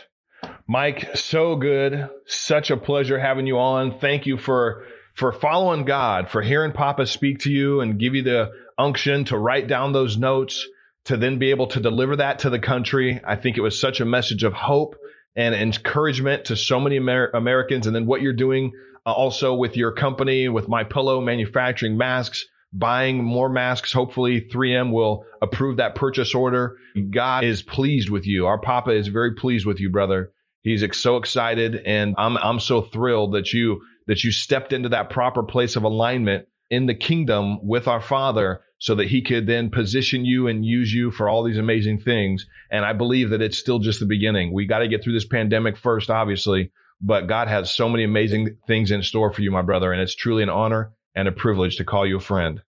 [0.66, 2.08] mike so good.
[2.26, 3.98] Such a pleasure having you on.
[3.98, 8.22] Thank you for for following god for hearing papa speak to you and give you
[8.22, 10.66] the unction to write down those notes
[11.04, 13.20] to then be able to deliver that to the country.
[13.24, 14.96] I think it was such a message of hope
[15.36, 17.86] and encouragement to so many Amer- americans.
[17.86, 18.72] And then what you're doing
[19.06, 23.92] uh, also with your company, with My Pillow manufacturing masks, buying more masks.
[23.92, 26.76] Hopefully 3M will approve that purchase order.
[27.10, 28.46] God is pleased with you.
[28.46, 30.32] Our Papa is very pleased with you, brother.
[30.62, 35.10] He's so excited and I'm, I'm so thrilled that you that you stepped into that
[35.10, 39.70] proper place of alignment in the kingdom with our Father so that he could then
[39.70, 42.46] position you and use you for all these amazing things.
[42.70, 44.52] And I believe that it's still just the beginning.
[44.52, 48.56] We got to get through this pandemic first, obviously, but God has so many amazing
[48.66, 49.92] things in store for you, my brother.
[49.92, 52.62] And it's truly an honor and a privilege to call you a friend.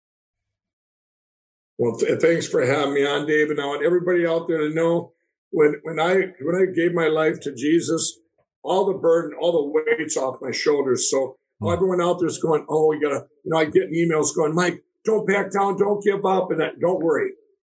[1.79, 3.59] Well, th- thanks for having me on, David.
[3.59, 5.13] I want everybody out there to know
[5.51, 8.19] when when I when I gave my life to Jesus,
[8.63, 11.11] all the burden, all the weights off my shoulders.
[11.11, 11.73] So mm.
[11.73, 15.27] everyone out there's going, oh, we gotta, you know, I get emails going, Mike, don't
[15.27, 17.33] back down, don't give up, and that, don't worry,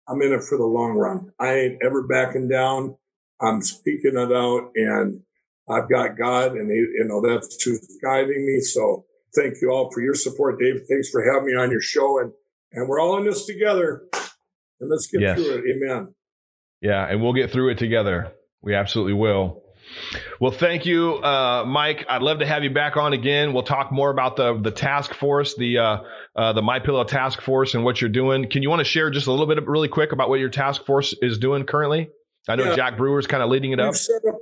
[0.09, 1.32] I'm in it for the long run.
[1.40, 2.97] I ain't ever backing down.
[3.40, 5.22] I'm speaking it out, and
[5.68, 8.60] I've got God, and he, you know that's who's guiding me.
[8.60, 9.05] So
[9.36, 10.80] thank you all for your support, Dave.
[10.88, 12.32] Thanks for having me on your show, and
[12.72, 14.02] and we're all in this together.
[14.80, 15.36] And let's get yes.
[15.36, 15.64] through it.
[15.76, 16.14] Amen.
[16.80, 18.32] Yeah, and we'll get through it together.
[18.60, 19.62] We absolutely will.
[20.40, 22.04] Well, thank you, uh, Mike.
[22.08, 23.52] I'd love to have you back on again.
[23.52, 25.98] We'll talk more about the the task force, the uh,
[26.34, 28.48] uh, the My Pillow task force, and what you're doing.
[28.50, 30.48] Can you want to share just a little bit, of, really quick, about what your
[30.48, 32.10] task force is doing currently?
[32.48, 32.76] I know yeah.
[32.76, 33.94] Jack Brewer's kind of leading it up.
[33.94, 34.36] up.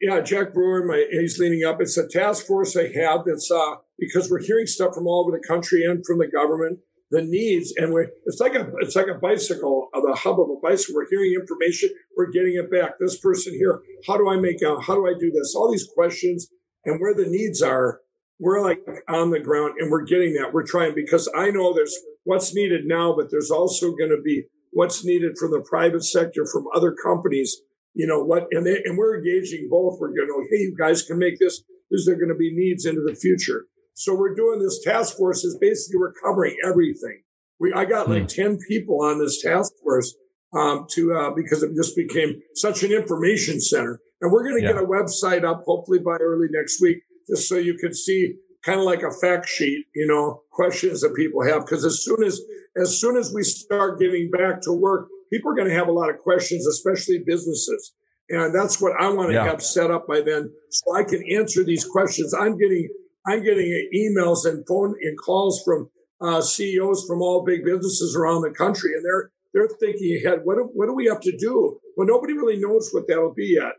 [0.00, 1.80] Yeah, Jack Brewer, my, he's leaning up.
[1.80, 5.36] It's a task force I have that's uh, because we're hearing stuff from all over
[5.36, 9.06] the country and from the government the needs and we it's like a it's like
[9.06, 10.96] a bicycle uh, the hub of a bicycle.
[10.96, 12.98] We're hearing information we're getting it back.
[12.98, 14.84] This person here how do i make out?
[14.84, 15.54] How do i do this?
[15.54, 16.48] All these questions
[16.84, 18.00] and where the needs are
[18.38, 20.52] we're like on the ground and we're getting that.
[20.52, 24.44] We're trying because i know there's what's needed now but there's also going to be
[24.72, 27.56] what's needed from the private sector from other companies
[27.96, 31.02] you know what and, they, and we're engaging both we're going to hey you guys
[31.02, 33.64] can make this is there going to be needs into the future
[33.96, 37.22] so we're doing this task force is basically we're covering everything.
[37.58, 38.34] We, I got like mm.
[38.34, 40.14] 10 people on this task force,
[40.54, 44.00] um, to, uh, because it just became such an information center.
[44.20, 44.74] And we're going to yeah.
[44.74, 48.78] get a website up hopefully by early next week, just so you can see kind
[48.78, 51.64] of like a fact sheet, you know, questions that people have.
[51.64, 52.42] Cause as soon as,
[52.76, 55.92] as soon as we start getting back to work, people are going to have a
[55.92, 57.94] lot of questions, especially businesses.
[58.28, 59.44] And that's what I want to yeah.
[59.44, 62.34] have set up by then so I can answer these questions.
[62.34, 62.88] I'm getting
[63.26, 65.90] I'm getting emails and phone and calls from
[66.20, 70.40] uh, CEOs from all big businesses around the country, and they're they're thinking ahead.
[70.44, 71.78] What do, what do we have to do?
[71.96, 73.74] Well, nobody really knows what that'll be yet,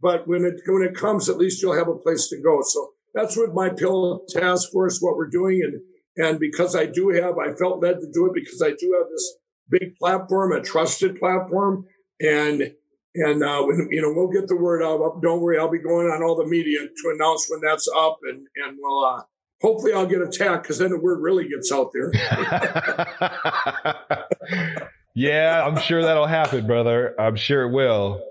[0.00, 2.60] but when it when it comes, at least you'll have a place to go.
[2.62, 7.10] So that's what my pillow task force, what we're doing, and and because I do
[7.10, 9.36] have, I felt led to do it because I do have this
[9.70, 11.86] big platform, a trusted platform,
[12.20, 12.72] and
[13.14, 15.20] and uh, you know, we'll get the word out.
[15.20, 18.46] Don't worry, I'll be going on all the media to announce when that's up, and
[18.56, 19.22] and we'll uh,
[19.60, 22.12] hopefully I'll get attacked because then the word really gets out there.
[25.14, 27.14] yeah, I'm sure that'll happen, brother.
[27.20, 28.22] I'm sure it will.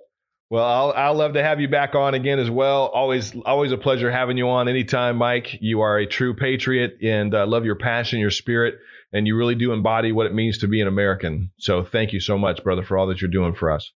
[0.49, 2.87] Well, I'll I'll love to have you back on again as well.
[2.87, 5.59] Always always a pleasure having you on anytime, Mike.
[5.61, 8.79] You are a true patriot, and uh, love your passion, your spirit,
[9.11, 11.51] and you really do embody what it means to be an American.
[11.57, 13.91] So thank you so much, brother, for all that you're doing for us.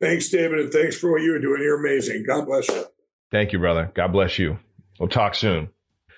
[0.00, 1.62] Thanks, David, and thanks for what you're doing.
[1.62, 2.24] You're amazing.
[2.26, 2.84] God bless you.
[3.30, 3.90] Thank you, brother.
[3.94, 4.58] God bless you.
[4.98, 5.70] We'll talk soon.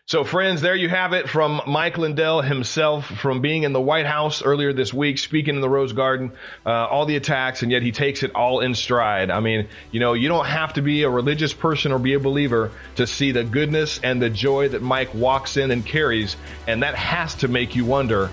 [0.07, 4.05] So, friends, there you have it from Mike Lindell himself, from being in the White
[4.05, 6.33] House earlier this week, speaking in the Rose Garden,
[6.67, 9.31] uh, all the attacks, and yet he takes it all in stride.
[9.31, 12.19] I mean, you know, you don't have to be a religious person or be a
[12.19, 16.35] believer to see the goodness and the joy that Mike walks in and carries,
[16.67, 18.29] and that has to make you wonder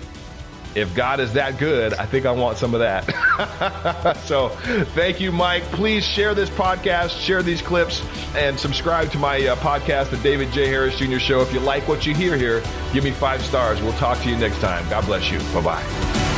[0.74, 4.16] if God is that good, I think I want some of that.
[4.24, 4.50] so
[4.94, 5.62] thank you, Mike.
[5.64, 8.02] Please share this podcast, share these clips,
[8.34, 10.66] and subscribe to my uh, podcast, The David J.
[10.66, 11.18] Harris Jr.
[11.18, 11.40] Show.
[11.40, 13.80] If you like what you hear here, give me five stars.
[13.82, 14.88] We'll talk to you next time.
[14.88, 15.38] God bless you.
[15.54, 16.29] Bye bye.